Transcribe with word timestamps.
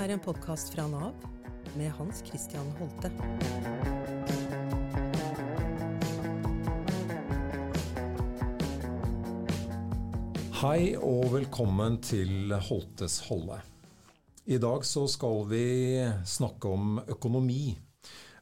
er 0.00 0.14
en 0.14 0.20
podkast 0.22 0.70
fra 0.72 0.86
Nav 0.88 1.12
med 1.76 1.90
Hans 1.92 2.22
Christian 2.24 2.70
Holte. 2.78 3.10
Hei 10.62 10.94
og 10.96 11.26
velkommen 11.34 11.98
til 12.00 12.54
Holtes 12.70 13.18
holde. 13.26 13.60
I 14.48 14.56
dag 14.62 14.88
så 14.88 15.04
skal 15.04 15.44
vi 15.52 15.66
snakke 16.24 16.72
om 16.72 17.02
økonomi. 17.04 17.76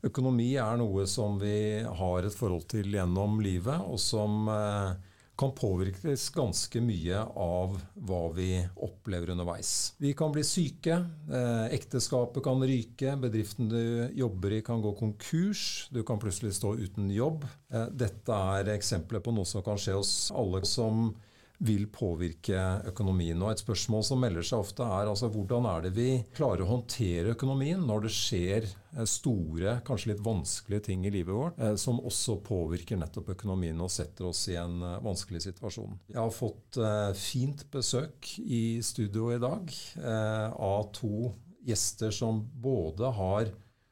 Økonomi 0.06 0.52
er 0.62 0.78
noe 0.78 1.08
som 1.10 1.42
vi 1.42 1.82
har 1.82 2.22
et 2.22 2.38
forhold 2.38 2.68
til 2.70 2.94
gjennom 2.94 3.40
livet, 3.42 3.82
og 3.82 3.98
som 3.98 4.46
eh, 4.46 4.94
kan 5.38 5.52
påvirkes 5.54 6.30
ganske 6.34 6.80
mye 6.82 7.20
av 7.38 7.76
hva 7.94 8.22
vi 8.34 8.50
opplever 8.74 9.30
underveis. 9.30 9.94
Vi 10.02 10.10
kan 10.18 10.32
bli 10.34 10.42
syke, 10.44 10.96
eh, 11.30 11.66
ekteskapet 11.76 12.42
kan 12.42 12.62
ryke, 12.66 13.14
bedriften 13.22 13.70
du 13.70 14.10
jobber 14.18 14.56
i 14.56 14.62
kan 14.66 14.82
gå 14.82 14.92
konkurs, 14.98 15.86
du 15.94 16.02
kan 16.02 16.18
plutselig 16.18 16.56
stå 16.58 16.74
uten 16.74 17.10
jobb. 17.14 17.46
Eh, 17.70 17.86
dette 17.86 18.34
er 18.58 18.74
eksempler 18.74 19.22
på 19.22 19.34
noe 19.34 19.46
som 19.46 19.62
kan 19.62 19.78
skje 19.78 19.94
hos 19.94 20.32
alle 20.34 20.64
som 20.66 21.14
vil 21.58 21.88
påvirke 21.90 22.58
økonomien. 22.86 23.40
Og 23.42 23.50
Et 23.50 23.62
spørsmål 23.62 24.04
som 24.06 24.20
melder 24.22 24.46
seg 24.46 24.62
ofte, 24.62 24.84
er 24.84 25.10
altså 25.10 25.30
hvordan 25.32 25.66
er 25.66 25.86
det 25.86 25.92
vi 25.96 26.10
klarer 26.36 26.62
å 26.62 26.70
håndtere 26.70 27.34
økonomien 27.34 27.82
når 27.86 28.06
det 28.06 28.12
skjer 28.14 28.68
store, 29.08 29.80
kanskje 29.86 30.12
litt 30.12 30.22
vanskelige 30.24 30.86
ting 30.88 31.04
i 31.06 31.12
livet 31.12 31.34
vårt, 31.34 31.58
som 31.80 31.98
også 31.98 32.38
påvirker 32.46 33.00
nettopp 33.00 33.34
økonomien 33.34 33.80
og 33.82 33.90
setter 33.92 34.30
oss 34.30 34.44
i 34.52 34.56
en 34.60 34.78
vanskelig 35.04 35.42
situasjon. 35.48 35.98
Jeg 36.08 36.20
har 36.22 36.34
fått 36.34 36.78
fint 37.18 37.66
besøk 37.74 38.32
i 38.38 38.78
studio 38.86 39.32
i 39.34 39.40
dag 39.42 39.74
av 39.98 40.92
to 40.96 41.32
gjester 41.68 42.14
som 42.14 42.40
både 42.54 43.10
har 43.18 43.50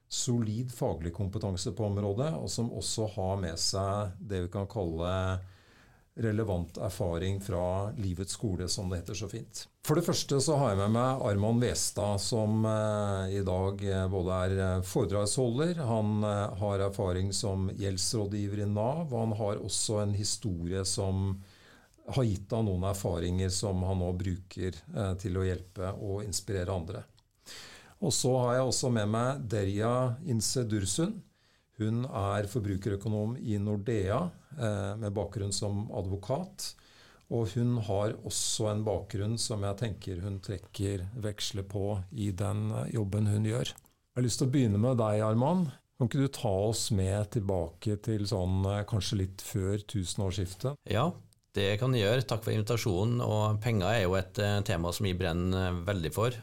solid 0.08 0.70
faglig 0.72 1.10
kompetanse 1.12 1.72
på 1.74 1.90
området, 1.90 2.30
og 2.38 2.46
som 2.50 2.70
også 2.70 3.10
har 3.16 3.36
med 3.42 3.58
seg 3.60 4.14
det 4.22 4.46
vi 4.46 4.52
kan 4.54 4.70
kalle 4.70 5.10
relevant 6.16 6.76
erfaring 6.76 7.40
fra 7.40 7.92
livets 7.92 8.32
skole, 8.32 8.68
som 8.68 8.88
det 8.88 8.96
heter 9.02 9.14
så 9.14 9.28
fint. 9.28 9.66
For 9.86 9.98
det 9.98 10.06
første 10.06 10.38
så 10.40 10.56
har 10.56 10.72
jeg 10.72 10.80
med 10.80 10.94
meg 10.96 11.24
Arman 11.28 11.60
Westad, 11.60 12.22
som 12.24 12.64
eh, 12.66 13.36
i 13.36 13.42
dag 13.46 13.82
eh, 13.84 14.06
både 14.10 14.38
er 14.46 14.54
eh, 14.56 14.86
foredragsholder, 14.86 15.82
han 15.84 16.24
har 16.60 16.86
erfaring 16.88 17.32
som 17.36 17.68
gjeldsrådgiver 17.76 18.64
i 18.64 18.70
Nav, 18.70 19.12
og 19.12 19.18
han 19.20 19.36
har 19.38 19.60
også 19.60 20.00
en 20.02 20.16
historie 20.16 20.84
som 20.88 21.36
har 22.16 22.24
gitt 22.24 22.52
han 22.54 22.68
noen 22.68 22.86
erfaringer 22.88 23.50
som 23.52 23.82
han 23.82 23.98
nå 23.98 24.12
bruker 24.14 24.76
til 25.18 25.38
å 25.40 25.42
hjelpe 25.42 25.88
og 26.06 26.20
inspirere 26.22 26.70
andre. 26.70 27.00
Og 27.98 28.12
så 28.14 28.30
har 28.44 28.60
jeg 28.60 28.68
også 28.68 28.92
med 28.94 29.10
meg 29.10 29.40
Derja 29.50 29.90
Inse 30.30 30.62
Dursun. 30.70 31.16
Hun 31.76 32.06
er 32.08 32.48
forbrukerøkonom 32.48 33.36
i 33.36 33.58
Nordea 33.60 34.22
eh, 34.56 34.92
med 34.96 35.12
bakgrunn 35.16 35.52
som 35.52 35.86
advokat. 35.92 36.70
Og 37.36 37.50
hun 37.56 37.74
har 37.84 38.14
også 38.24 38.70
en 38.70 38.84
bakgrunn 38.86 39.34
som 39.40 39.64
jeg 39.66 39.76
tenker 39.80 40.22
hun 40.22 40.38
trekker 40.44 41.08
veksler 41.20 41.66
på 41.68 41.98
i 42.14 42.30
den 42.30 42.70
jobben 42.94 43.28
hun 43.28 43.48
gjør. 43.48 43.72
Jeg 43.72 44.20
har 44.20 44.24
lyst 44.24 44.40
til 44.40 44.48
å 44.48 44.54
begynne 44.54 44.80
med 44.80 44.96
deg, 45.02 45.20
Arman. 45.26 45.66
Kan 45.96 46.08
ikke 46.08 46.22
du 46.22 46.32
ta 46.32 46.52
oss 46.68 46.86
med 46.94 47.32
tilbake 47.34 47.96
til 48.04 48.24
sånn 48.28 48.64
kanskje 48.88 49.20
litt 49.24 49.44
før 49.44 49.82
tusenårsskiftet? 49.90 50.78
Ja, 50.92 51.10
det 51.56 51.74
kan 51.80 51.96
jeg 51.96 52.06
gjøre. 52.06 52.24
Takk 52.30 52.44
for 52.46 52.54
invitasjonen. 52.54 53.20
Og 53.24 53.58
penger 53.64 53.90
er 53.90 54.02
jo 54.04 54.16
et 54.16 54.40
tema 54.68 54.92
som 54.94 55.08
jeg 55.08 55.18
brenner 55.18 55.82
veldig 55.88 56.12
for. 56.14 56.36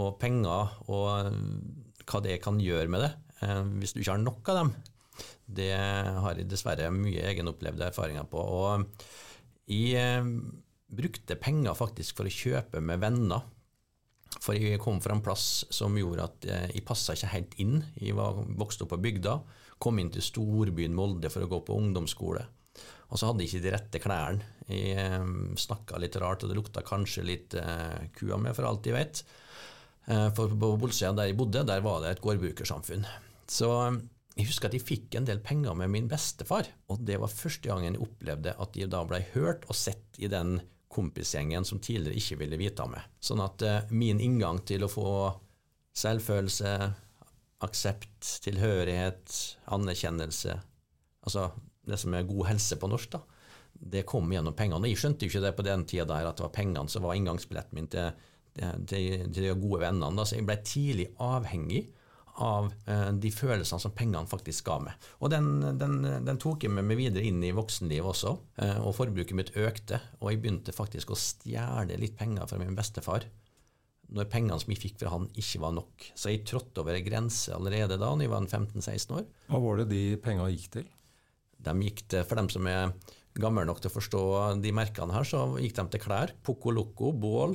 Og 0.00 0.14
penger 0.20 0.74
og 0.90 1.32
hva 2.10 2.22
det 2.24 2.40
kan 2.42 2.58
gjøre 2.62 2.90
med 2.90 3.06
det, 3.06 3.12
hvis 3.40 3.94
du 3.94 4.00
ikke 4.00 4.14
har 4.14 4.22
nok 4.22 4.50
av 4.52 4.58
dem, 4.60 4.72
det 5.50 5.72
har 5.74 6.38
jeg 6.38 6.48
dessverre 6.48 6.90
mye 6.94 7.24
egenopplevde 7.32 7.88
erfaringer 7.90 8.26
på. 8.30 8.40
Og 8.40 8.84
jeg 9.70 10.26
brukte 10.90 11.38
penger 11.40 11.76
faktisk 11.78 12.20
for 12.20 12.28
å 12.28 12.34
kjøpe 12.34 12.82
med 12.84 13.02
venner. 13.02 13.42
For 14.40 14.54
jeg 14.54 14.78
kom 14.80 15.00
fra 15.02 15.16
en 15.16 15.24
plass 15.24 15.64
som 15.74 15.96
gjorde 15.98 16.28
at 16.28 16.46
jeg 16.70 16.84
passa 16.86 17.16
ikke 17.16 17.32
helt 17.34 17.56
inn. 17.62 17.80
Jeg 17.98 18.14
var 18.18 18.38
vokst 18.60 18.82
opp 18.84 18.92
på 18.94 19.00
bygda, 19.02 19.34
kom 19.82 19.98
inn 19.98 20.12
til 20.14 20.22
storbyen 20.24 20.94
Molde 20.96 21.32
for 21.32 21.44
å 21.44 21.50
gå 21.50 21.60
på 21.66 21.76
ungdomsskole. 21.80 22.44
Og 23.10 23.18
så 23.18 23.26
hadde 23.26 23.42
jeg 23.42 23.50
ikke 23.50 23.64
de 23.64 23.72
rette 23.74 24.02
klærne. 24.04 24.46
Jeg 24.70 25.56
snakka 25.58 25.98
litt 25.98 26.14
rart, 26.22 26.44
og 26.44 26.52
det 26.52 26.58
lukta 26.60 26.84
kanskje 26.86 27.26
litt 27.26 27.56
kua 28.14 28.38
med, 28.38 28.54
for 28.54 28.68
alt 28.68 28.86
jeg 28.86 28.94
vet. 28.94 29.24
For 30.06 30.46
på 30.54 30.76
Bolsøya 30.78 31.10
der 31.18 31.32
jeg 31.32 31.38
bodde, 31.38 31.66
der 31.66 31.82
var 31.82 32.04
det 32.04 32.14
et 32.14 32.22
gårdbrukersamfunn. 32.22 33.02
Så 33.50 33.68
jeg 34.36 34.46
husker 34.46 34.70
at 34.70 34.76
jeg 34.76 34.86
fikk 34.86 35.16
en 35.18 35.26
del 35.26 35.40
penger 35.42 35.74
med 35.76 35.90
min 35.92 36.08
bestefar, 36.10 36.68
og 36.88 37.02
det 37.06 37.18
var 37.20 37.32
første 37.32 37.68
gangen 37.68 37.96
jeg 37.96 38.04
opplevde 38.04 38.54
at 38.62 38.76
jeg 38.78 38.90
da 38.92 39.02
ble 39.08 39.20
hørt 39.34 39.66
og 39.68 39.76
sett 39.76 40.20
i 40.22 40.30
den 40.30 40.60
kompisgjengen 40.90 41.66
som 41.66 41.82
tidligere 41.82 42.18
ikke 42.18 42.38
ville 42.40 42.58
vite 42.60 42.84
av 42.84 42.92
meg. 42.94 43.06
Sånn 43.22 43.42
at 43.42 43.62
min 43.94 44.22
inngang 44.22 44.62
til 44.66 44.86
å 44.86 44.90
få 44.90 45.10
selvfølelse, 45.98 46.72
aksept, 47.66 48.38
tilhørighet, 48.46 49.34
anerkjennelse, 49.74 50.56
altså 51.26 51.50
det 51.86 51.98
som 52.00 52.14
er 52.14 52.28
god 52.28 52.48
helse 52.52 52.78
på 52.80 52.88
norsk, 52.90 53.12
da, 53.12 53.20
det 53.92 54.06
kom 54.08 54.30
gjennom 54.32 54.56
pengene. 54.56 54.88
Jeg 54.90 55.00
skjønte 55.00 55.26
jo 55.26 55.32
ikke 55.32 55.44
det 55.44 55.54
på 55.58 55.66
den 55.66 55.84
tida 55.88 56.06
der 56.08 56.28
at 56.28 56.38
det 56.38 56.46
var 56.46 56.54
pengene 56.54 56.90
som 56.92 57.04
var 57.04 57.16
inngangsbilletten 57.18 57.76
min 57.76 57.88
til, 57.92 58.10
til, 58.54 59.26
til 59.30 59.46
de 59.46 59.54
gode 59.54 59.82
vennene. 59.84 60.12
Da. 60.16 60.26
Så 60.26 60.38
jeg 60.38 60.46
ble 60.48 60.58
tidlig 60.66 61.08
avhengig 61.22 61.86
av 62.40 62.70
de 63.20 63.30
følelsene 63.34 63.82
som 63.82 63.92
pengene 63.96 64.28
faktisk 64.30 64.64
ga 64.66 64.78
meg. 64.84 65.08
Og 65.20 65.32
den, 65.32 65.50
den, 65.80 65.98
den 66.26 66.40
tok 66.40 66.64
jeg 66.64 66.72
med 66.72 66.88
meg 66.88 67.00
videre 67.00 67.26
inn 67.28 67.42
i 67.44 67.52
voksenlivet 67.56 68.12
også, 68.12 68.32
og 68.80 68.94
forbruket 68.96 69.36
mitt 69.36 69.52
økte. 69.60 70.00
Og 70.20 70.32
jeg 70.32 70.40
begynte 70.42 70.74
faktisk 70.76 71.12
å 71.12 71.18
stjele 71.20 71.98
litt 72.00 72.16
penger 72.18 72.48
fra 72.48 72.60
min 72.60 72.78
bestefar 72.78 73.28
når 74.16 74.30
pengene 74.30 74.58
som 74.58 74.72
jeg 74.72 74.82
fikk 74.82 74.98
fra 75.02 75.12
han, 75.14 75.28
ikke 75.38 75.62
var 75.62 75.74
nok. 75.76 76.06
Så 76.18 76.32
jeg 76.32 76.42
trådte 76.48 76.82
over 76.82 76.96
ei 76.96 77.04
grense 77.06 77.54
allerede 77.54 77.98
da 78.00 78.10
når 78.10 78.26
jeg 78.26 78.32
var 78.32 78.48
15-16 78.48 79.16
år. 79.20 79.26
Hva 79.50 79.62
var 79.62 79.80
det 79.80 79.90
de 79.92 80.02
pengene 80.22 80.50
gikk 80.54 80.70
til? 80.78 80.88
De 81.60 81.74
gikk 81.84 82.04
til, 82.08 82.24
For 82.26 82.40
dem 82.40 82.48
som 82.50 82.66
er 82.70 82.94
gamle 83.40 83.64
nok 83.68 83.82
til 83.82 83.92
å 83.92 83.94
forstå 83.94 84.22
de 84.64 84.72
merkene 84.74 85.14
her, 85.14 85.28
så 85.28 85.44
gikk 85.60 85.76
de 85.78 85.86
til 85.92 86.02
klær. 86.02 86.34
Poco 86.46 86.74
Loco, 86.74 87.12
Bål, 87.12 87.54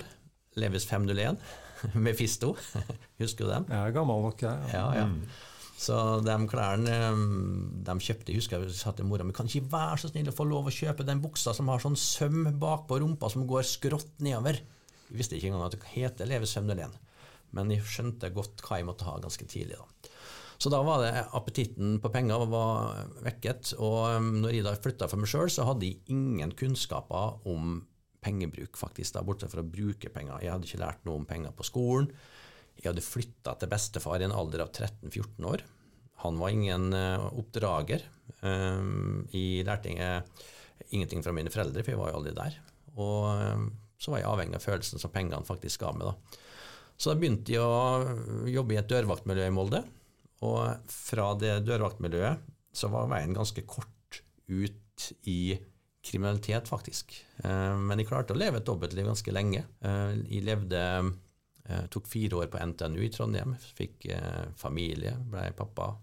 Levis 0.59 0.87
501. 0.89 1.41
Mefisto, 2.05 2.53
husker 3.21 3.45
du 3.45 3.51
dem? 3.51 3.67
Jeg 3.69 3.89
er 3.89 3.95
gammel 3.95 4.23
nok, 4.25 4.41
jeg. 4.45 4.71
Ja, 4.73 4.87
ja. 4.95 5.05
Mm. 5.11 5.21
Så 5.75 5.95
de 6.23 6.35
klærne 6.47 6.93
de 7.83 7.93
kjøpte 7.99 8.31
Jeg 8.31 8.39
husker 8.39 8.61
jeg 8.63 8.75
sa 8.77 8.93
til 8.95 9.07
mora 9.09 9.25
mi 9.27 9.33
kan 9.35 9.49
ikke 9.49 9.67
være 9.73 9.97
så 9.99 10.07
snill 10.07 10.29
å 10.31 10.35
få 10.35 10.45
lov 10.47 10.69
å 10.69 10.73
kjøpe 10.73 11.03
den 11.03 11.19
buksa 11.19 11.51
som 11.53 11.67
har 11.67 11.83
sånn 11.83 11.97
søm 11.99 12.45
bakpå 12.61 13.01
rumpa 13.03 13.27
som 13.33 13.43
går 13.49 13.67
skrått 13.67 14.13
nedover. 14.23 14.61
Jeg 15.09 15.19
visste 15.19 15.35
ikke 15.35 15.51
engang 15.51 15.65
at 15.67 15.75
det 15.75 15.91
heter 15.91 16.31
Leves 16.31 16.55
501, 16.55 16.95
men 17.59 17.75
jeg 17.75 17.83
skjønte 17.91 18.31
godt 18.33 18.63
hva 18.63 18.79
jeg 18.79 18.87
måtte 18.87 19.09
ha 19.09 19.17
ganske 19.21 19.47
tidlig. 19.51 19.75
da. 19.75 20.13
Så 20.57 20.71
da 20.71 20.79
var 20.87 21.03
det 21.03 21.25
appetitten 21.35 21.97
på 22.01 22.11
penger 22.13 22.45
var 22.49 23.03
vekket. 23.25 23.73
Og 23.83 24.23
når 24.23 24.55
jeg 24.55 24.65
da 24.65 24.75
flytta 24.79 25.09
for 25.11 25.21
meg 25.21 25.29
sjøl, 25.29 25.51
så 25.51 25.67
hadde 25.67 25.89
jeg 25.89 25.99
ingen 26.15 26.53
kunnskaper 26.57 27.41
om 27.51 27.81
pengebruk, 28.25 28.79
faktisk, 28.79 29.13
da, 29.15 29.23
bortsett 29.25 29.53
fra 29.53 29.63
å 29.63 29.69
bruke 29.69 30.09
penger. 30.13 30.41
Jeg 30.43 30.53
hadde 30.55 30.69
ikke 30.69 30.81
lært 30.81 31.05
noe 31.05 31.21
om 31.21 31.29
penger 31.29 31.53
på 31.55 31.67
skolen. 31.67 32.09
Jeg 32.75 32.89
hadde 32.89 33.05
flytta 33.05 33.55
til 33.59 33.71
bestefar 33.71 34.19
i 34.19 34.27
en 34.27 34.35
alder 34.35 34.65
av 34.65 34.73
13-14 34.73 35.47
år. 35.47 35.63
Han 36.25 36.39
var 36.41 36.51
ingen 36.51 36.89
uh, 36.95 37.27
oppdrager. 37.37 38.03
Um, 38.41 39.25
jeg 39.31 39.65
lærte 39.67 39.93
ingenting 40.89 41.23
fra 41.23 41.33
mine 41.35 41.53
foreldre, 41.53 41.83
for 41.83 41.93
jeg 41.93 42.01
var 42.01 42.11
jo 42.11 42.19
aldri 42.19 42.35
der. 42.35 42.57
Og 42.95 43.29
um, 43.29 43.69
så 44.01 44.11
var 44.11 44.21
jeg 44.21 44.29
avhengig 44.31 44.59
av 44.59 44.65
følelsen 44.65 45.01
som 45.01 45.13
pengene 45.13 45.47
faktisk 45.47 45.85
ga 45.85 45.93
meg. 45.95 46.09
da. 46.09 46.41
Så 46.95 47.11
da 47.11 47.19
begynte 47.19 47.55
jeg 47.55 47.63
å 47.63 48.47
jobbe 48.51 48.75
i 48.75 48.79
et 48.79 48.91
dørvaktmiljø 48.91 49.47
i 49.47 49.53
Molde. 49.55 49.83
Og 50.45 50.91
fra 50.91 51.31
det 51.39 51.61
dørvaktmiljøet 51.67 52.51
så 52.75 52.89
var 52.91 53.09
veien 53.11 53.35
ganske 53.35 53.63
kort 53.67 54.21
ut 54.51 55.07
i 55.31 55.55
kriminalitet, 56.05 56.69
faktisk. 56.69 57.15
Men 57.43 57.99
jeg 57.99 58.09
klarte 58.09 58.35
å 58.35 58.39
leve 58.39 58.61
et 58.61 58.67
dobbeltliv 58.67 59.07
ganske 59.09 59.33
lenge. 59.33 59.63
Jeg 59.81 60.43
levde 60.45 60.81
tok 61.89 62.05
fire 62.05 62.43
år 62.43 62.49
på 62.53 62.61
NTNU 62.61 62.99
i 63.01 63.09
Trondheim, 63.13 63.55
fikk 63.77 64.05
familie, 64.61 65.15
ble 65.31 65.47
pappa. 65.57 65.95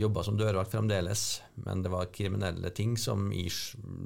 Jobba 0.00 0.22
som 0.24 0.36
dørvakt 0.38 0.72
fremdeles, 0.72 1.22
men 1.64 1.82
det 1.84 1.90
var 1.92 2.08
kriminelle 2.12 2.70
ting 2.76 2.94
som 3.00 3.26
jeg 3.32 3.52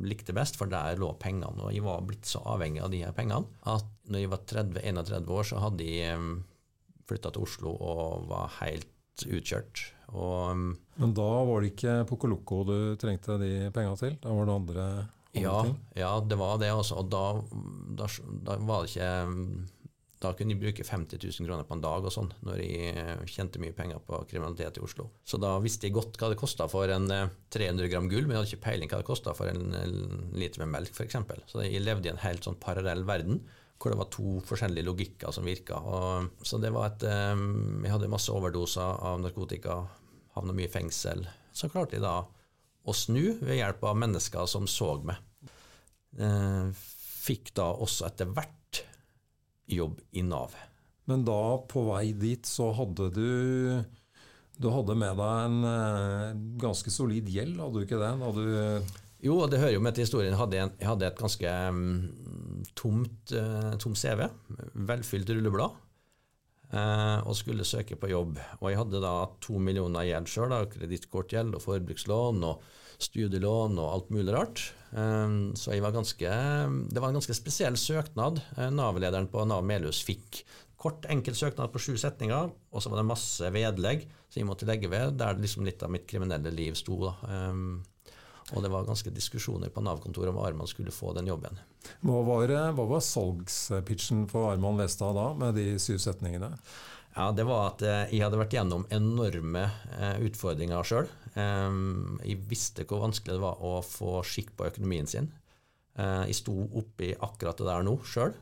likte 0.06 0.34
best, 0.34 0.58
for 0.58 0.70
der 0.70 0.98
lå 0.98 1.12
pengene. 1.22 1.50
Og 1.54 1.74
jeg 1.74 1.84
var 1.86 2.02
blitt 2.06 2.26
så 2.26 2.42
avhengig 2.54 2.82
av 2.82 2.90
de 2.94 3.02
her 3.04 3.14
pengene 3.14 3.46
at 3.70 3.86
når 4.10 4.24
jeg 4.24 4.32
var 4.32 4.46
30-31 4.50 5.30
år, 5.30 5.46
så 5.46 5.62
hadde 5.62 5.86
jeg 5.86 6.32
flytta 7.10 7.30
til 7.34 7.46
Oslo 7.46 7.74
og 7.78 8.26
var 8.30 8.50
helt 8.60 8.90
utkjørt. 9.22 9.84
Og, 10.12 10.74
Men 10.98 11.14
da 11.16 11.30
var 11.46 11.62
det 11.62 11.72
ikke 11.72 11.94
Pocoloco 12.10 12.62
du 12.68 12.76
trengte 13.00 13.38
de 13.40 13.70
penga 13.74 13.94
til? 14.00 14.18
Da 14.22 14.34
var 14.34 14.48
det 14.48 14.56
andre 14.58 14.86
ja, 15.32 15.58
ja, 15.96 16.10
det 16.20 16.36
var 16.36 16.58
det. 16.60 16.72
Også. 16.76 16.98
Og 17.00 17.08
da, 17.12 17.26
da, 17.98 18.08
da, 18.44 18.58
var 18.68 18.84
det 18.84 18.92
ikke 18.92 19.12
da 20.22 20.30
kunne 20.38 20.54
jeg 20.54 20.60
bruke 20.60 20.84
50 20.86 21.18
000 21.18 21.48
kroner 21.48 21.66
på 21.66 21.74
en 21.74 21.82
dag 21.82 22.04
og 22.06 22.12
sånn, 22.14 22.28
når 22.46 22.60
jeg 22.62 22.90
eh, 22.92 23.22
tjente 23.26 23.58
mye 23.62 23.74
penger 23.74 23.98
på 24.06 24.20
kriminalitet 24.30 24.78
i 24.78 24.84
Oslo. 24.84 25.08
Så 25.26 25.40
da 25.42 25.56
visste 25.62 25.88
jeg 25.88 25.96
godt 25.96 26.18
hva 26.20 26.28
det 26.30 26.38
kosta 26.38 26.68
for 26.70 26.92
en 26.94 27.08
300 27.10 27.90
gram 27.90 28.06
gull, 28.10 28.28
men 28.28 28.36
jeg 28.36 28.38
hadde 28.38 28.52
ikke 28.52 28.66
peiling 28.68 28.92
hva 28.92 29.00
det 29.00 29.08
kosta 29.08 29.34
for 29.34 29.50
en, 29.50 29.74
liter 30.38 30.62
med 30.62 30.70
melk, 30.76 30.94
f.eks. 30.94 31.18
Så 31.50 31.64
jeg 31.66 31.82
levde 31.82 32.06
i 32.06 32.12
en 32.12 32.22
helt 32.22 32.46
sånn 32.46 32.60
parallell 32.62 33.02
verden 33.08 33.42
hvor 33.82 33.90
det 33.90 33.98
var 33.98 34.12
to 34.14 34.36
forskjellige 34.46 34.86
logikker 34.86 35.34
som 35.34 35.48
virka. 35.48 35.80
Så 36.46 36.60
det 36.62 36.70
var 36.70 36.92
et 36.92 37.02
Jeg 37.02 37.90
hadde 37.90 38.10
masse 38.12 38.30
overdoser 38.30 39.00
av 39.02 39.18
narkotika, 39.18 39.80
havna 40.36 40.54
mye 40.54 40.68
i 40.68 40.70
fengsel. 40.70 41.24
Så 41.50 41.66
klarte 41.72 41.98
jeg 41.98 42.04
da 42.04 42.20
å 42.82 42.94
snu 42.96 43.38
ved 43.40 43.58
hjelp 43.58 43.84
av 43.86 43.98
mennesker 44.02 44.48
som 44.50 44.66
så 44.70 44.94
meg. 45.06 45.18
Fikk 47.22 47.52
da 47.56 47.68
også 47.72 48.08
etter 48.08 48.30
hvert 48.34 48.82
jobb 49.70 50.00
i 50.18 50.24
Nav. 50.26 50.56
Men 51.10 51.24
da, 51.26 51.58
på 51.70 51.84
vei 51.88 52.12
dit, 52.18 52.46
så 52.46 52.70
hadde 52.76 53.10
du 53.14 53.28
Du 54.62 54.68
hadde 54.70 54.94
med 54.98 55.16
deg 55.18 55.46
en 55.46 55.64
eh, 55.66 56.34
ganske 56.60 56.92
solid 56.92 57.30
gjeld, 57.32 57.56
hadde 57.58 57.80
du 57.80 57.86
ikke 57.86 57.98
det? 57.98 58.10
Du 58.36 58.98
jo, 59.22 59.36
det 59.46 59.60
hører 59.62 59.76
jo 59.76 59.82
med 59.82 59.94
til 59.94 60.02
historien. 60.02 60.32
Jeg 60.34 60.40
hadde, 60.40 60.58
jeg 60.58 60.88
hadde 60.88 61.06
et 61.06 61.18
ganske 61.18 61.50
um, 61.70 61.82
tomt, 62.74 63.34
uh, 63.38 63.70
tom 63.78 63.94
CV. 63.94 64.24
Velfylt 64.88 65.30
rulleblad. 65.30 65.76
Uh, 66.72 67.20
og 67.28 67.36
skulle 67.36 67.66
søke 67.68 67.98
på 68.00 68.08
jobb. 68.08 68.38
Og 68.62 68.70
jeg 68.70 68.78
hadde 68.80 69.02
da 69.04 69.16
to 69.44 69.58
millioner 69.60 70.06
gjeld 70.08 70.30
sjøl. 70.32 70.54
Kredittkortgjeld 70.72 71.58
og 71.58 71.60
forbrukslån 71.66 72.46
og 72.48 72.62
studielån 73.02 73.76
og 73.82 73.90
alt 73.90 74.12
mulig 74.14 74.32
rart. 74.32 74.62
Um, 74.92 75.52
så 75.56 75.76
var 75.80 75.92
ganske, 75.92 76.32
det 76.92 77.00
var 77.00 77.10
en 77.10 77.18
ganske 77.20 77.36
spesiell 77.36 77.76
søknad 77.80 78.40
uh, 78.58 78.68
Nav-lederen 78.72 79.28
på 79.32 79.44
Nav 79.48 79.64
Melhus 79.68 80.02
fikk. 80.04 80.42
Kort, 80.80 81.04
enkel 81.12 81.36
søknad 81.38 81.70
på 81.72 81.80
sju 81.80 81.92
setninger, 82.00 82.48
og 82.50 82.82
så 82.82 82.90
var 82.90 83.02
det 83.02 83.10
masse 83.12 83.52
vedlegg 83.54 84.08
som 84.26 84.40
jeg 84.40 84.48
måtte 84.48 84.66
legge 84.66 84.90
ved, 84.90 85.18
der 85.20 85.38
liksom 85.38 85.68
litt 85.68 85.84
av 85.84 85.92
mitt 85.94 86.08
kriminelle 86.10 86.50
liv 86.56 86.74
sto. 86.78 87.12
Um, 87.28 87.82
og 88.50 88.64
det 88.64 88.70
var 88.72 88.88
ganske 88.88 89.12
diskusjoner 89.14 89.70
på 89.72 89.82
Nav-kontoret 89.84 90.32
om 90.32 90.40
Arman 90.42 90.68
skulle 90.70 90.94
få 90.94 91.14
den 91.16 91.30
jobben. 91.30 91.58
Hva 92.02 92.22
var, 92.26 92.52
hva 92.76 92.86
var 92.90 93.04
salgspitchen 93.06 94.26
for 94.30 94.50
Arman 94.50 94.80
Westad 94.80 95.14
da, 95.16 95.28
med 95.38 95.54
de 95.58 95.76
syv 95.82 96.02
setningene? 96.02 96.50
Ja, 97.14 97.28
Det 97.32 97.44
var 97.44 97.74
at 97.74 97.82
eh, 97.84 98.14
jeg 98.14 98.24
hadde 98.24 98.40
vært 98.40 98.54
gjennom 98.56 98.86
enorme 98.92 99.66
eh, 99.98 100.16
utfordringer 100.24 100.86
sjøl. 100.86 101.10
Jeg 101.32 102.38
visste 102.48 102.84
hvor 102.88 103.04
vanskelig 103.04 103.36
det 103.36 103.44
var 103.44 103.60
å 103.64 103.78
få 103.84 104.20
skikk 104.24 104.54
på 104.56 104.68
økonomien 104.68 105.08
sin. 105.08 105.28
Eh, 106.00 106.24
jeg 106.30 106.38
sto 106.40 106.56
oppi 106.80 107.12
akkurat 107.12 107.60
det 107.60 107.68
der 107.68 107.86
nå 107.86 107.98
sjøl. 108.08 108.34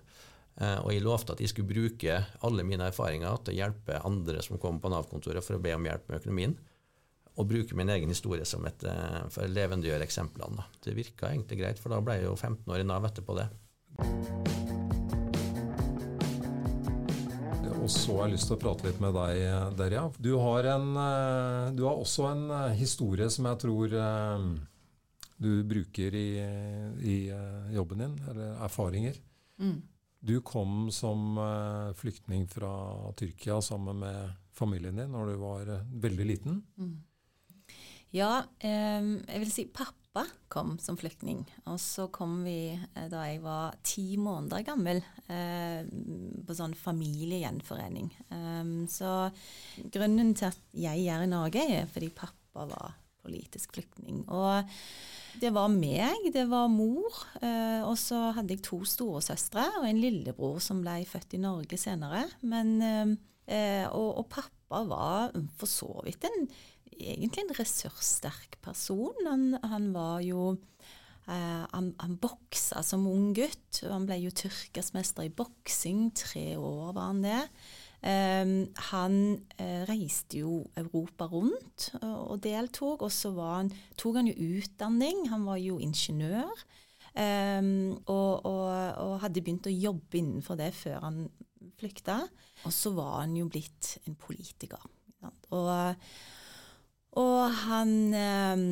Og 0.61 0.91
jeg 0.93 1.01
lovte 1.01 1.33
at 1.33 1.41
jeg 1.41 1.49
skulle 1.49 1.71
bruke 1.71 2.19
alle 2.45 2.65
mine 2.69 2.91
erfaringer 2.91 3.39
til 3.47 3.55
å 3.55 3.59
hjelpe 3.63 4.01
andre 4.05 4.43
som 4.45 4.59
kom 4.61 4.77
på 4.83 4.91
Nav-kontoret 4.93 5.47
for 5.47 5.57
å 5.57 5.63
be 5.63 5.73
om 5.73 5.87
hjelp 5.89 6.11
med 6.11 6.19
økonomien. 6.19 6.57
Og 7.39 7.47
bruke 7.49 7.77
min 7.79 7.93
egen 7.95 8.11
historie 8.11 8.45
som 8.49 8.67
et, 8.67 8.83
for 9.31 9.47
å 9.47 9.53
levendegjøre 9.53 10.05
eksemplene. 10.05 10.67
Det 10.83 10.97
virka 10.99 11.31
egentlig 11.31 11.61
greit, 11.63 11.81
for 11.81 11.95
da 11.95 12.03
ble 12.05 12.19
jeg 12.19 12.27
jo 12.27 12.37
15 12.37 12.67
år 12.75 12.83
i 12.83 12.89
Nav 12.91 13.07
etterpå 13.09 13.39
det. 13.39 13.49
Og 17.81 17.89
så 17.89 18.13
har 18.19 18.29
jeg 18.29 18.37
lyst 18.37 18.51
til 18.51 18.59
å 18.59 18.61
prate 18.61 18.85
litt 18.87 18.99
med 19.01 19.15
deg, 19.17 19.39
Derja. 19.79 20.03
Du 20.21 20.35
har, 20.43 20.67
en, 20.75 20.91
eh, 21.01 21.71
du 21.75 21.87
har 21.89 21.97
også 21.97 22.27
en 22.29 22.43
eh, 22.53 22.75
historie 22.79 23.29
som 23.33 23.49
jeg 23.49 23.61
tror 23.63 23.95
eh, 23.97 24.45
du 25.41 25.49
bruker 25.65 26.15
i, 26.15 26.29
i 27.01 27.17
jobben 27.73 28.05
din, 28.05 28.19
eller 28.29 28.61
erfaringer. 28.67 29.17
Mm. 29.59 29.79
Du 30.21 30.35
kom 30.45 30.91
som 30.93 31.41
flyktning 31.97 32.45
fra 32.53 32.75
Tyrkia 33.17 33.57
sammen 33.65 34.03
med 34.03 34.35
familien 34.53 35.01
din 35.01 35.15
når 35.15 35.33
du 35.33 35.39
var 35.41 35.71
veldig 36.05 36.27
liten. 36.29 36.61
Mm. 36.77 36.99
Ja, 38.17 38.43
jeg 38.63 39.43
vil 39.45 39.53
si 39.53 39.67
pappa 39.71 40.25
kom 40.51 40.75
som 40.83 40.97
flyktning. 40.99 41.45
Og 41.71 41.79
så 41.79 42.09
kom 42.11 42.41
vi 42.43 42.73
eh, 42.75 43.07
da 43.11 43.23
jeg 43.29 43.43
var 43.45 43.77
ti 43.87 44.17
måneder 44.19 44.65
gammel, 44.67 44.99
eh, 45.31 45.87
på 45.87 46.57
sånn 46.59 46.75
familiegjenforening. 46.75 48.11
Så 48.91 49.13
grunnen 49.95 50.35
til 50.35 50.51
at 50.51 50.59
jeg 50.75 51.07
er 51.07 51.23
i 51.23 51.31
Norge, 51.31 51.63
er 51.63 51.87
fordi 51.91 52.11
pappa 52.11 52.67
var 52.67 52.97
politisk 53.23 53.77
flyktning. 53.77 54.25
Og 54.33 54.67
det 55.41 55.53
var 55.55 55.71
meg, 55.73 56.31
det 56.35 56.47
var 56.51 56.71
mor, 56.73 57.23
eh, 57.43 57.83
og 57.85 57.97
så 58.01 58.31
hadde 58.37 58.57
jeg 58.57 58.65
to 58.67 58.81
storesøstre 58.89 59.67
og 59.81 59.87
en 59.89 60.01
lillebror 60.03 60.59
som 60.65 60.83
ble 60.83 61.03
født 61.09 61.37
i 61.39 61.43
Norge 61.43 61.79
senere. 61.81 62.27
Men, 62.43 62.75
eh, 63.47 63.87
og, 63.87 64.25
og 64.25 64.29
pappa 64.33 64.83
var 64.89 65.37
for 65.61 65.71
så 65.71 65.93
vidt 66.07 66.27
en 66.29 66.49
egentlig 66.99 67.45
en 67.45 67.55
ressurssterk 67.59 68.59
person. 68.65 69.27
Han, 69.27 69.55
han 69.63 69.91
var 69.95 70.25
jo 70.25 70.55
eh, 70.55 71.65
han, 71.71 71.93
han 72.01 72.17
boksa 72.21 72.83
som 72.87 73.07
ung 73.11 73.31
gutt. 73.37 73.83
Han 73.85 74.09
ble 74.09 74.21
jo 74.25 74.35
tyrkersmester 74.43 75.29
i 75.29 75.33
boksing. 75.33 76.11
Tre 76.19 76.57
år 76.59 76.93
var 76.97 77.13
han 77.13 77.25
det. 77.25 77.45
Um, 78.01 78.71
han 78.89 79.15
uh, 79.61 79.83
reiste 79.85 80.39
jo 80.41 80.63
Europa 80.81 81.27
rundt 81.29 81.91
uh, 82.01 82.33
og 82.33 82.39
deltok, 82.47 83.03
og 83.05 83.13
så 83.13 83.29
tok 84.01 84.17
han 84.17 84.31
jo 84.31 84.55
utdanning. 84.57 85.27
Han 85.29 85.45
var 85.45 85.61
jo 85.61 85.77
ingeniør. 85.85 86.65
Um, 87.11 87.99
og, 88.07 88.47
og, 88.47 88.71
og, 89.03 89.15
hadde 89.21 89.43
begynt 89.43 89.69
å 89.69 89.75
jobbe 89.75 90.21
innenfor 90.21 90.57
det 90.57 90.71
før 90.79 91.05
han 91.05 91.25
flykta. 91.81 92.23
Og 92.65 92.73
så 92.73 92.95
var 92.97 93.21
han 93.23 93.37
jo 93.37 93.51
blitt 93.53 93.99
en 94.07 94.17
politiker. 94.17 94.81
Og, 95.53 96.05
og 97.19 97.51
han 97.67 98.15
ehm, 98.15 98.67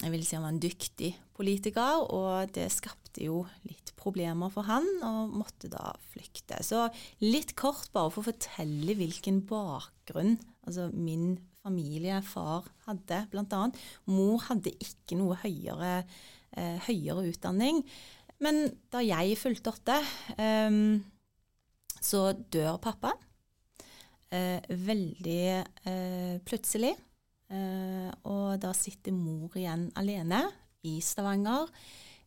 Jeg 0.00 0.12
vil 0.12 0.22
si 0.24 0.36
han 0.36 0.44
var 0.46 0.54
en 0.54 0.62
dyktig 0.62 1.10
politiker, 1.36 2.04
og 2.14 2.52
det 2.54 2.68
skapte 2.72 3.24
jo 3.24 3.42
litt 3.66 3.90
problemer 4.00 4.52
for 4.52 4.68
han, 4.68 4.86
og 5.04 5.34
måtte 5.34 5.68
da 5.72 5.90
flykte. 6.12 6.60
Så 6.64 6.86
litt 7.24 7.52
kort 7.58 7.90
bare 7.92 8.12
for 8.12 8.22
å 8.22 8.30
fortelle 8.30 8.96
hvilken 8.96 9.42
bakgrunn 9.48 10.38
altså 10.64 10.88
min 10.94 11.34
familie, 11.64 12.20
far, 12.24 12.68
hadde, 12.86 13.24
bl.a. 13.32 13.62
Mor 14.08 14.46
hadde 14.46 14.72
ikke 14.80 15.18
noe 15.20 15.36
høyere, 15.42 16.04
eh, 16.56 16.78
høyere, 16.86 17.26
utdanning. 17.28 17.82
Men 18.40 18.62
da 18.92 19.02
jeg 19.04 19.36
fulgte 19.40 19.74
åtte, 19.74 19.98
eh, 20.40 20.80
så 22.00 22.22
dør 22.52 22.80
pappa. 22.80 23.12
Eh, 24.30 24.62
veldig 24.70 25.44
eh, 25.90 26.36
plutselig. 26.46 26.94
Uh, 27.50 28.10
og 28.30 28.60
da 28.62 28.70
sitter 28.76 29.14
mor 29.14 29.56
igjen 29.58 29.88
alene 29.98 30.44
i 30.86 31.00
Stavanger 31.02 31.66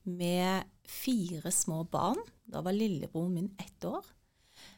med 0.03 0.67
fire 0.89 1.51
små 1.51 1.83
barn. 1.87 2.19
Da 2.43 2.61
var 2.61 2.75
lillebroren 2.75 3.33
min 3.33 3.51
ett 3.57 3.85
år. 3.87 4.03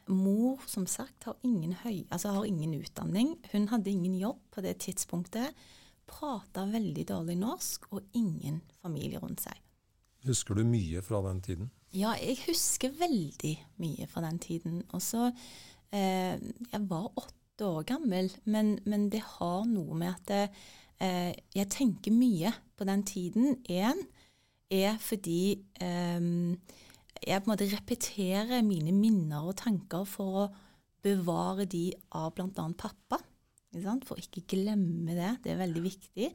Mor 0.06 0.62
som 0.70 0.86
sagt 0.86 1.26
har 1.26 1.36
ingen, 1.42 1.74
høy, 1.82 2.06
altså 2.10 2.32
har 2.36 2.46
ingen 2.46 2.74
utdanning. 2.78 3.34
Hun 3.52 3.68
hadde 3.68 3.90
ingen 3.90 4.14
jobb 4.14 4.38
på 4.54 4.62
det 4.64 4.78
tidspunktet. 4.86 5.54
Prata 6.06 6.66
veldig 6.70 7.08
dårlig 7.08 7.36
norsk 7.40 7.88
og 7.92 8.04
ingen 8.14 8.60
familie 8.82 9.18
rundt 9.22 9.42
seg. 9.48 9.58
Husker 10.26 10.58
du 10.58 10.64
mye 10.66 11.02
fra 11.06 11.20
den 11.26 11.42
tiden? 11.42 11.70
Ja, 11.94 12.14
jeg 12.18 12.38
husker 12.46 12.94
veldig 12.98 13.54
mye 13.82 14.06
fra 14.10 14.22
den 14.26 14.38
tiden. 14.42 14.82
Og 14.94 15.02
så 15.02 15.28
eh, 15.94 16.34
Jeg 16.72 16.82
var 16.90 17.10
åtte 17.14 17.35
åtte 17.56 17.68
år 17.72 17.84
gammel, 17.88 18.28
men, 18.44 18.78
men 18.84 19.08
det 19.08 19.22
har 19.24 19.64
noe 19.64 19.96
med 19.96 20.12
at 20.12 20.28
det, 20.28 20.40
eh, 21.00 21.32
jeg 21.56 21.70
tenker 21.72 22.12
mye 22.12 22.52
på 22.76 22.84
den 22.84 23.02
tiden. 23.02 23.56
Én 23.64 24.02
er 24.68 24.98
fordi 25.00 25.64
eh, 25.80 26.20
jeg 27.24 27.40
på 27.40 27.48
en 27.48 27.52
måte 27.54 27.70
repeterer 27.72 28.60
mine 28.66 28.92
minner 28.92 29.48
og 29.48 29.56
tanker 29.56 30.04
for 30.04 30.42
å 30.42 30.46
bevare 31.06 31.64
de 31.64 31.94
av 32.12 32.34
bl.a. 32.36 32.68
pappa. 32.76 33.22
For 34.04 34.20
ikke 34.20 34.44
glemme 34.48 35.16
det. 35.16 35.32
Det 35.44 35.52
er 35.52 35.60
veldig 35.60 35.82
viktig. 35.84 36.30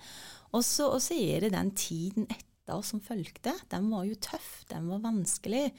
Og 0.54 0.66
så 0.66 0.90
er 1.14 1.46
det 1.46 1.54
den 1.54 1.72
tiden 1.78 2.26
etter 2.30 2.82
som 2.86 3.02
fulgte. 3.02 3.54
Den 3.70 3.90
var 3.94 4.06
jo 4.06 4.18
tøff, 4.18 4.64
den 4.70 4.90
var 4.90 5.06
vanskelig. 5.06 5.70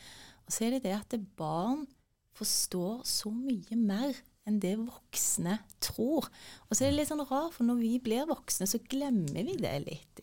Og 0.47 0.55
så 0.55 0.67
er 0.67 0.77
det 0.77 0.85
det 0.87 0.99
at 0.99 1.19
barn 1.39 1.87
forstår 2.35 3.03
så 3.07 3.31
mye 3.31 3.79
mer 3.79 4.15
enn 4.49 4.59
det 4.63 4.75
voksne 4.81 5.59
tror. 5.83 6.27
Og 6.67 6.75
så 6.75 6.87
er 6.87 6.91
det 6.91 6.99
litt 6.99 7.11
sånn 7.13 7.23
rart, 7.23 7.55
for 7.55 7.67
når 7.67 7.79
vi 7.83 7.93
blir 8.03 8.27
voksne, 8.31 8.67
så 8.67 8.81
glemmer 8.91 9.47
vi 9.47 9.55
det 9.61 9.75
litt. 9.85 10.23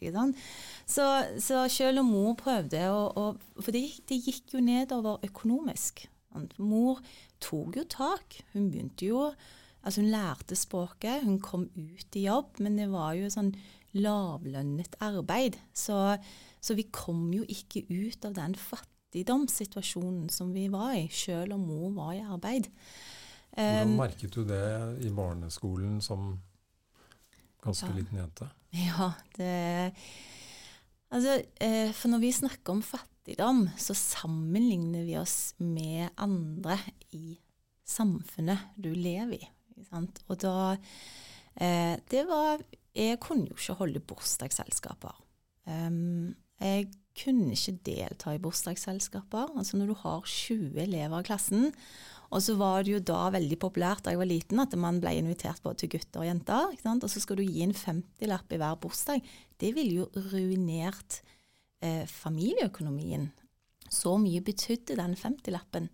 Så, 0.89 1.05
så, 1.39 1.63
selv 1.71 2.03
om 2.03 2.11
mor 2.11 2.35
prøvde 2.39 2.83
å, 2.91 3.29
For 3.59 3.75
det, 3.75 3.85
det, 4.09 4.19
gikk 4.19 4.55
jo 4.55 4.63
nedover 4.63 5.23
økonomisk. 5.27 6.05
Mor 6.59 6.99
tok 7.41 7.79
jo 7.79 7.87
tak. 7.89 8.41
Hun 8.53 8.69
begynte 8.73 9.09
jo 9.09 9.29
Altså, 9.79 10.01
hun 10.01 10.09
lærte 10.11 10.57
språket, 10.59 11.21
hun 11.23 11.37
kom 11.39 11.69
ut 11.71 12.15
i 12.19 12.25
jobb, 12.25 12.57
men 12.59 12.75
det 12.75 12.89
var 12.91 13.13
jo 13.15 13.29
sånn 13.31 13.53
lavlønnet 13.95 14.97
arbeid. 14.99 15.55
Så, 15.71 15.95
så 16.59 16.75
vi 16.75 16.83
kom 16.91 17.29
jo 17.31 17.45
ikke 17.47 17.85
ut 17.87 18.27
av 18.27 18.35
den 18.35 18.57
fattigdomssituasjonen 18.59 20.27
som 20.35 20.51
vi 20.51 20.67
var 20.73 20.97
i, 20.97 21.07
selv 21.15 21.55
om 21.55 21.63
mor 21.71 21.95
var 21.95 22.11
i 22.17 22.25
arbeid. 22.25 22.67
Hvordan 23.55 23.95
merket 23.97 24.31
du 24.35 24.43
det 24.47 25.05
i 25.05 25.09
barneskolen 25.09 26.01
som 26.01 26.39
ganske 27.63 27.87
Ja. 27.89 27.95
liten 27.97 28.17
jente? 28.17 28.49
Ja, 28.73 29.11
det 29.37 29.93
Altså, 31.11 31.41
eh, 31.59 31.91
for 31.91 32.07
når 32.09 32.19
vi 32.21 32.31
snakker 32.31 32.69
om 32.69 32.83
fattigdom, 32.85 33.63
så 33.81 33.95
sammenligner 33.97 35.03
vi 35.07 35.15
oss 35.17 35.55
med 35.57 36.09
andre 36.17 36.77
i 37.11 37.39
samfunnet 37.83 38.59
du 38.77 38.91
lever 38.93 39.39
i. 39.39 39.47
Og 40.29 40.37
da 40.39 40.77
eh, 41.57 41.97
Det 42.09 42.27
var 42.27 42.59
Jeg 42.95 43.19
kunne 43.19 43.47
jo 43.47 43.55
ikke 43.55 43.73
holde 43.79 43.99
bursdagsselskaper. 43.99 45.15
Jeg 46.59 46.87
kunne 47.23 47.51
ikke 47.53 47.79
delta 47.85 48.33
i 48.35 48.37
bursdagsselskaper. 48.41 49.57
Altså 49.57 49.77
når 49.77 49.87
du 49.87 49.93
har 49.93 50.21
20 50.25 50.77
elever 50.81 51.19
i 51.19 51.23
klassen, 51.23 51.73
og 52.29 52.43
så 52.45 52.53
var 52.59 52.83
det 52.85 52.93
jo 52.93 53.01
da 53.09 53.23
veldig 53.33 53.57
populært 53.61 54.03
da 54.05 54.13
jeg 54.13 54.21
var 54.21 54.29
liten 54.29 54.61
at 54.61 54.75
man 54.77 54.99
ble 55.01 55.15
invitert 55.17 55.63
både 55.65 55.81
til 55.81 55.93
gutter 55.95 56.21
og 56.21 56.27
jenter. 56.29 56.75
Og 56.91 57.09
så 57.09 57.21
skal 57.23 57.39
du 57.39 57.45
gi 57.45 57.63
en 57.65 57.73
50-lapp 57.73 58.53
i 58.53 58.59
hver 58.61 58.77
bursdag. 58.83 59.23
Det 59.57 59.71
ville 59.73 60.03
jo 60.03 60.27
ruinert 60.29 61.21
eh, 61.81 62.05
familieøkonomien. 62.05 63.31
Så 63.89 64.13
mye 64.21 64.43
betydde 64.45 64.99
den 64.99 65.17
50-lappen. 65.17 65.89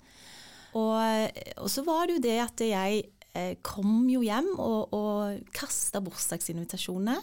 Og, 0.75 1.39
og 1.63 1.69
så 1.71 1.85
var 1.87 2.03
det 2.07 2.17
jo 2.17 2.25
det 2.27 2.39
at 2.43 2.65
jeg 2.67 3.05
eh, 3.31 3.55
kom 3.63 4.09
jo 4.11 4.19
hjem 4.25 4.51
og, 4.59 4.91
og 4.91 5.53
kasta 5.55 6.03
bursdagsinvitasjonene. 6.03 7.15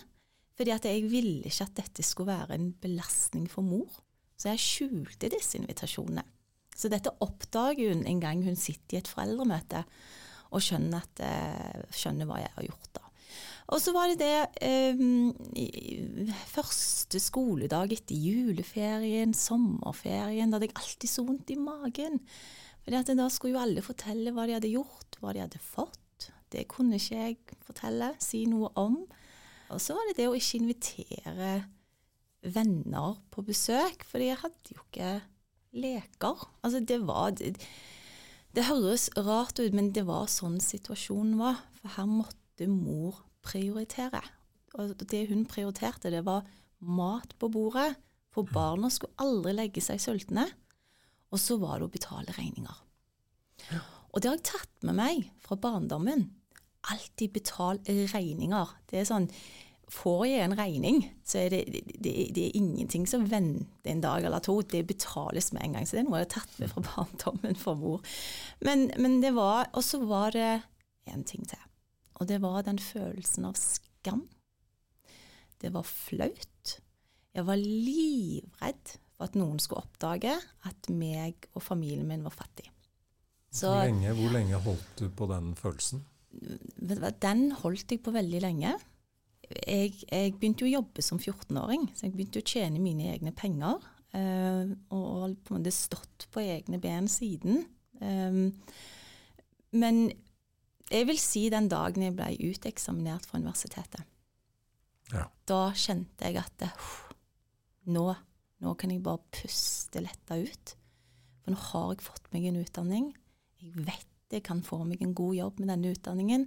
Fordi 0.57 0.73
at 0.73 0.88
jeg 0.88 1.04
ville 1.12 1.49
ikke 1.49 1.69
at 1.69 1.76
dette 1.85 2.04
skulle 2.07 2.33
være 2.33 2.57
en 2.57 2.73
belastning 2.81 3.45
for 3.50 3.64
mor. 3.64 3.92
Så 4.40 4.54
jeg 4.54 4.64
skjulte 4.64 5.28
disse 5.33 5.61
invitasjonene. 5.61 6.25
Så 6.76 6.91
dette 6.93 7.12
oppdager 7.23 7.93
hun 7.93 8.07
en 8.09 8.21
gang 8.23 8.43
hun 8.47 8.59
sitter 8.59 8.97
i 8.97 9.00
et 9.02 9.11
foreldremøte 9.11 9.85
og 10.52 10.61
skjønner, 10.64 11.05
at, 11.05 11.23
eh, 11.25 11.85
skjønner 11.95 12.29
hva 12.29 12.41
jeg 12.43 12.52
har 12.57 12.69
gjort. 12.69 12.91
da. 12.93 13.02
Og 13.73 13.81
så 13.81 13.93
var 13.95 14.11
det 14.11 14.19
det 14.21 14.49
eh, 14.61 14.99
første 16.50 17.21
skoledag 17.23 17.95
etter 17.97 18.19
juleferien, 18.19 19.33
sommerferien, 19.33 20.50
da 20.50 20.59
hadde 20.59 20.69
jeg 20.69 20.76
alltid 20.83 21.12
så 21.12 21.25
vondt 21.25 21.55
i 21.55 21.57
magen. 21.61 22.21
At 22.93 23.07
Da 23.07 23.29
skulle 23.31 23.55
jo 23.55 23.62
alle 23.62 23.85
fortelle 23.85 24.33
hva 24.35 24.45
de 24.47 24.57
hadde 24.59 24.73
gjort, 24.73 25.17
hva 25.21 25.33
de 25.33 25.45
hadde 25.45 25.61
fått. 25.62 26.29
Det 26.52 26.67
kunne 26.69 26.99
ikke 26.99 27.17
jeg 27.17 27.38
fortelle, 27.64 28.12
si 28.21 28.45
noe 28.50 28.69
om. 28.76 28.99
Og 29.73 29.81
så 29.81 29.95
var 29.97 30.11
det 30.11 30.19
det 30.19 30.29
å 30.29 30.37
ikke 30.37 30.59
invitere 30.61 31.52
venner 32.43 33.17
på 33.31 33.45
besøk, 33.47 34.02
fordi 34.05 34.33
jeg 34.33 34.41
hadde 34.43 34.75
jo 34.75 34.83
ikke 34.83 35.12
leker. 35.73 36.47
Altså 36.62 36.83
det 36.85 37.00
var 37.07 37.33
det, 37.38 37.57
det 38.52 38.69
høres 38.69 39.09
rart 39.17 39.59
ut, 39.61 39.73
men 39.73 39.93
det 39.97 40.05
var 40.09 40.29
sånn 40.31 40.61
situasjonen 40.61 41.38
var. 41.41 41.62
For 41.81 41.97
her 41.97 42.09
måtte 42.09 42.69
mor 42.69 43.23
prioritere. 43.45 44.23
Og 44.79 44.95
det 45.09 45.26
hun 45.31 45.47
prioriterte, 45.49 46.12
det 46.12 46.25
var 46.26 46.47
mat 46.81 47.35
på 47.41 47.50
bordet. 47.52 47.95
For 48.33 48.49
barna 48.49 48.88
skulle 48.93 49.17
aldri 49.21 49.55
legge 49.57 49.83
seg 49.85 50.00
sultne. 50.00 50.47
Og 51.33 51.41
så 51.41 51.59
var 51.61 51.81
det 51.81 51.88
å 51.88 51.93
betale 51.93 52.37
regninger. 52.37 52.79
Og 54.12 54.21
det 54.21 54.29
har 54.29 54.37
jeg 54.37 54.49
tatt 54.50 54.87
med 54.87 54.99
meg 54.99 55.26
fra 55.41 55.57
barndommen. 55.57 56.26
Alltid 56.93 57.33
betal 57.33 57.81
regninger. 57.87 58.73
Det 58.91 59.00
er 59.00 59.09
sånn 59.09 59.29
Får 59.93 60.23
jeg 60.25 60.45
en 60.47 60.57
regning, 60.57 61.03
så 61.27 61.43
er 61.43 61.53
det, 61.53 61.83
det, 62.01 62.13
det 62.33 62.47
er 62.47 62.57
ingenting 62.57 63.05
som 63.11 63.27
venter 63.29 63.93
en 63.93 64.01
dag 64.01 64.25
eller 64.25 64.41
to. 64.45 64.55
Det 64.65 64.87
betales 64.89 65.51
med 65.53 65.67
en 65.67 65.77
gang. 65.77 65.89
Så 65.89 65.99
det 65.99 66.03
er 66.03 66.07
noe 66.09 66.23
jeg 66.23 66.31
har 66.31 66.35
tatt 66.39 66.55
med 66.63 66.73
fra 66.73 66.85
barndommen 66.87 67.59
for 67.61 67.77
mor. 67.77 68.15
Men, 68.65 68.89
men 68.97 69.21
det 69.25 69.35
var 69.37 69.69
Og 69.77 69.85
så 69.85 70.01
var 70.07 70.33
det 70.33 70.63
en 71.13 71.27
ting 71.29 71.45
til. 71.49 71.61
Og 72.21 72.29
det 72.31 72.41
var 72.43 72.65
den 72.65 72.79
følelsen 72.81 73.49
av 73.49 73.59
skam. 73.61 74.25
Det 75.61 75.73
var 75.75 75.85
flaut. 75.87 76.77
Jeg 77.33 77.47
var 77.49 77.61
livredd 77.61 78.97
for 79.17 79.29
at 79.29 79.37
noen 79.39 79.61
skulle 79.63 79.85
oppdage 79.85 80.33
at 80.69 80.89
meg 80.91 81.49
og 81.53 81.63
familien 81.65 82.09
min 82.09 82.25
var 82.25 82.35
fattig. 82.35 82.69
Så 83.53 83.69
Hvor, 83.69 83.85
lenge, 83.85 84.15
hvor 84.17 84.33
lenge 84.33 84.63
holdt 84.65 84.97
du 84.99 85.09
på 85.13 85.29
den 85.29 85.53
følelsen? 85.59 86.07
den 86.33 87.43
holdt 87.61 87.93
jeg 87.93 88.01
på 88.03 88.15
veldig 88.15 88.41
lenge. 88.41 88.73
Jeg, 89.67 89.95
jeg 90.09 90.35
begynte 90.39 90.65
jo 90.65 90.71
å 90.71 90.77
jobbe 90.81 91.05
som 91.05 91.21
14-åring, 91.21 91.89
så 91.95 92.07
jeg 92.07 92.15
begynte 92.17 92.43
å 92.43 92.49
tjene 92.49 92.83
mine 92.83 93.11
egne 93.13 93.35
penger. 93.37 93.83
Uh, 94.13 94.75
og, 94.93 95.39
på 95.41 95.55
en 95.55 95.63
måte 95.63 95.73
stått 95.73 96.27
på 96.33 96.43
egne 96.45 96.81
ben 96.83 97.09
siden. 97.09 97.65
Um, 98.03 98.51
men 99.73 100.03
jeg 100.93 101.09
vil 101.09 101.21
si 101.21 101.47
den 101.53 101.71
dagen 101.73 102.05
jeg 102.05 102.17
ble 102.19 102.35
uteksaminert 102.53 103.25
fra 103.29 103.41
universitetet. 103.41 104.05
Ja. 105.13 105.27
Da 105.49 105.63
kjente 105.77 106.29
jeg 106.29 106.41
at 106.43 106.67
uh, 106.69 106.93
nå, 107.93 108.07
nå 108.65 108.77
kan 108.81 108.93
jeg 108.93 109.05
bare 109.05 109.23
puste 109.33 110.05
letta 110.05 110.41
ut. 110.41 110.77
For 111.43 111.55
nå 111.55 111.63
har 111.73 111.93
jeg 111.95 112.07
fått 112.07 112.29
meg 112.35 112.49
en 112.51 112.61
utdanning. 112.61 113.13
Jeg 113.63 113.87
vet 113.89 114.09
jeg 114.33 114.45
kan 114.47 114.63
få 114.65 114.81
meg 114.89 115.03
en 115.05 115.13
god 115.17 115.35
jobb 115.37 115.59
med 115.61 115.69
denne 115.75 115.93
utdanningen. 115.93 116.47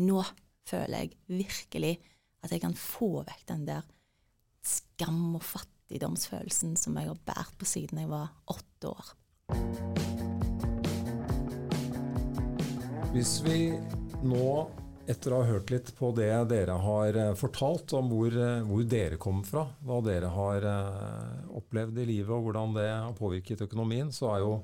Nå 0.00 0.22
føler 0.68 1.04
jeg 1.04 1.16
virkelig 1.28 1.98
at 2.44 2.52
jeg 2.54 2.62
kan 2.62 2.76
få 2.78 3.22
vekk 3.26 3.46
den 3.50 3.64
der 3.68 3.86
skam- 4.64 5.36
og 5.38 5.44
fattigdomsfølelsen 5.44 6.76
som 6.78 6.98
jeg 6.98 7.10
har 7.10 7.22
båret 7.26 7.56
på 7.58 7.68
siden 7.68 8.02
jeg 8.02 8.10
var 8.10 8.32
åtte 8.52 8.92
år. 8.92 9.14
Hvis 13.14 13.38
vi 13.40 13.72
nå, 14.22 14.68
etter 15.08 15.32
å 15.32 15.40
ha 15.40 15.48
hørt 15.48 15.70
litt 15.72 15.94
på 15.96 16.10
det 16.12 16.28
dere 16.50 16.74
har 16.84 17.16
eh, 17.16 17.36
fortalt 17.38 17.94
om 17.96 18.10
hvor, 18.12 18.28
eh, 18.28 18.64
hvor 18.68 18.82
dere 18.84 19.16
kom 19.20 19.40
fra, 19.46 19.64
hva 19.80 20.02
dere 20.04 20.28
har 20.34 20.66
eh, 20.68 21.46
opplevd 21.56 22.02
i 22.02 22.08
livet 22.10 22.34
og 22.34 22.44
hvordan 22.44 22.76
det 22.76 22.88
har 22.90 23.14
påvirket 23.16 23.64
økonomien, 23.64 24.12
så 24.12 24.34
er 24.34 24.44
jo 24.44 24.58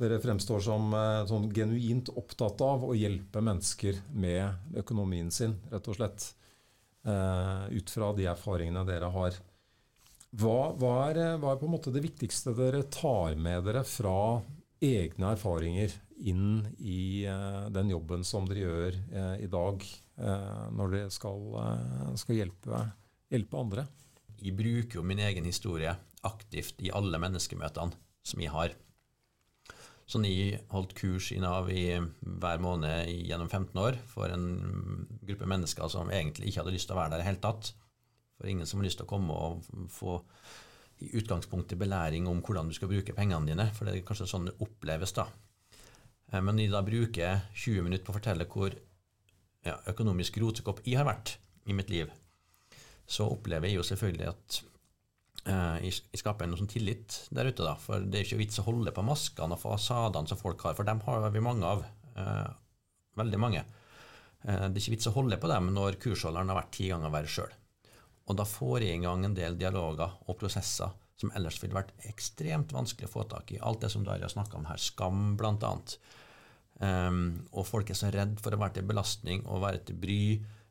dere 0.00 0.20
fremstår 0.22 0.62
som 0.64 0.94
sånn 1.28 1.50
genuint 1.52 2.08
opptatt 2.16 2.62
av 2.64 2.86
å 2.86 2.94
hjelpe 2.96 3.42
mennesker 3.44 3.98
med 4.16 4.78
økonomien 4.80 5.28
sin, 5.34 5.58
rett 5.68 5.90
og 5.92 5.98
slett. 5.98 6.30
Eh, 7.00 7.76
ut 7.76 7.90
fra 7.90 8.12
de 8.12 8.26
erfaringene 8.28 8.84
dere 8.84 9.08
har. 9.14 9.36
Hva, 10.36 10.72
hva, 10.78 10.94
er, 11.08 11.20
hva 11.40 11.54
er 11.54 11.60
på 11.60 11.66
en 11.66 11.74
måte 11.74 11.92
det 11.94 12.04
viktigste 12.04 12.52
dere 12.54 12.84
tar 12.92 13.38
med 13.40 13.64
dere 13.66 13.82
fra 13.88 14.40
egne 14.84 15.32
erfaringer 15.34 15.94
inn 16.20 16.60
i 16.78 17.24
eh, 17.28 17.64
den 17.72 17.94
jobben 17.94 18.24
som 18.26 18.44
dere 18.48 18.66
gjør 18.66 19.00
eh, 19.00 19.34
i 19.46 19.50
dag, 19.50 19.84
når 20.20 20.90
dere 20.92 21.12
skal, 21.14 21.38
skal 22.20 22.36
hjelpe, 22.36 22.78
hjelpe 23.32 23.56
andre? 23.56 23.86
Jeg 24.36 24.52
bruker 24.52 24.98
jo 24.98 25.04
min 25.08 25.22
egen 25.24 25.46
historie 25.48 25.94
aktivt 26.28 26.82
i 26.84 26.90
alle 26.92 27.16
menneskemøtene 27.22 27.96
som 28.28 28.42
jeg 28.44 28.52
har. 28.52 28.74
Så 30.10 30.18
jeg 30.26 30.58
holdt 30.72 30.96
kurs 30.98 31.28
i 31.30 31.38
Nav 31.38 31.68
i 31.70 31.84
hver 31.94 32.62
måned 32.62 33.06
gjennom 33.28 33.46
15 33.46 33.78
år 33.78 33.98
for 34.10 34.32
en 34.34 34.48
gruppe 35.22 35.46
mennesker 35.46 35.92
som 35.92 36.10
egentlig 36.10 36.50
ikke 36.50 36.64
hadde 36.64 36.74
lyst 36.74 36.90
til 36.90 36.96
å 36.96 36.98
være 36.98 37.12
der 37.12 37.20
i 37.20 37.22
det 37.22 37.28
hele 37.28 37.42
tatt. 37.44 37.70
For 38.40 38.50
ingen 38.50 38.66
som 38.66 38.80
har 38.80 38.88
lyst 38.88 38.98
til 38.98 39.06
å 39.06 39.12
komme 39.12 39.36
og 39.36 39.68
få 39.94 40.16
i 41.04 41.12
utgangspunktet 41.20 41.78
belæring 41.80 42.26
om 42.28 42.42
hvordan 42.44 42.68
du 42.68 42.74
skal 42.76 42.90
bruke 42.90 43.14
pengene 43.16 43.48
dine, 43.48 43.68
for 43.76 43.86
det 43.86 43.94
er 44.00 44.08
kanskje 44.08 44.26
sånn 44.28 44.50
det 44.50 44.56
oppleves, 44.64 45.14
da. 45.16 45.28
Eh, 46.32 46.40
Men 46.40 46.56
når 46.56 46.64
de 46.64 46.72
da 46.74 46.82
bruker 46.84 47.46
20 47.54 47.86
minutter 47.86 48.04
på 48.04 48.12
å 48.12 48.18
fortelle 48.18 48.48
hvor 48.50 48.74
ja, 49.64 49.76
økonomisk 49.92 50.40
rotekopp 50.42 50.82
jeg 50.84 50.98
har 50.98 51.06
vært 51.08 51.36
i 51.70 51.76
mitt 51.76 51.92
liv, 51.92 52.10
så 53.06 53.30
opplever 53.30 53.68
jeg 53.68 53.78
jo 53.78 53.86
selvfølgelig 53.86 54.28
at 54.32 54.60
eh, 55.46 55.76
jeg 55.86 56.00
jeg 56.12 56.22
skaper 56.22 56.48
noe 56.48 56.60
sånn 56.60 56.70
tillit 56.70 57.16
der 57.30 57.50
ute, 57.50 57.64
da. 57.64 57.76
For 57.80 58.02
det 58.04 58.20
er 58.20 58.28
ikke 58.28 58.42
vits 58.42 58.60
å 58.62 58.66
holde 58.66 58.94
på 58.94 59.04
maskene 59.06 59.56
og 59.56 59.62
fasadene 59.62 60.30
som 60.30 60.40
folk 60.40 60.62
har, 60.66 60.76
for 60.78 60.88
dem 60.88 61.02
har 61.06 61.30
vi 61.30 61.44
mange 61.44 61.66
av. 61.66 61.84
Eh, 62.16 62.50
veldig 63.20 63.40
mange. 63.40 63.64
Eh, 64.44 64.66
det 64.68 64.74
er 64.74 64.82
ikke 64.82 64.96
vits 64.96 65.10
å 65.10 65.16
holde 65.16 65.40
på 65.40 65.50
dem 65.50 65.72
når 65.74 66.00
kursholderen 66.02 66.52
har 66.52 66.60
vært 66.62 66.74
ti 66.76 66.88
ganger 66.92 67.12
verre 67.14 67.30
sjøl. 67.30 67.52
Og 68.30 68.38
da 68.38 68.46
får 68.46 68.86
jeg 68.86 69.00
i 69.00 69.04
gang 69.04 69.24
en 69.26 69.36
del 69.36 69.56
dialoger 69.58 70.18
og 70.26 70.38
prosesser 70.38 70.92
som 71.20 71.32
ellers 71.36 71.58
ville 71.60 71.76
vært 71.76 71.92
ekstremt 72.08 72.72
vanskelig 72.72 73.10
å 73.10 73.12
få 73.12 73.26
tak 73.28 73.52
i. 73.52 73.60
Alt 73.60 73.84
det 73.84 73.90
som 73.92 74.06
Darja 74.06 74.30
snakka 74.30 74.56
om 74.56 74.68
her, 74.70 74.80
skam 74.80 75.34
annet. 75.36 75.98
Um, 76.80 77.42
og 77.52 77.66
folk 77.68 77.90
er 77.92 77.98
så 77.98 78.08
redd 78.08 78.38
for 78.40 78.56
å 78.56 78.60
være 78.60 78.78
til 78.78 78.86
belastning 78.88 79.42
og 79.44 79.60
være 79.66 79.82
til 79.84 79.98
bry, 80.00 80.22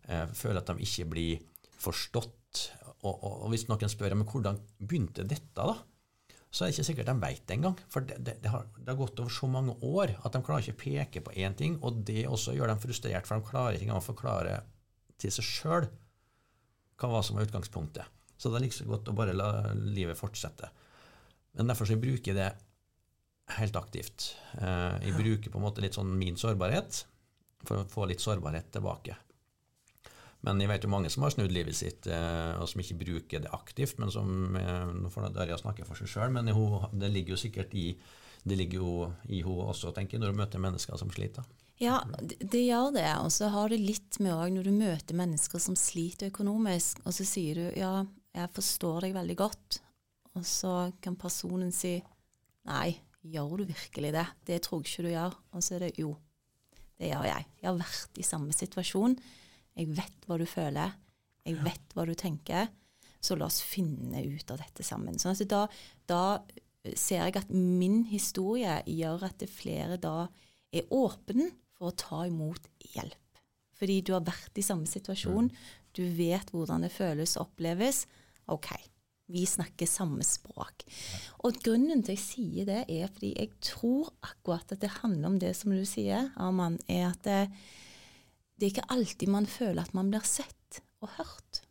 eh, 0.10 0.26
føler 0.34 0.64
at 0.64 0.72
de 0.72 0.88
ikke 0.88 1.06
blir 1.12 1.44
forstått. 1.78 2.64
Og, 3.08 3.16
og, 3.16 3.48
hvis 3.54 3.68
noen 3.70 3.92
spør 3.92 4.18
men 4.18 4.28
hvordan 4.28 4.60
begynte 4.80 5.24
dette, 5.28 5.64
da, 5.64 5.78
så 6.50 6.66
er 6.66 6.70
det 6.70 6.76
ikke 6.76 6.88
sikkert 6.88 7.10
de 7.12 7.16
vet 7.22 7.44
det 7.48 7.56
engang. 7.56 7.78
For 7.94 8.06
det, 8.06 8.18
det, 8.26 8.40
det, 8.44 8.52
har, 8.52 8.66
det 8.76 8.90
har 8.92 9.00
gått 9.00 9.22
over 9.22 9.34
så 9.34 9.48
mange 9.52 9.76
år 9.86 10.16
at 10.18 10.36
de 10.36 10.42
klarer 10.44 10.66
ikke 10.66 10.76
å 10.76 10.84
peke 10.84 11.24
på 11.26 11.36
én 11.40 11.56
ting, 11.58 11.78
og 11.86 12.02
det 12.08 12.26
også 12.28 12.58
gjør 12.58 12.74
dem 12.74 12.82
frustrert, 12.84 13.30
for 13.30 13.40
de 13.40 13.50
klarer 13.50 13.78
ikke 13.78 13.88
engang 13.88 14.02
å 14.02 14.10
forklare 14.10 14.62
til 15.20 15.34
seg 15.36 15.48
sjøl 15.48 15.90
hva 17.00 17.22
som 17.24 17.38
var 17.38 17.48
utgangspunktet. 17.48 18.18
Så 18.40 18.52
det 18.52 18.60
er 18.60 18.66
like 18.66 18.88
godt 18.88 19.12
å 19.12 19.16
bare 19.16 19.36
la 19.36 19.50
livet 19.76 20.20
fortsette. 20.20 20.68
Men 21.56 21.72
derfor 21.72 21.88
så 21.88 22.00
bruker 22.00 22.34
jeg 22.34 22.38
det 22.40 22.50
helt 23.58 23.80
aktivt. 23.80 24.34
Eh, 24.60 25.08
jeg 25.08 25.16
bruker 25.18 25.52
på 25.52 25.60
en 25.60 25.66
måte 25.66 25.84
litt 25.84 25.98
sånn 25.98 26.12
min 26.20 26.38
sårbarhet 26.40 27.04
for 27.68 27.82
å 27.82 27.88
få 27.90 28.08
litt 28.10 28.24
sårbarhet 28.24 28.70
tilbake. 28.76 29.16
Men 30.48 30.62
jeg 30.62 30.70
vet 30.72 30.86
jo 30.86 30.92
mange 30.94 31.10
som 31.12 31.26
har 31.26 31.34
snudd 31.34 31.52
livet 31.52 31.76
sitt, 31.76 32.08
eh, 32.08 32.54
og 32.56 32.70
som 32.72 32.80
ikke 32.80 33.00
bruker 33.02 33.44
det 33.44 33.52
aktivt. 33.52 34.00
men 34.00 34.12
som, 34.12 34.56
eh, 34.56 34.86
Nå 34.96 35.12
får 35.12 35.34
Darja 35.36 35.58
snakke 35.58 35.86
for 35.86 35.96
seg 35.96 36.08
sjøl, 36.08 36.32
men 36.32 36.46
det 36.46 37.12
ligger 37.12 37.36
jo 37.36 37.44
sikkert 37.44 37.74
i 37.74 37.96
det 38.48 38.56
ligger 38.56 38.80
jo 38.80 38.92
i 39.28 39.42
henne 39.44 39.66
også, 39.68 39.92
tenker 39.94 40.16
jeg, 40.16 40.24
når 40.24 40.32
hun 40.32 40.40
møter 40.40 40.64
mennesker 40.64 41.00
som 41.00 41.12
sliter. 41.12 41.44
Ja, 41.80 42.02
det 42.24 42.62
gjør 42.66 42.94
det. 42.96 43.10
Og 43.24 43.32
så 43.32 43.50
har 43.52 43.72
det 43.72 43.80
litt 43.80 44.20
med 44.24 44.36
òg 44.36 44.54
når 44.56 44.68
du 44.68 44.72
møter 44.76 45.18
mennesker 45.18 45.62
som 45.64 45.78
sliter 45.80 46.32
økonomisk, 46.32 47.02
og 47.06 47.16
så 47.16 47.28
sier 47.28 47.60
du 47.60 47.80
ja, 47.80 48.06
jeg 48.36 48.56
forstår 48.56 49.08
deg 49.08 49.16
veldig 49.16 49.38
godt, 49.40 49.80
og 50.38 50.48
så 50.48 50.74
kan 51.04 51.18
personen 51.20 51.72
si 51.76 51.98
nei, 52.70 53.00
gjør 53.26 53.62
du 53.62 53.70
virkelig 53.72 54.12
det? 54.16 54.26
Det 54.48 54.60
tror 54.64 54.84
jeg 54.84 54.92
ikke 54.92 55.08
du 55.08 55.12
gjør. 55.14 55.38
Og 55.56 55.66
så 55.66 55.76
er 55.76 55.86
det 55.88 55.94
jo, 56.00 56.14
det 57.00 57.12
gjør 57.12 57.28
jeg. 57.28 57.48
Jeg 57.62 57.70
har 57.72 57.80
vært 57.80 58.20
i 58.20 58.28
samme 58.28 58.56
situasjon. 58.56 59.16
Jeg 59.78 59.92
vet 59.98 60.28
hva 60.28 60.40
du 60.40 60.46
føler. 60.50 60.96
Jeg 61.48 61.60
vet 61.66 61.96
hva 61.96 62.06
du 62.08 62.16
tenker. 62.18 62.70
Så 63.20 63.36
la 63.36 63.50
oss 63.50 63.62
finne 63.66 64.24
ut 64.24 64.52
av 64.54 64.62
dette 64.62 64.86
sammen. 64.86 65.20
Sånn 65.20 65.36
at 65.36 65.50
da, 65.52 65.66
da 66.08 66.24
ser 66.96 67.26
jeg 67.26 67.40
at 67.42 67.50
min 67.52 68.04
historie 68.10 68.80
gjør 68.88 69.26
at 69.28 69.40
det 69.42 69.50
flere 69.52 70.00
da 70.00 70.30
er 70.72 70.88
åpne 70.94 71.50
for 71.76 71.90
å 71.90 71.98
ta 72.00 72.22
imot 72.30 72.70
hjelp. 72.94 73.42
Fordi 73.80 74.00
du 74.04 74.14
har 74.16 74.28
vært 74.28 74.60
i 74.60 74.66
samme 74.66 74.88
situasjon. 74.90 75.50
Du 75.96 76.04
vet 76.16 76.52
hvordan 76.52 76.84
det 76.84 76.92
føles 76.94 77.38
og 77.38 77.48
oppleves. 77.48 78.04
OK, 78.52 78.72
vi 79.32 79.46
snakker 79.48 79.88
samme 79.88 80.26
språk. 80.28 80.84
Og 81.48 81.60
grunnen 81.64 82.04
til 82.04 82.18
jeg 82.18 82.24
sier 82.24 82.70
det, 82.70 82.82
er 82.92 83.12
fordi 83.12 83.34
jeg 83.36 83.54
tror 83.64 84.12
akkurat 84.26 84.76
at 84.76 84.82
det 84.84 84.98
handler 85.00 85.32
om 85.32 85.38
det 85.42 85.54
som 85.58 85.76
du 85.76 85.86
sier, 85.88 86.32
Arman, 86.40 86.80
er 86.92 87.12
at 87.12 87.30
det, 88.60 88.66
er 88.68 88.74
ikke 88.74 88.92
alltid 88.94 89.32
man 89.32 89.48
føler 89.50 89.82
at 89.84 89.96
man 89.98 90.12
blir 90.12 90.26
sett 90.28 90.82
og 91.00 91.16
hørt. 91.18 91.64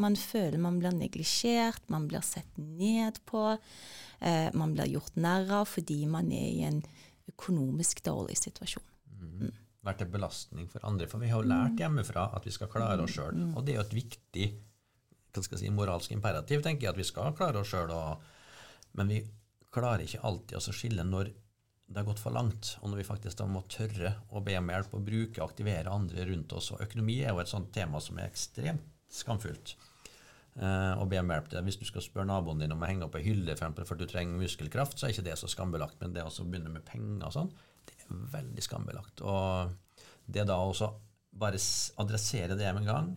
Man 0.00 0.16
føler 0.16 0.58
man 0.58 0.80
blir 0.80 0.94
neglisjert, 0.96 1.84
man 1.92 2.08
blir 2.10 2.24
sett 2.26 2.56
ned 2.56 3.20
på, 3.28 3.42
eh, 4.18 4.48
man 4.56 4.72
blir 4.74 4.88
gjort 4.96 5.18
narr 5.20 5.52
av 5.60 5.68
fordi 5.70 6.00
man 6.10 6.32
er 6.32 6.48
i 6.48 6.62
en 6.66 6.80
økonomisk 7.28 8.00
dårlig 8.06 8.38
situasjon. 8.40 8.86
Mm. 9.20 9.52
Vært 9.86 10.02
en 10.02 10.10
belastning 10.12 10.70
for 10.72 10.84
andre. 10.88 11.06
For 11.06 11.22
vi 11.22 11.30
har 11.30 11.42
jo 11.42 11.50
lært 11.50 11.78
hjemmefra 11.78 12.30
at 12.34 12.48
vi 12.48 12.54
skal 12.54 12.70
klare 12.72 13.04
oss 13.04 13.14
sjøl. 13.14 13.36
Og 13.54 13.62
det 13.64 13.74
er 13.74 13.78
jo 13.78 13.86
et 13.86 13.98
viktig 14.00 14.48
si, 15.38 15.70
moralsk 15.70 16.12
imperativ, 16.16 16.64
tenker 16.64 16.88
jeg, 16.88 16.96
at 16.96 16.98
vi 16.98 17.06
skal 17.06 17.36
klare 17.38 17.60
oss 17.60 17.70
sjøl. 17.70 17.92
Men 18.98 19.12
vi 19.12 19.20
klarer 19.74 20.02
ikke 20.02 20.24
alltid 20.26 20.58
å 20.58 20.74
skille 20.74 21.04
når 21.06 21.30
det 21.88 22.02
har 22.02 22.08
gått 22.08 22.20
for 22.20 22.34
langt, 22.36 22.74
og 22.82 22.90
når 22.90 23.00
vi 23.00 23.08
faktisk 23.08 23.38
da 23.40 23.46
må 23.48 23.62
tørre 23.72 24.12
å 24.36 24.42
be 24.44 24.58
om 24.58 24.68
hjelp 24.68 24.94
og 24.98 25.04
bruke 25.06 25.40
og 25.40 25.46
aktivere 25.48 25.92
andre 25.92 26.26
rundt 26.28 26.52
oss. 26.52 26.72
Og 26.74 26.82
økonomi 26.84 27.22
er 27.22 27.32
jo 27.32 27.40
et 27.40 27.48
sånt 27.48 27.70
tema 27.72 28.00
som 28.04 28.18
er 28.20 28.28
ekstremt 28.28 28.84
skamfullt. 29.08 29.72
Eh, 30.58 30.94
å 31.00 31.06
be 31.08 31.20
om 31.20 31.32
hjelp 31.32 31.48
til. 31.48 31.62
Hvis 31.64 31.78
du 31.80 31.86
skal 31.88 32.04
spørre 32.04 32.28
naboen 32.28 32.60
din 32.60 32.74
om 32.74 32.84
å 32.84 32.90
henge 32.90 33.06
opp 33.06 33.16
ei 33.16 33.24
hylle 33.24 33.56
for 33.56 33.88
for 33.88 34.00
du 34.00 34.04
trenger 34.10 34.40
muskelkraft, 34.40 34.98
så 34.98 35.08
er 35.08 35.14
ikke 35.14 35.28
det 35.30 35.38
så 35.40 35.48
skambelagt. 35.48 35.96
Men 36.02 36.12
det 36.12 36.26
å 36.26 36.44
begynne 36.44 36.72
med 36.74 36.84
penger 36.84 37.28
og 37.30 37.36
sånn, 37.38 37.52
det 37.88 37.96
er 37.96 38.24
veldig 38.36 38.64
skambelagt. 38.66 39.22
Og 39.24 40.04
det 40.26 40.44
da 40.50 40.58
også 40.60 40.90
bare 41.38 41.60
adressere 42.02 42.56
det 42.58 42.72
med 42.74 42.82
en 42.82 42.88
gang 42.92 43.08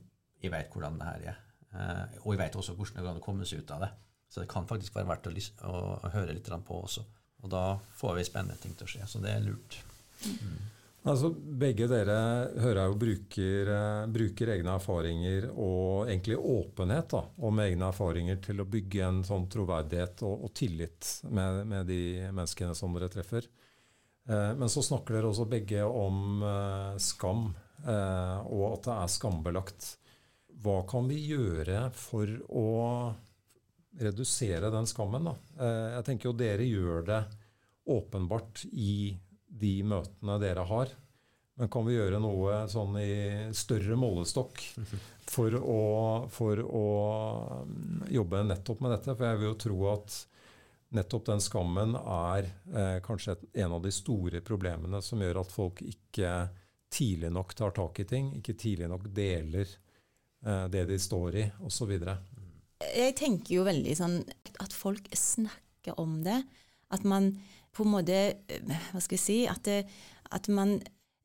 Jeg 0.41 0.51
vet 0.51 0.71
hvordan 0.73 0.95
det 0.97 1.05
her 1.05 1.25
er. 1.33 1.41
Eh, 1.71 2.21
og 2.23 2.31
jeg 2.33 2.39
vet 2.39 2.55
også 2.57 2.73
hvordan 2.77 2.97
det 2.97 3.09
kan 3.11 3.25
komme 3.25 3.45
seg 3.45 3.61
ut 3.61 3.73
av 3.75 3.83
det. 3.83 3.91
Så 4.31 4.41
det 4.41 4.49
kan 4.49 4.65
faktisk 4.65 4.95
være 4.95 5.09
verdt 5.11 5.27
å, 5.67 5.73
å 6.01 6.09
høre 6.15 6.33
litt 6.33 6.47
på 6.47 6.77
også. 6.87 7.03
Og 7.41 7.49
da 7.51 7.65
får 7.97 8.19
vi 8.19 8.27
spennende 8.27 8.59
ting 8.61 8.75
til 8.77 8.87
å 8.87 8.91
skje. 8.93 9.07
Så 9.09 9.21
det 9.23 9.33
er 9.33 9.45
lurt. 9.45 9.79
Mm. 10.21 10.59
Altså, 11.01 11.31
Begge 11.33 11.87
dere 11.89 12.15
hører 12.61 12.91
jo 12.91 12.97
bruker, 13.01 13.69
eh, 13.73 14.03
bruker, 14.13 14.51
egne 14.53 14.75
erfaringer 14.77 15.47
og 15.49 16.11
egentlig 16.11 16.37
åpenhet 16.37 17.09
da, 17.15 17.23
om 17.41 17.61
egne 17.63 17.87
erfaringer 17.89 18.37
til 18.45 18.61
å 18.61 18.67
bygge 18.69 19.07
en 19.07 19.23
sånn 19.25 19.47
troverdighet 19.49 20.21
og, 20.27 20.45
og 20.45 20.53
tillit 20.53 21.09
med, 21.33 21.63
med, 21.71 21.89
de 21.89 22.29
menneskene 22.29 22.77
som 22.77 22.93
dere 22.93 23.09
treffer. 23.09 23.49
Eh, 24.29 24.51
men 24.53 24.69
så 24.69 24.85
snakker 24.85 25.17
dere 25.17 25.31
også 25.31 25.49
begge 25.49 25.81
om 25.89 26.45
eh, 26.45 26.93
skam, 27.01 27.47
eh, 27.81 28.37
og 28.53 28.67
at 28.75 28.85
det 28.85 28.99
er 28.99 29.13
skambelagt. 29.17 29.91
Hva 30.61 30.83
kan 30.85 31.09
vi 31.09 31.17
gjøre 31.31 31.87
for 31.97 32.29
å 32.53 32.69
redusere 33.97 34.69
den 34.69 34.85
skammen? 34.85 35.31
Da? 35.31 35.37
Eh, 35.65 35.87
jeg 35.97 36.11
tenker 36.11 36.29
jo 36.29 36.37
dere 36.37 36.69
gjør 36.69 37.09
det 37.09 37.23
åpenbart 37.85 38.65
i 38.71 39.17
de 39.51 39.75
møtene 39.83 40.37
dere 40.41 40.65
har. 40.67 40.91
Men 41.59 41.69
kan 41.69 41.85
vi 41.85 41.97
gjøre 41.97 42.21
noe 42.23 42.63
sånn 42.71 42.95
i 43.01 43.13
større 43.53 43.97
målestokk 43.99 44.61
for 45.29 45.55
å, 45.59 45.81
for 46.31 46.61
å 46.63 46.85
mm, 47.67 48.07
jobbe 48.15 48.43
nettopp 48.47 48.81
med 48.81 48.95
dette? 48.95 49.15
For 49.15 49.27
jeg 49.27 49.41
vil 49.41 49.49
jo 49.51 49.59
tro 49.67 49.79
at 49.91 50.15
nettopp 50.95 51.27
den 51.29 51.43
skammen 51.43 51.93
er 51.99 52.47
eh, 52.47 52.97
kanskje 53.03 53.35
et, 53.35 53.45
en 53.63 53.77
av 53.77 53.83
de 53.83 53.91
store 53.95 54.41
problemene 54.47 55.03
som 55.05 55.21
gjør 55.21 55.43
at 55.43 55.53
folk 55.53 55.83
ikke 55.85 56.33
tidlig 56.91 57.31
nok 57.31 57.53
tar 57.55 57.75
tak 57.77 58.01
i 58.03 58.07
ting, 58.09 58.33
ikke 58.39 58.57
tidlig 58.59 58.89
nok 58.91 59.05
deler 59.15 59.67
eh, 59.67 60.65
det 60.71 60.87
de 60.89 60.99
står 60.99 61.39
i, 61.43 61.45
osv. 61.67 61.93
Jeg 62.81 63.15
tenker 63.19 63.59
jo 63.59 63.67
veldig 63.67 63.95
sånn 63.95 64.17
at 64.59 64.75
folk 64.75 65.07
snakker 65.15 65.99
om 66.01 66.19
det. 66.25 66.41
At 66.91 67.05
man 67.07 67.35
på 67.71 67.85
en 67.85 67.93
måte 67.95 68.21
Hva 68.91 69.01
skal 69.01 69.17
jeg 69.17 69.23
si? 69.23 69.37
At, 69.49 69.63
det, 69.65 69.85
at 70.31 70.49
man 70.51 70.77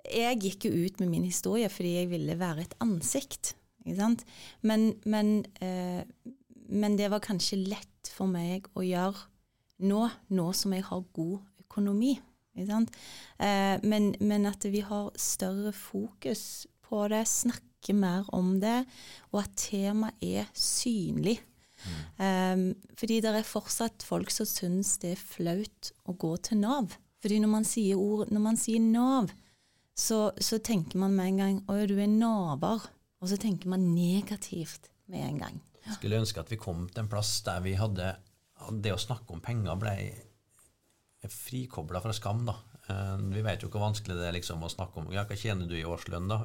Jeg 0.07 0.41
gikk 0.43 0.69
jo 0.69 0.87
ut 0.87 1.01
med 1.03 1.11
min 1.13 1.27
historie 1.27 1.71
fordi 1.73 1.97
jeg 1.99 2.11
ville 2.13 2.39
være 2.39 2.67
et 2.67 2.77
ansikt. 2.85 3.57
Ikke 3.87 3.99
sant? 3.99 4.23
Men, 4.63 4.93
men, 5.05 5.45
eh, 5.63 6.03
men 6.69 6.99
det 6.99 7.11
var 7.11 7.25
kanskje 7.25 7.59
lett 7.67 8.11
for 8.15 8.31
meg 8.31 8.69
å 8.75 8.85
gjøre 8.87 9.27
nå, 9.87 10.07
nå 10.33 10.47
som 10.57 10.75
jeg 10.75 10.87
har 10.89 11.05
god 11.15 11.41
økonomi. 11.67 12.17
Eh, 12.57 13.77
men, 13.83 14.15
men, 14.21 14.47
at 14.49 14.65
vi 14.73 14.81
har 14.81 15.11
større 15.21 15.73
fokus 15.77 16.67
på 16.87 17.03
det, 17.13 17.27
snakker 17.29 17.95
mer 17.95 18.27
om 18.35 18.57
det, 18.63 18.85
og 19.33 19.43
at 19.45 19.59
temaet 19.61 20.23
er 20.23 20.49
synlig. 20.57 21.39
Um, 22.17 22.69
fordi 22.97 23.21
det 23.25 23.33
er 23.37 23.47
fortsatt 23.47 24.05
folk 24.07 24.31
som 24.33 24.49
syns 24.49 24.95
det 25.03 25.15
er 25.15 25.21
flaut 25.21 25.91
å 26.09 26.15
gå 26.17 26.33
til 26.47 26.62
Nav. 26.62 26.95
Fordi 27.23 27.41
når 27.43 27.53
man 27.53 27.67
sier, 27.69 27.99
ord, 28.01 28.31
når 28.33 28.45
man 28.45 28.61
sier 28.61 28.83
Nav, 28.83 29.33
så, 29.97 30.31
så, 30.39 30.59
tenker 30.61 31.01
man 31.01 31.17
med 31.17 31.33
en 31.33 31.41
gang 31.41 31.59
å, 31.73 31.79
du 31.89 31.97
er 31.97 32.11
naver. 32.11 32.85
Og 33.25 33.31
så 33.31 33.39
tenker 33.41 33.71
man 33.73 33.89
negativt 33.95 34.91
med 35.11 35.25
en 35.25 35.39
gang. 35.41 35.61
Ja. 35.87 35.97
Skulle 35.97 36.21
ønske 36.21 36.43
at 36.43 36.53
vi 36.53 36.59
kom 36.61 36.85
til 36.91 37.05
en 37.05 37.11
plass 37.11 37.39
der 37.47 37.62
vi 37.65 37.73
hadde 37.81 38.12
det 38.85 38.93
å 38.93 39.01
snakke 39.01 39.33
om 39.33 39.41
penger 39.45 39.79
ble 39.81 39.95
frikobla 41.33 42.03
fra 42.05 42.12
skam. 42.15 42.45
da. 42.47 42.59
Eh, 42.93 43.15
vi 43.33 43.43
vet 43.43 43.65
jo 43.65 43.71
hvor 43.73 43.87
vanskelig 43.87 44.19
det 44.19 44.29
er 44.29 44.37
liksom 44.37 44.62
å 44.62 44.71
snakke 44.71 45.01
om 45.01 45.09
ja, 45.15 45.25
hva 45.27 45.39
tjener 45.39 45.69
du 45.71 45.75
i 45.79 45.87
årslønn. 45.89 46.29
da? 46.29 46.43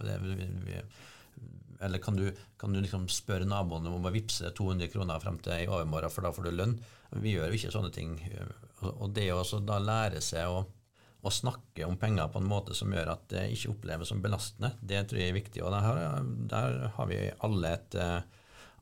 Eller 1.81 2.01
kan 2.03 2.17
du, 2.17 2.27
kan 2.61 2.73
du 2.73 2.81
liksom 2.81 3.07
spørre 3.11 3.47
naboene 3.49 3.89
om 3.91 4.05
å 4.05 4.13
vippse 4.13 4.51
200 4.57 4.91
kroner 4.93 5.21
frem 5.23 5.39
til 5.43 5.63
i 5.63 5.69
overmorgen, 5.69 6.13
for 6.13 6.25
da 6.25 6.33
får 6.35 6.47
du 6.47 6.51
lønn? 6.53 6.75
Vi 7.21 7.33
gjør 7.35 7.49
jo 7.49 7.57
ikke 7.57 7.73
sånne 7.73 7.91
ting. 7.95 8.13
Og 8.91 9.09
det 9.15 9.27
å 9.33 9.43
da 9.65 9.79
lære 9.81 10.21
seg 10.23 10.49
å, 10.49 10.61
å, 11.21 11.33
snakke 11.33 11.87
om 11.87 11.97
penger 12.01 12.29
på 12.31 12.41
en 12.41 12.49
måte 12.49 12.77
som 12.77 12.93
gjør 12.93 13.13
at 13.15 13.25
det 13.33 13.47
ikke 13.55 13.73
oppleves 13.73 14.13
som 14.13 14.21
belastende, 14.23 14.75
det 14.81 15.03
tror 15.09 15.21
jeg 15.21 15.33
er 15.33 15.39
viktig. 15.39 15.63
Og 15.65 15.73
der, 15.73 16.21
der 16.53 16.77
har 16.95 17.09
vi 17.09 17.19
alle 17.47 17.73
et 17.77 17.97
uh, 17.99 18.21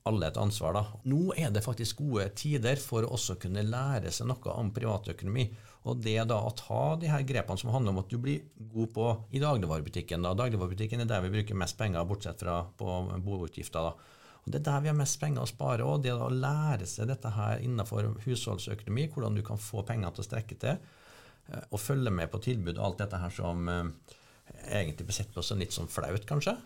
alle 0.09 0.29
et 0.29 0.37
ansvar. 0.41 0.75
da. 0.75 0.83
Nå 1.09 1.33
er 1.37 1.53
det 1.53 1.63
faktisk 1.65 2.01
gode 2.03 2.27
tider 2.37 2.81
for 2.81 3.05
å 3.05 3.13
også 3.15 3.37
kunne 3.41 3.65
lære 3.65 4.11
seg 4.11 4.29
noe 4.29 4.55
om 4.55 4.71
privatøkonomi. 4.75 5.47
Og 5.87 6.01
det 6.03 6.17
da 6.27 6.41
å 6.43 6.51
ta 6.57 6.95
de 6.99 7.07
her 7.07 7.23
grepene 7.23 7.61
som 7.61 7.71
handler 7.71 7.93
om 7.93 8.01
at 8.01 8.11
du 8.11 8.17
blir 8.19 8.43
god 8.73 8.93
på 8.93 9.09
i 9.31 9.41
dagligvarebutikken. 9.41 10.25
da. 10.25 10.35
Dagligvarebutikken 10.35 11.01
er 11.01 11.09
der 11.09 11.23
vi 11.23 11.33
bruker 11.37 11.55
mest 11.55 11.77
penger, 11.79 12.05
bortsett 12.05 12.43
fra 12.43 12.63
på 12.77 13.01
boutgifter. 13.23 13.87
da. 13.87 13.93
Og 14.45 14.51
Det 14.51 14.59
er 14.59 14.71
der 14.71 14.81
vi 14.81 14.91
har 14.91 14.97
mest 14.99 15.19
penger 15.19 15.45
å 15.45 15.47
spare. 15.47 15.85
og 15.85 16.03
Det 16.03 16.11
å 16.11 16.29
lære 16.29 16.85
seg 16.85 17.07
dette 17.07 17.29
her 17.29 17.59
innenfor 17.59 18.19
husholdsøkonomi, 18.25 19.09
hvordan 19.13 19.35
du 19.35 19.43
kan 19.43 19.57
få 19.57 19.85
penger 19.85 20.11
til 20.11 20.23
å 20.23 20.27
strekke 20.27 20.59
til, 20.59 20.77
eh, 21.51 21.63
og 21.71 21.79
følge 21.79 22.11
med 22.11 22.31
på 22.31 22.41
tilbud 22.41 22.77
og 22.77 22.85
alt 22.85 22.97
dette 22.97 23.17
her 23.17 23.29
som 23.29 23.69
eh, 23.69 23.83
egentlig 24.67 25.05
blir 25.07 25.13
sett 25.13 25.33
på 25.33 25.43
som 25.43 25.59
litt 25.59 25.71
sånn 25.71 25.87
flaut, 25.87 26.25
kanskje, 26.25 26.57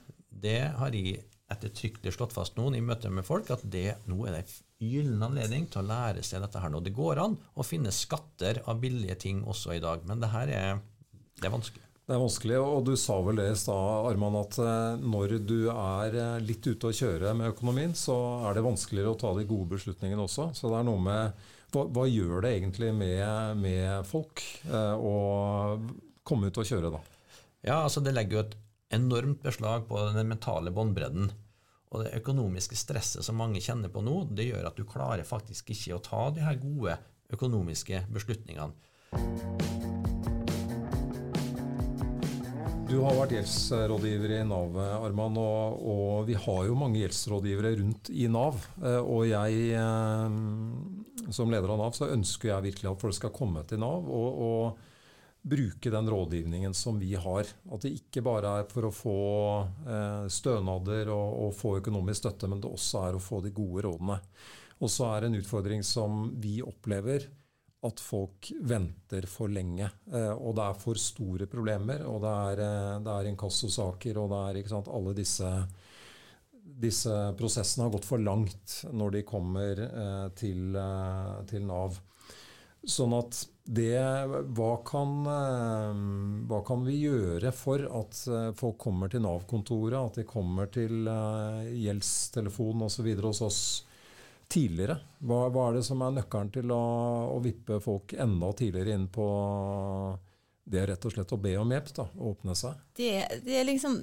det 0.43 0.73
har 0.77 0.95
jeg 0.95 1.23
ettertrykkelig 1.53 2.15
slått 2.15 2.35
fast 2.35 2.57
noen 2.59 2.77
i 2.77 2.83
møte 2.83 3.11
med 3.13 3.25
folk 3.27 3.51
at 3.53 3.63
det, 3.63 3.99
nå 4.09 4.19
er 4.27 4.37
det 4.37 4.43
en 4.43 4.57
gyllen 4.83 5.23
anledning 5.29 5.69
til 5.71 5.83
å 5.83 5.87
lære 5.87 6.25
seg 6.25 6.43
dette 6.43 6.59
her 6.59 6.73
nå. 6.73 6.81
Det 6.83 6.95
går 6.95 7.21
an 7.23 7.37
å 7.55 7.65
finne 7.65 7.93
skatter 7.95 8.61
av 8.67 8.81
billige 8.83 9.17
ting 9.27 9.41
også 9.47 9.77
i 9.77 9.81
dag, 9.83 10.03
men 10.09 10.21
det 10.23 10.33
her 10.33 10.51
er, 10.51 10.83
det 11.39 11.49
er 11.49 11.55
vanskelig. 11.55 11.83
Det 12.03 12.11
er 12.11 12.19
vanskelig, 12.19 12.57
og 12.59 12.81
du 12.83 12.97
sa 12.99 13.15
vel 13.23 13.37
det 13.39 13.45
i 13.47 13.55
stad, 13.55 14.07
Arman, 14.09 14.35
at 14.35 14.57
eh, 14.59 15.03
når 15.07 15.37
du 15.47 15.69
er 15.71 16.17
eh, 16.19 16.41
litt 16.43 16.65
ute 16.67 16.89
å 16.89 16.95
kjøre 16.97 17.31
med 17.39 17.53
økonomien, 17.53 17.93
så 17.95 18.17
er 18.49 18.57
det 18.57 18.65
vanskeligere 18.65 19.13
å 19.13 19.19
ta 19.21 19.31
de 19.37 19.45
gode 19.47 19.77
beslutningene 19.77 20.25
også. 20.25 20.49
Så 20.57 20.67
det 20.67 20.81
er 20.81 20.89
noe 20.89 20.99
med 21.03 21.45
Hva, 21.73 21.87
hva 21.89 22.03
gjør 22.05 22.43
det 22.43 22.51
egentlig 22.57 22.91
med, 22.93 23.55
med 23.57 24.03
folk 24.05 24.43
eh, 24.67 24.93
å 24.93 25.13
komme 26.27 26.51
ut 26.51 26.59
og 26.59 26.67
kjøre, 26.67 26.91
da? 26.93 26.99
Ja, 27.63 27.79
altså 27.79 28.03
det 28.03 28.13
legger 28.13 28.35
jo 28.35 28.43
et 28.43 28.57
enormt 28.93 29.39
beslag 29.41 29.87
på 29.87 30.03
den 30.13 30.27
mentale 30.29 30.75
båndbredden. 30.75 31.31
Og 31.93 32.01
det 32.01 32.15
økonomiske 32.17 32.77
stresset 32.77 33.25
som 33.25 33.37
mange 33.37 33.61
kjenner 33.61 33.91
på 33.93 34.01
nå, 34.01 34.23
det 34.33 34.49
gjør 34.49 34.69
at 34.69 34.77
du 34.79 34.85
klarer 34.89 35.25
faktisk 35.27 35.69
ikke 35.75 35.97
å 35.97 36.03
ta 36.03 36.23
de 36.33 36.41
her 36.41 36.57
gode 36.61 36.97
økonomiske 37.33 38.05
beslutningene. 38.13 38.73
Du 42.93 42.99
har 43.01 43.15
vært 43.17 43.31
gjeldsrådgiver 43.33 44.35
i 44.35 44.41
Nav, 44.45 44.75
Arman, 44.77 45.37
og, 45.41 45.77
og, 45.81 46.09
vi 46.27 46.35
har 46.37 46.65
jo 46.67 46.75
mange 46.77 46.99
gjeldsrådgivere 47.01 47.71
rundt 47.79 48.11
i 48.13 48.27
Nav. 48.29 48.59
Eh, 48.83 48.99
og 49.01 49.23
jeg, 49.25 49.63
eh, 49.81 51.31
som 51.33 51.49
leder 51.49 51.73
av 51.73 51.79
Nav, 51.81 51.95
så 51.97 52.11
ønsker 52.13 52.51
jeg 52.51 52.67
virkelig 52.67 52.91
at 52.91 53.01
folk 53.01 53.17
skal 53.17 53.33
komme 53.33 53.63
til 53.69 53.81
Nav 53.81 54.05
og, 54.05 54.43
og 54.45 54.92
bruke 55.43 55.89
den 55.89 56.09
rådgivningen 56.09 56.73
som 56.73 56.99
vi 56.99 57.15
har. 57.15 57.47
At 57.71 57.83
det 57.83 57.93
ikke 57.97 58.23
bare 58.23 58.57
er 58.61 58.67
for 58.71 58.87
å 58.87 58.95
få 58.95 59.19
eh, 59.83 60.25
stønader 60.31 61.11
og, 61.11 61.37
og 61.47 61.55
få 61.57 61.77
økonomisk 61.81 62.23
støtte, 62.23 62.49
men 62.49 62.63
det 62.63 62.71
også 62.71 63.07
er 63.09 63.17
å 63.17 63.23
få 63.23 63.41
de 63.43 63.51
gode 63.55 63.83
rådene. 63.87 64.19
Og 64.79 64.91
så 64.91 65.09
er 65.11 65.21
det 65.21 65.31
en 65.31 65.39
utfordring 65.41 65.83
som 65.87 66.27
vi 66.41 66.57
opplever 66.63 67.27
at 67.83 67.99
folk 67.99 68.53
venter 68.63 69.27
for 69.27 69.51
lenge. 69.51 69.89
Eh, 70.13 70.31
og 70.31 70.55
det 70.55 70.69
er 70.69 70.79
for 70.79 71.03
store 71.11 71.49
problemer. 71.51 72.05
Og 72.07 72.23
det 72.23 72.35
er, 72.53 72.63
eh, 72.63 72.99
det 73.03 73.17
er 73.17 73.31
inkassosaker, 73.33 74.21
og 74.23 74.31
det 74.31 74.43
er 74.43 74.61
ikke 74.61 74.75
sant, 74.77 74.91
alle 74.95 75.15
disse, 75.17 75.51
disse 76.87 77.17
prosessene 77.35 77.89
har 77.89 77.97
gått 77.97 78.07
for 78.07 78.23
langt 78.23 78.79
når 78.95 79.17
de 79.17 79.27
kommer 79.27 79.83
til, 80.39 80.79
til, 81.51 81.67
Nav. 81.67 81.99
Sånn 82.87 83.13
at 83.19 83.43
det 83.63 83.99
hva 84.57 84.73
kan, 84.83 85.13
eh, 85.31 86.01
hva 86.49 86.59
kan, 86.67 86.83
vi 86.83 86.97
gjøre 87.05 87.53
for 87.55 87.85
at 88.01 88.19
eh, 88.27 88.51
folk 88.59 88.77
kommer 88.81 89.11
til 89.11 89.23
Nav-kontoret, 89.23 89.99
at 90.01 90.19
de 90.19 90.27
kommer 90.27 90.67
til 90.73 91.07
gjeldstelefonen 91.07 92.89
osv. 92.89 93.09
hos 93.23 93.43
oss? 93.47 93.63
tidligere? 94.53 94.97
Hva, 95.23 95.47
hva, 95.49 95.69
er 95.69 95.79
det 95.79 95.87
som 95.87 96.03
er 96.03 96.13
nøkkelen 96.17 96.51
til 96.53 96.73
å, 96.73 96.83
å, 97.33 97.39
vippe 97.43 97.79
folk 97.83 98.13
enda 98.19 98.51
tidligere 98.57 98.97
inn 98.97 99.07
på 99.13 99.25
det 100.63 100.85
rett 100.87 101.07
og 101.07 101.15
slett 101.15 101.33
å 101.35 101.41
be 101.41 101.55
om 101.59 101.73
hjelp? 101.73 101.89
da, 101.95 102.07
Åpne 102.29 102.55
seg? 102.57 102.83
Det, 102.99 103.11
det 103.45 103.59
er 103.59 103.67
liksom 103.67 103.99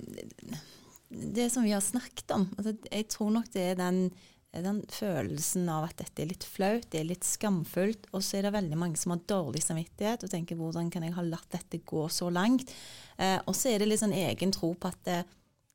det 1.10 1.48
som 1.50 1.66
vi 1.66 1.74
har 1.74 1.84
snakket 1.84 2.36
om. 2.36 2.48
Altså, 2.56 2.74
jeg 2.90 3.08
tror 3.10 3.32
nok 3.34 3.50
det 3.54 3.64
er 3.72 3.80
den, 3.80 4.04
den, 4.50 4.80
følelsen 4.90 5.68
av 5.70 5.88
at 5.88 6.00
dette 6.00 6.24
er 6.24 6.30
litt 6.32 6.46
flaut, 6.46 6.88
det 6.90 7.00
er 7.00 7.10
litt 7.10 7.26
skamfullt. 7.26 8.08
Og 8.10 8.24
så 8.26 8.38
er 8.38 8.48
det 8.48 8.54
veldig 8.56 8.78
mange 8.80 8.98
som 8.98 9.14
har 9.14 9.22
dårlig 9.30 9.62
samvittighet 9.62 10.26
og 10.26 10.32
tenker 10.32 10.58
hvordan 10.58 10.90
kan 10.90 11.06
jeg 11.06 11.14
ha 11.14 11.26
latt 11.26 11.52
dette 11.54 11.82
gå 11.86 12.06
så 12.10 12.32
langt? 12.34 12.72
Eh, 13.16 13.38
og 13.44 13.54
så 13.54 13.70
er 13.70 13.82
det 13.82 13.90
litt 13.92 14.02
sånn 14.02 14.16
egen 14.16 14.54
tro 14.54 14.72
på 14.74 14.90
at 14.90 15.12
eh, 15.12 15.28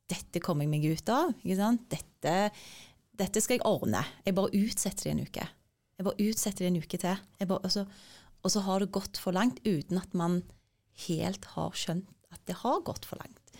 dette 0.06 0.42
kommer 0.44 0.66
jeg 0.66 0.74
meg 0.74 0.84
ut 0.92 1.14
av. 1.14 1.32
ikke 1.40 1.58
sant? 1.58 1.88
Dette 1.90 2.36
dette 3.16 3.40
skal 3.42 3.58
jeg 3.58 3.66
ordne. 3.68 4.02
Jeg 4.26 4.36
bare 4.36 4.52
utsetter 4.60 5.08
det 5.08 5.14
en 5.14 5.24
uke. 5.24 5.48
Jeg 5.96 6.06
bare 6.06 6.28
utsetter 6.28 6.64
det 6.64 6.70
en 6.70 6.82
uke 6.82 7.00
til. 7.00 7.24
Bare, 7.48 7.62
og, 7.62 7.72
så, 7.72 7.86
og, 8.42 8.50
så, 8.52 8.62
har 8.66 8.82
det 8.82 8.92
gått 8.94 9.20
for 9.20 9.36
langt 9.36 9.62
uten 9.64 10.00
at 10.00 10.16
man 10.16 10.42
helt 11.06 11.48
har 11.54 11.76
skjønt 11.76 12.08
at 12.34 12.42
det 12.48 12.58
har 12.62 12.82
gått 12.84 13.08
for 13.08 13.20
langt. 13.22 13.54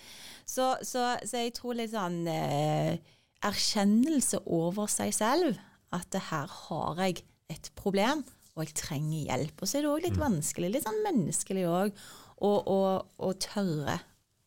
Så, 0.47 0.75
så, 0.87 1.09
så 1.27 1.43
jeg 1.43 1.55
tror 1.57 1.79
litt 1.79 1.95
sånn 1.95 2.21
eh, 2.31 3.01
erkjennelse 3.47 4.43
over 4.47 4.91
seg 4.91 5.15
selv. 5.17 5.61
At 5.95 6.15
her 6.31 6.51
har 6.51 7.01
jeg 7.05 7.23
et 7.53 7.71
problem, 7.79 8.25
og 8.57 8.65
jeg 8.67 8.77
trenger 8.79 9.31
hjelp. 9.31 9.63
Og 9.63 9.71
så 9.71 9.79
er 9.79 9.87
det 9.87 9.93
òg 9.93 10.05
litt 10.05 10.19
mm. 10.19 10.25
vanskelig, 10.25 10.73
litt 10.75 10.87
sånn 10.87 11.03
menneskelig 11.07 11.67
òg, 11.71 12.05
å 12.43 13.33
tørre 13.43 14.01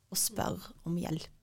å 0.09 0.17
spørre 0.17 0.75
om 0.89 0.97
hjelp. 0.99 1.38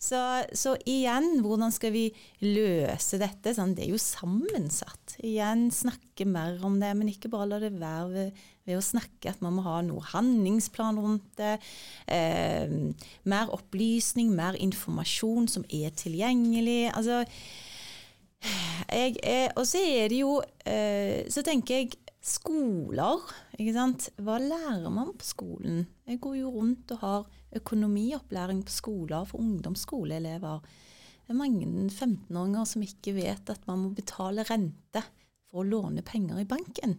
Så, 0.00 0.18
så, 0.56 0.74
igjen, 0.88 1.42
hvordan 1.44 1.72
skal 1.74 1.92
vi 1.92 2.06
løse 2.40 3.18
dette? 3.20 3.52
Sånn, 3.52 3.74
det 3.76 3.84
er 3.84 3.90
jo 3.92 4.00
sammensatt. 4.00 5.18
Igjen, 5.20 5.66
snakke 5.74 6.24
mer 6.24 6.56
om 6.64 6.78
det, 6.80 6.94
men 6.96 7.10
ikke 7.12 7.28
bare 7.32 7.50
la 7.50 7.58
det 7.60 7.74
være 7.76 8.06
ved, 8.14 8.38
ved 8.64 8.78
å 8.78 8.84
snakke. 8.84 9.34
At 9.34 9.42
man 9.44 9.58
må 9.58 9.64
ha 9.66 9.82
noe 9.84 10.00
handlingsplan 10.14 11.00
rundt 11.04 11.28
det. 11.36 11.58
Eh, 12.08 12.72
mer 13.28 13.52
opplysning, 13.52 14.32
mer 14.32 14.56
informasjon 14.56 15.50
som 15.52 15.68
er 15.68 15.92
tilgjengelig. 15.92 16.94
Altså 16.94 17.20
Og 19.60 19.66
så 19.68 19.82
er 19.84 20.08
det 20.08 20.22
jo 20.22 20.38
eh, 20.64 21.28
Så 21.28 21.44
tenker 21.44 21.76
jeg 21.76 21.90
skoler. 22.24 23.20
Ikke 23.58 23.76
sant? 23.76 24.08
Hva 24.16 24.38
lærer 24.40 24.88
man 24.88 25.12
på 25.12 25.28
skolen? 25.28 25.84
Jeg 26.08 26.20
går 26.24 26.40
jo 26.40 26.54
rundt 26.56 26.96
og 26.96 27.04
har 27.04 27.28
økonomiopplæring 27.56 28.62
på 28.66 28.74
skoler 28.74 29.26
for 29.28 29.42
ungdomsskoleelever. 29.42 30.62
Det 31.24 31.34
er 31.34 31.38
mange 31.38 31.66
15-åringer 31.66 32.66
som 32.66 32.84
ikke 32.84 33.14
vet 33.16 33.52
at 33.52 33.66
man 33.68 33.84
må 33.84 33.92
betale 33.94 34.46
rente 34.48 35.02
for 35.50 35.62
å 35.62 35.68
låne 35.68 36.04
penger 36.06 36.42
i 36.42 36.48
banken. 36.48 36.96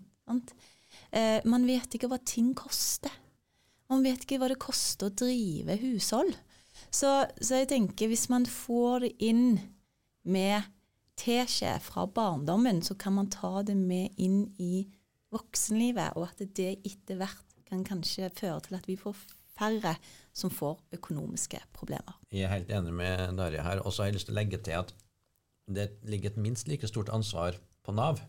Eh, 1.11 1.39
man 1.47 1.67
vet 1.67 1.95
ikke 1.95 2.09
hva 2.11 2.19
ting 2.23 2.53
koster. 2.57 3.13
Man 3.91 4.05
vet 4.05 4.23
ikke 4.23 4.39
hva 4.39 4.51
det 4.51 4.61
koster 4.61 5.09
å 5.09 5.15
drive 5.23 5.75
hushold. 5.81 6.33
Så, 6.91 7.09
så 7.39 7.61
jeg 7.61 7.71
tenker 7.71 8.11
hvis 8.11 8.29
man 8.31 8.47
får 8.47 9.05
det 9.05 9.11
inn 9.27 9.59
med 10.23 10.67
teskje 11.19 11.75
fra 11.83 12.07
barndommen, 12.07 12.81
så 12.83 12.95
kan 12.95 13.15
man 13.17 13.29
ta 13.31 13.61
det 13.67 13.75
med 13.77 14.15
inn 14.21 14.45
i 14.59 14.87
voksenlivet, 15.31 16.17
og 16.17 16.27
at 16.29 16.41
det 16.57 16.73
etter 16.87 17.19
hvert 17.19 17.47
kan 17.67 17.85
kanskje 17.87 18.31
føre 18.35 18.59
til 18.65 18.79
at 18.79 18.87
vi 18.89 18.97
får 18.99 19.15
færre 19.57 19.95
som 20.33 20.51
får 20.53 20.79
økonomiske 20.97 21.59
problemer. 21.75 22.17
Jeg 22.31 22.47
er 22.47 22.55
helt 22.55 22.71
enig 22.71 22.93
med 22.95 23.37
Darja 23.39 23.65
her. 23.65 23.83
Og 23.85 23.93
så 23.93 24.03
har 24.03 24.11
jeg 24.11 24.19
lyst 24.19 24.29
til 24.29 24.35
å 24.35 24.39
legge 24.39 24.61
til 24.63 24.79
at 24.79 24.93
det 25.71 25.89
ligger 26.07 26.31
et 26.31 26.41
minst 26.41 26.67
like 26.67 26.87
stort 26.89 27.11
ansvar 27.13 27.57
på 27.85 27.95
Nav 27.95 28.21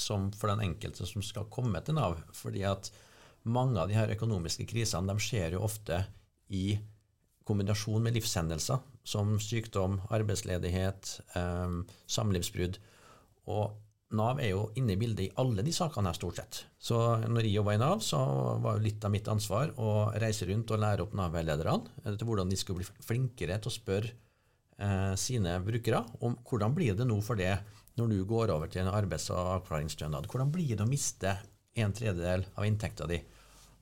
som 0.00 0.30
for 0.36 0.48
den 0.52 0.62
enkelte 0.64 1.06
som 1.08 1.24
skal 1.24 1.50
komme 1.52 1.80
til 1.84 1.96
Nav. 1.98 2.20
fordi 2.32 2.62
at 2.64 2.90
mange 3.44 3.80
av 3.80 3.88
de 3.88 3.96
her 3.96 4.12
økonomiske 4.14 4.66
krisene 4.70 5.10
de 5.10 5.20
skjer 5.20 5.56
jo 5.56 5.64
ofte 5.66 6.04
i 6.48 6.78
kombinasjon 7.44 8.02
med 8.02 8.14
livshendelser 8.14 8.78
som 9.04 9.34
sykdom, 9.42 10.00
arbeidsledighet, 10.14 11.20
eh, 11.34 11.70
samlivsbrudd. 12.06 12.78
Og 13.50 13.74
Nav 14.16 14.40
er 14.42 14.52
jo 14.52 14.64
inne 14.78 14.94
i 14.94 15.00
bildet 15.00 15.24
i 15.24 15.32
alle 15.40 15.64
de 15.64 15.72
sakene 15.74 16.10
her, 16.10 16.16
stort 16.18 16.40
sett. 16.40 16.58
Så 16.80 16.98
når 17.22 17.46
jeg 17.46 17.56
jobba 17.56 17.76
i 17.76 17.80
Nav, 17.80 18.02
så 18.04 18.18
var 18.62 18.76
jo 18.76 18.84
litt 18.84 19.04
av 19.04 19.12
mitt 19.14 19.28
ansvar 19.32 19.72
å 19.80 20.10
reise 20.22 20.48
rundt 20.48 20.72
og 20.74 20.82
lære 20.82 21.06
opp 21.06 21.14
Nav-veilederne 21.18 22.10
til 22.18 22.28
hvordan 22.28 22.52
de 22.52 22.58
skulle 22.60 22.82
bli 22.82 23.06
flinkere 23.06 23.58
til 23.62 23.72
å 23.72 23.74
spørre 23.76 24.10
eh, 24.12 25.14
sine 25.20 25.56
brukere 25.64 26.02
om 26.20 26.36
hvordan 26.48 26.76
blir 26.76 26.98
det 26.98 27.08
nå 27.08 27.18
for 27.24 27.40
det 27.40 27.54
når 28.00 28.12
du 28.12 28.24
går 28.28 28.52
over 28.54 28.72
til 28.72 28.84
en 28.84 28.92
arbeids- 28.92 29.30
og 29.32 29.54
avklaringsstønad. 29.58 30.28
Hvordan 30.30 30.52
blir 30.52 30.76
det 30.76 30.84
å 30.84 30.90
miste 30.90 31.36
en 31.76 31.92
tredjedel 31.96 32.46
av 32.56 32.66
inntekta 32.68 33.08
di? 33.08 33.20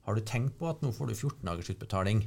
Har 0.07 0.17
du 0.17 0.23
tenkt 0.25 0.57
på 0.59 0.69
at 0.71 0.81
nå 0.83 0.91
får 0.95 1.11
du 1.11 1.15
14 1.15 1.45
dagers 1.47 1.71
utbetaling 1.71 2.25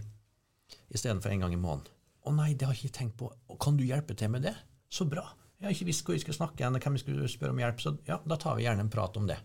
istedenfor 0.94 1.32
en 1.32 1.46
gang 1.46 1.56
i 1.56 1.60
måneden? 1.60 1.90
Å 2.24 2.32
nei, 2.32 2.54
det 2.56 2.64
har 2.64 2.76
jeg 2.76 2.88
ikke 2.88 2.98
tenkt 3.00 3.18
på. 3.20 3.28
Kan 3.60 3.76
du 3.76 3.84
hjelpe 3.84 4.16
til 4.16 4.30
med 4.32 4.46
det? 4.46 4.54
Så 4.88 5.04
bra. 5.08 5.26
Jeg 5.58 5.68
har 5.68 5.76
ikke 5.76 5.88
visst 5.88 6.04
hvor 6.04 6.16
vi 6.16 6.22
skulle 6.22 6.36
snakke, 6.36 6.68
hvem 6.68 6.96
vi 6.96 7.02
skulle 7.02 7.30
spørre 7.30 7.54
om 7.54 7.62
hjelp, 7.62 7.80
så 7.80 7.94
ja, 8.08 8.18
da 8.24 8.38
tar 8.40 8.58
vi 8.58 8.66
gjerne 8.66 8.84
en 8.84 8.92
prat 8.92 9.16
om 9.16 9.28
det. 9.28 9.38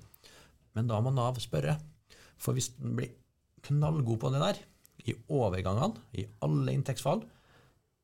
Men 0.75 0.89
da 0.89 0.99
må 1.03 1.13
Nav 1.13 1.39
spørre. 1.41 1.77
For 2.39 2.55
hvis 2.55 2.71
den 2.77 2.95
blir 2.97 3.13
knallgod 3.67 4.19
på 4.21 4.31
det 4.33 4.41
der, 4.43 4.59
i 5.07 5.15
overgangene, 5.31 6.01
i 6.19 6.25
alle 6.43 6.73
inntektsfall, 6.75 7.23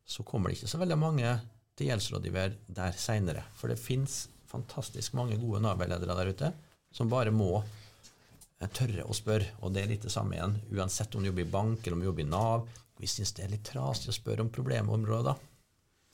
så 0.06 0.24
kommer 0.24 0.50
det 0.50 0.60
ikke 0.60 0.72
så 0.72 0.80
veldig 0.80 0.98
mange 1.02 1.34
til 1.76 1.90
gjeldsrådgiver 1.90 2.56
der 2.78 2.96
seinere. 3.00 3.44
For 3.58 3.72
det 3.72 3.82
fins 3.82 4.26
fantastisk 4.48 5.16
mange 5.18 5.40
gode 5.42 5.64
Nav-veiledere 5.64 6.16
der 6.16 6.32
ute 6.32 6.52
som 6.96 7.12
bare 7.12 7.34
må 7.36 7.58
eh, 7.60 8.70
tørre 8.70 9.04
å 9.04 9.16
spørre. 9.16 9.52
Og 9.66 9.74
det 9.76 9.84
er 9.84 9.92
litt 9.92 10.06
det 10.08 10.14
samme 10.14 10.38
igjen, 10.38 10.56
uansett 10.78 11.16
om 11.16 11.24
du 11.24 11.32
jobber 11.32 11.44
i 11.44 11.54
bank 11.58 11.82
eller 11.84 11.98
om 11.98 12.06
du 12.06 12.10
jobber 12.10 12.26
i 12.26 12.30
Nav. 12.32 12.70
Vi 13.02 13.10
syns 13.12 13.36
det 13.36 13.46
er 13.46 13.52
litt 13.52 13.68
trasig 13.68 14.14
å 14.14 14.16
spørre 14.16 14.46
om 14.46 14.54
problemområder, 14.54 15.42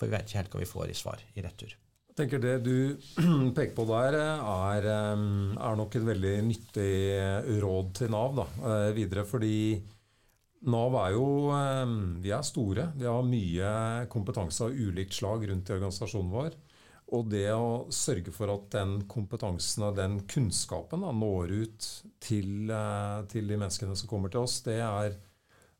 for 0.02 0.10
vi 0.10 0.18
vet 0.18 0.28
ikke 0.28 0.42
helt 0.42 0.58
hva 0.58 0.62
vi 0.64 0.70
får 0.74 0.92
i 0.92 0.98
svar 0.98 1.22
i 1.38 1.46
retur. 1.46 1.78
Jeg 2.12 2.18
tenker 2.18 2.42
Det 2.44 2.58
du 2.66 2.76
peker 3.56 3.76
på 3.78 3.86
der, 3.88 4.18
er, 4.20 4.90
er, 4.90 5.78
nok 5.80 5.96
et 5.96 6.08
veldig 6.10 6.36
nyttig 6.50 6.92
råd 7.64 7.94
til 8.02 8.12
Nav 8.12 8.36
da, 8.42 8.48
eh, 8.74 8.90
videre. 8.98 9.24
Fordi 9.30 9.56
Nav 10.74 10.98
er 11.06 11.16
jo 11.16 11.30
Vi 12.22 12.34
er 12.36 12.44
store. 12.46 12.90
Vi 12.98 13.08
har 13.08 13.24
mye 13.26 13.72
kompetanse 14.12 14.68
av 14.68 14.76
ulikt 14.76 15.16
slag 15.16 15.48
rundt 15.50 15.72
i 15.72 15.78
organisasjonen 15.78 16.36
vår. 16.36 16.60
Og 17.12 17.28
det 17.28 17.48
å 17.52 17.88
sørge 17.92 18.32
for 18.32 18.52
at 18.54 18.70
den 18.76 19.02
kompetansen 19.12 19.84
og 19.90 19.98
den 19.98 20.22
kunnskapen 20.32 21.04
da, 21.04 21.12
når 21.12 21.52
ut 21.66 21.88
til, 22.24 22.72
eh, 22.72 23.24
til, 23.32 23.50
de 23.52 23.58
menneskene 23.58 23.98
som 24.00 24.12
kommer 24.12 24.32
til 24.32 24.46
oss, 24.46 24.62
det 24.68 24.80
er, 24.80 25.18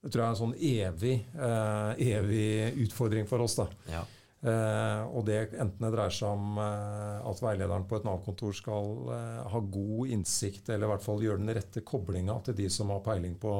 det 0.02 0.10
tror 0.10 0.24
jeg 0.24 0.28
er 0.28 0.34
en 0.34 0.40
sånn 0.40 0.58
evig, 0.58 1.14
eh, 1.38 2.02
evig 2.18 2.82
utfordring 2.88 3.28
for 3.30 3.44
oss. 3.46 3.60
da. 3.60 3.68
Ja. 3.92 4.02
Eh, 4.42 5.02
og 5.14 5.28
det 5.28 5.52
enten 5.54 5.84
det 5.86 5.92
dreier 5.94 6.14
seg 6.16 6.32
om 6.34 6.58
eh, 6.58 7.20
at 7.30 7.42
veilederen 7.46 7.86
på 7.86 8.00
et 8.00 8.08
Nav-kontor 8.08 8.56
skal 8.58 9.12
eh, 9.14 9.44
ha 9.54 9.60
god 9.76 10.16
innsikt, 10.16 10.72
eller 10.72 10.88
i 10.88 10.92
hvert 10.96 11.06
fall 11.06 11.22
gjøre 11.22 11.44
den 11.44 11.54
rette 11.54 11.84
koblinga 11.86 12.40
til 12.48 12.58
de 12.58 12.66
som 12.74 12.90
har 12.90 13.04
peiling 13.06 13.36
på 13.42 13.54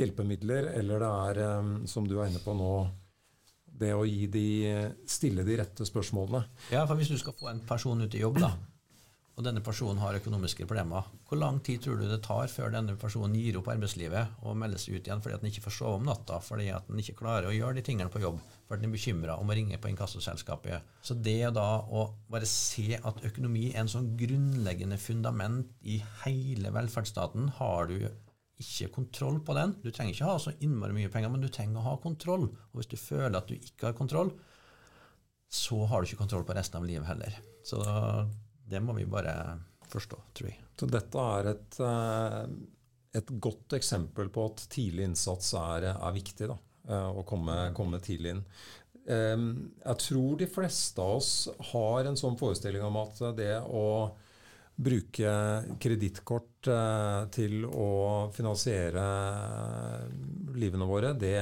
hjelpemidler, 0.00 0.72
eller 0.80 1.04
det 1.04 1.12
er, 1.28 1.40
eh, 1.46 1.70
som 1.92 2.08
du 2.10 2.16
er 2.18 2.32
inne 2.32 2.42
på 2.42 2.56
nå, 2.58 2.72
det 3.80 3.94
å 3.94 4.02
gi 4.04 4.26
de, 4.28 4.48
stille 5.08 5.46
de 5.46 5.54
rette 5.62 5.86
spørsmålene. 5.86 6.42
ja, 6.74 6.82
for 6.84 6.98
hvis 6.98 7.14
du 7.14 7.16
skal 7.16 7.36
få 7.38 7.48
en 7.52 7.62
person 7.64 8.02
ut 8.02 8.18
i 8.18 8.20
jobb, 8.20 8.42
da, 8.42 8.50
og 9.40 9.46
denne 9.46 9.62
personen 9.64 10.00
har 10.02 10.18
økonomiske 10.18 10.66
problemer, 10.68 11.08
hvor 11.26 11.40
lang 11.40 11.58
tid 11.64 11.80
tror 11.82 11.96
du 12.00 12.06
det 12.10 12.20
tar 12.26 12.50
før 12.52 12.72
denne 12.74 12.96
personen 13.00 13.38
gir 13.40 13.56
opp 13.56 13.70
arbeidslivet 13.72 14.44
og 14.44 14.58
melder 14.60 14.80
seg 14.82 14.98
ut 14.98 15.08
igjen 15.08 15.22
fordi 15.24 15.36
at 15.36 15.44
han 15.44 15.50
ikke 15.50 15.64
får 15.64 15.76
sove 15.78 16.00
om 16.00 16.08
natta, 16.08 16.40
fordi 16.44 16.68
at 16.76 16.88
han 16.90 17.00
ikke 17.00 17.16
klarer 17.22 17.48
å 17.48 17.54
gjøre 17.56 17.78
de 17.78 17.84
tingene 17.86 18.12
på 18.12 18.20
jobb, 18.20 18.40
fordi 18.68 18.84
han 18.84 18.90
er 18.90 18.96
bekymra 18.96 19.36
om 19.40 19.50
å 19.50 19.56
ringe 19.56 19.80
på 19.80 19.90
inkassoselskapet. 19.90 20.90
Så 21.06 21.16
det 21.16 21.38
da 21.56 21.68
å 21.80 22.04
bare 22.30 22.48
se 22.48 22.98
at 22.98 23.24
økonomi 23.30 23.70
er 23.72 23.82
en 23.84 23.92
sånn 23.92 24.12
grunnleggende 24.20 25.00
fundament 25.00 25.72
i 25.88 26.02
hele 26.26 26.74
velferdsstaten, 26.76 27.48
har 27.56 27.88
du 27.88 27.96
ikke 28.60 28.90
kontroll 28.92 29.40
på 29.40 29.56
den. 29.56 29.72
Du 29.80 29.88
trenger 29.88 30.12
ikke 30.12 30.28
ha 30.28 30.36
så 30.42 30.52
innmari 30.60 30.92
mye 30.98 31.10
penger, 31.12 31.32
men 31.32 31.40
du 31.40 31.48
trenger 31.48 31.80
å 31.80 31.86
ha 31.88 31.96
kontroll. 32.02 32.50
Og 32.52 32.82
hvis 32.82 32.92
du 32.92 32.98
føler 33.00 33.38
at 33.40 33.48
du 33.48 33.56
ikke 33.56 33.88
har 33.88 33.96
kontroll, 33.96 34.34
så 35.50 35.80
har 35.88 36.02
du 36.02 36.10
ikke 36.10 36.20
kontroll 36.20 36.44
på 36.46 36.54
resten 36.54 36.78
av 36.78 36.86
livet 36.86 37.08
heller. 37.08 37.40
Så 37.66 37.80
det 38.70 38.80
må 38.82 38.94
vi 38.96 39.04
bare 39.10 39.34
forstå, 39.90 40.18
tror 40.38 40.48
jeg. 40.52 40.58
Så 40.80 40.88
dette 40.88 41.24
er 41.36 41.48
et, 41.50 41.78
eh, 41.84 42.44
et 43.20 43.32
godt 43.42 43.74
eksempel 43.76 44.30
på 44.32 44.46
at 44.52 44.62
tidlig 44.72 45.08
innsats 45.10 45.52
er, 45.58 45.90
er 45.92 46.14
viktig. 46.16 46.48
Da, 46.52 46.56
eh, 46.88 47.10
å 47.20 47.24
komme, 47.28 47.56
komme 47.76 48.00
tidlig 48.00 48.36
inn. 48.36 48.44
Eh, 49.10 49.36
Jeg 49.90 49.98
tror 50.06 50.38
de 50.38 50.46
fleste 50.46 51.02
av 51.02 51.16
oss 51.18 51.48
har 51.72 52.04
en 52.06 52.16
sånn 52.20 52.38
forestilling 52.38 52.82
om 52.86 52.96
at 53.02 53.18
det 53.36 53.56
å 53.66 53.86
bruke 54.80 55.32
kredittkort 55.82 56.46
til 57.34 57.66
å 57.68 57.88
finansiere 58.32 59.02
livene 60.56 60.86
våre, 60.88 61.12
det 61.18 61.34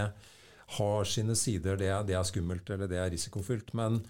har 0.79 1.05
sine 1.09 1.37
sider. 1.39 1.79
Er- 1.81 2.03
det 2.05 2.17
er 2.19 2.27
skummelt, 2.27 2.69
eller 2.71 2.89
det 2.91 2.99
er 2.99 3.11
risikofylt. 3.11 3.73
Men, 3.75 4.01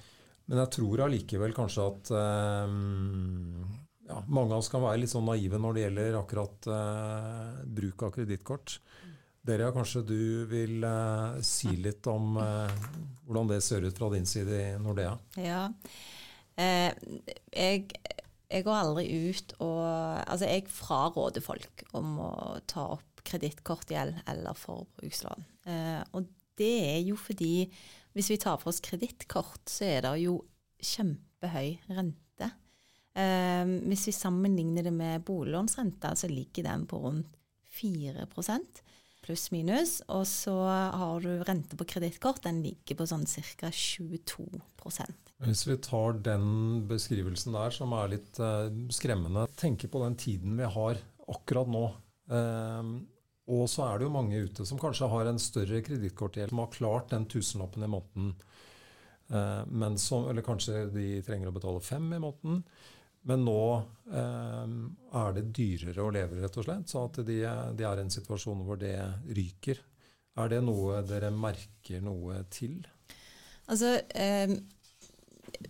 men 0.49 0.63
jeg 0.65 0.73
tror 0.79 1.05
allikevel 1.05 1.55
kanskje 1.57 1.87
at 1.93 2.13
eh, 2.19 2.75
ja, 4.09 4.23
mange 4.27 4.55
av 4.55 4.63
oss 4.63 4.71
kan 4.73 4.85
være 4.85 5.03
litt 5.03 5.13
sånn 5.13 5.29
naive 5.29 5.61
når 5.61 5.77
det 5.77 5.85
gjelder 5.87 6.21
akkurat 6.23 6.71
eh, 6.73 7.65
bruk 7.79 8.07
av 8.09 8.15
kredittkort. 8.17 8.79
Dere, 9.49 9.71
kanskje 9.73 10.05
du 10.09 10.23
vil 10.51 10.85
eh, 10.85 11.41
si 11.47 11.73
litt 11.81 12.09
om 12.11 12.37
hvordan 12.37 13.53
det 13.53 13.63
ser 13.65 13.85
ut 13.85 13.97
fra 13.97 14.11
din 14.13 14.27
side 14.29 14.57
i 14.57 14.71
Nordea? 14.81 15.15
Ja. 15.41 15.67
Eh, 16.59 16.91
jeg, 17.53 17.85
jeg 18.49 18.65
går 18.67 18.81
aldri 18.81 19.05
ut 19.29 19.53
og 19.63 19.85
Altså, 20.29 20.49
jeg 20.49 20.67
fraråder 20.73 21.45
folk 21.45 21.85
om 21.97 22.19
å 22.25 22.33
ta 22.69 22.89
opp 22.97 23.23
kredittkortgjeld 23.29 24.23
eller 24.31 24.57
forbrukslån. 24.59 25.47
Eh, 25.69 26.01
og 26.17 26.29
det 26.59 26.75
er 26.89 27.01
jo 27.07 27.17
fordi 27.21 27.69
hvis 28.17 28.31
vi 28.33 28.39
tar 28.41 28.59
for 28.61 28.73
oss 28.73 28.83
kredittkort, 28.85 29.65
så 29.71 29.87
er 29.89 30.07
det 30.07 30.15
jo 30.25 30.41
kjempehøy 30.79 31.77
rente. 31.97 32.51
Eh, 33.19 33.65
hvis 33.89 34.09
vi 34.11 34.15
sammenligner 34.15 34.87
det 34.87 34.95
med 34.95 35.25
boliglånsrenta, 35.27 36.15
så 36.17 36.31
ligger 36.31 36.69
den 36.71 36.87
på 36.89 37.01
rundt 37.03 37.35
4% 37.79 38.83
pluss-minus. 39.25 39.99
Og 40.15 40.25
så 40.29 40.55
har 40.65 41.21
du 41.25 41.43
rente 41.47 41.79
på 41.79 41.87
kredittkort, 41.89 42.43
den 42.47 42.63
ligger 42.65 42.99
på 42.99 43.09
sånn 43.09 43.27
ca. 43.29 43.71
22% 43.71 45.35
Hvis 45.45 45.67
vi 45.69 45.77
tar 45.85 46.19
den 46.25 46.49
beskrivelsen 46.89 47.57
der, 47.57 47.75
som 47.75 47.95
er 47.99 48.15
litt 48.15 48.41
eh, 48.43 48.71
skremmende, 48.95 49.47
tenker 49.59 49.93
på 49.93 50.03
den 50.07 50.19
tiden 50.19 50.57
vi 50.59 50.73
har 50.79 51.03
akkurat 51.29 51.71
nå. 51.71 51.87
Eh, 52.33 52.93
og 53.49 53.65
så 53.73 53.87
er 53.87 53.99
det 53.99 54.09
jo 54.09 54.13
mange 54.13 54.43
ute 54.45 54.67
som 54.69 54.81
kanskje 54.81 55.09
har 55.09 55.29
en 55.31 55.41
større 55.41 55.81
kredittkortgjeld, 55.87 56.53
som 56.53 56.61
har 56.61 56.75
klart 56.75 57.11
den 57.15 57.25
tusenlappen 57.33 57.87
i 57.87 57.91
måneden. 57.91 58.35
Eh, 59.29 59.95
som, 59.97 60.29
eller 60.29 60.45
kanskje 60.45 60.87
de 60.93 61.09
trenger 61.25 61.51
å 61.51 61.57
betale 61.57 61.81
fem 61.85 62.07
i 62.13 62.21
måneden. 62.21 62.63
Men 63.29 63.45
nå 63.45 63.63
eh, 64.15 64.75
er 65.23 65.37
det 65.37 65.49
dyrere 65.57 66.05
å 66.05 66.13
leve, 66.15 66.43
rett 66.43 66.61
og 66.61 66.69
slett. 66.69 66.93
Så 66.93 67.07
at 67.09 67.21
de, 67.25 67.41
de 67.77 67.89
er 67.89 68.01
i 68.01 68.05
en 68.05 68.13
situasjon 68.13 68.65
hvor 68.67 68.81
det 68.81 68.97
ryker. 69.37 69.81
Er 70.39 70.53
det 70.53 70.61
noe 70.65 71.01
dere 71.09 71.33
merker 71.35 72.05
noe 72.05 72.43
til? 72.53 72.79
Altså, 73.69 73.97
eh, 74.17 74.53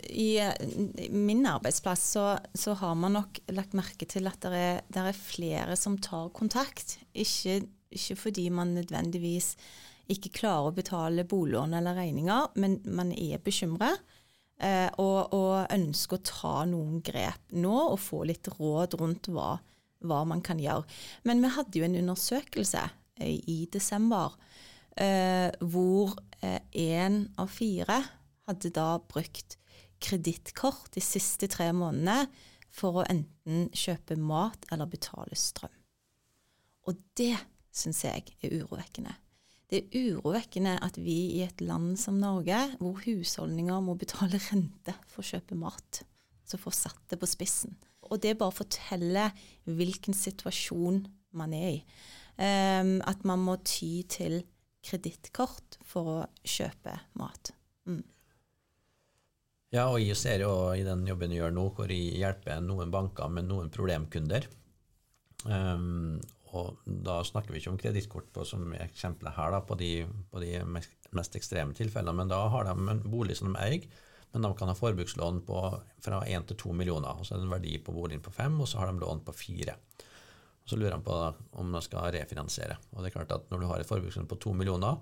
i 0.09 0.37
eh, 0.43 1.09
min 1.11 1.47
arbeidsplass 1.49 2.05
så, 2.13 2.27
så 2.55 2.75
har 2.81 2.95
man 2.99 3.17
nok 3.17 3.41
lagt 3.57 3.77
merke 3.79 4.09
til 4.09 4.29
at 4.29 4.41
det 4.45 4.61
er, 4.61 4.81
det 4.89 5.05
er 5.11 5.17
flere 5.17 5.77
som 5.81 5.99
tar 6.03 6.31
kontakt. 6.37 6.99
Ikke, 7.15 7.63
ikke 7.91 8.19
fordi 8.21 8.49
man 8.55 8.77
nødvendigvis 8.77 9.55
ikke 10.13 10.33
klarer 10.41 10.71
å 10.71 10.77
betale 10.77 11.27
boliglån 11.29 11.77
eller 11.77 11.97
regninger, 11.99 12.55
men 12.61 12.79
man 12.89 13.13
er 13.13 13.41
bekymret. 13.45 14.05
Eh, 14.59 14.89
og, 14.99 15.35
og 15.37 15.71
ønsker 15.71 16.19
å 16.19 16.27
ta 16.27 16.55
noen 16.67 16.99
grep 17.05 17.53
nå 17.55 17.75
og 17.93 18.01
få 18.03 18.25
litt 18.27 18.49
råd 18.57 18.97
rundt 18.99 19.29
hva, 19.31 19.53
hva 20.03 20.23
man 20.27 20.43
kan 20.43 20.59
gjøre. 20.59 20.83
Men 21.29 21.45
vi 21.45 21.53
hadde 21.55 21.79
jo 21.79 21.87
en 21.87 21.99
undersøkelse 22.01 22.83
eh, 23.23 23.37
i 23.39 23.61
desember 23.71 24.35
eh, 24.99 25.55
hvor 25.63 26.19
én 26.39 27.25
av 27.39 27.49
fire 27.51 27.97
hadde 28.47 28.71
da 28.75 28.93
brukt 29.11 29.57
kredittkort 30.03 30.93
de 30.95 31.03
siste 31.05 31.49
tre 31.51 31.71
månedene 31.77 32.29
for 32.75 33.01
å 33.01 33.07
enten 33.09 33.69
kjøpe 33.75 34.19
mat 34.21 34.69
eller 34.73 34.91
betale 34.91 35.39
strøm. 35.39 35.73
Og 36.89 37.01
det 37.19 37.35
syns 37.75 38.05
jeg 38.05 38.25
er 38.43 38.61
urovekkende. 38.61 39.15
Det 39.69 39.83
er 39.83 40.07
urovekkende 40.09 40.79
at 40.81 40.97
vi 40.97 41.17
i 41.37 41.43
et 41.45 41.61
land 41.61 41.99
som 42.01 42.17
Norge, 42.21 42.57
hvor 42.81 43.03
husholdninger 43.05 43.83
må 43.85 43.99
betale 44.01 44.41
rente 44.49 44.95
for 45.11 45.21
å 45.21 45.29
kjøpe 45.35 45.59
mat, 45.61 46.03
så 46.49 46.57
får 46.61 46.77
satt 46.79 47.03
det 47.13 47.19
på 47.21 47.29
spissen. 47.29 47.77
Og 48.09 48.23
det 48.25 48.39
bare 48.41 48.57
forteller 48.57 49.35
hvilken 49.69 50.17
situasjon 50.17 51.03
man 51.37 51.53
er 51.53 51.75
i. 51.75 51.83
Um, 52.39 52.99
at 53.05 53.27
man 53.29 53.43
må 53.45 53.59
ty 53.67 54.07
til 54.09 54.41
kredittkort 54.87 55.77
for 55.85 56.13
å 56.13 56.19
kjøpe 56.47 56.95
mat. 57.19 57.53
Mm. 57.89 58.05
Ja, 59.75 59.91
og 59.93 60.01
jeg 60.01 60.17
ser 60.17 60.41
jo 60.41 60.53
i 60.73 60.85
den 60.85 61.05
jobben 61.05 61.33
jeg 61.35 61.43
gjør 61.43 61.53
nå, 61.53 61.67
hvor 61.77 61.91
jeg 61.93 62.17
hjelper 62.23 62.63
noen 62.65 62.93
banker 62.93 63.29
med 63.29 63.51
noen 63.51 63.69
problemkunder. 63.73 64.47
Um, 65.45 66.17
og 66.57 66.79
da 66.87 67.19
snakker 67.27 67.53
vi 67.53 67.61
ikke 67.61 67.75
om 67.75 67.81
kredittkort 67.81 68.39
som 68.49 68.73
eksempelet 68.81 69.37
her, 69.37 69.53
da, 69.53 69.61
på 69.69 69.77
de, 69.77 69.91
på 70.33 70.41
de 70.41 70.55
mest 70.65 71.37
ekstreme 71.37 71.77
tilfellene, 71.77 72.17
men 72.17 72.33
da 72.33 72.41
har 72.49 72.65
de 72.65 72.73
en 72.95 73.03
bolig 73.13 73.37
som 73.37 73.53
de 73.53 73.61
eier, 73.61 73.85
men 74.33 74.45
de 74.45 74.53
kan 74.57 74.73
ha 74.73 74.77
forbrukslån 74.77 75.43
på 75.49 75.61
fra 76.05 76.23
1 76.25 76.49
til 76.49 76.61
2 76.65 76.73
millioner. 76.81 77.21
og 77.21 77.29
Så 77.29 77.35
er 77.35 77.43
det 77.43 77.49
en 77.49 77.53
verdi 77.53 77.77
på 77.85 77.93
boligen 77.97 78.25
på 78.25 78.33
5, 78.33 78.59
og 78.65 78.69
så 78.69 78.81
har 78.81 78.91
de 78.91 79.05
lån 79.05 79.23
på 79.25 79.37
4. 79.37 79.77
Og 80.65 80.73
Så 80.73 80.77
lurer 80.81 80.97
de 80.97 81.05
på 81.05 81.21
om 81.61 81.77
de 81.77 81.85
skal 81.85 82.11
refinansiere. 82.17 82.77
Og 82.93 83.01
det 83.01 83.09
er 83.09 83.17
klart 83.17 83.37
at 83.37 83.51
Når 83.51 83.61
du 83.61 83.67
har 83.69 83.81
et 83.81 83.89
forbrukslån 83.89 84.29
på 84.29 84.41
2 84.49 84.53
millioner, 84.53 85.01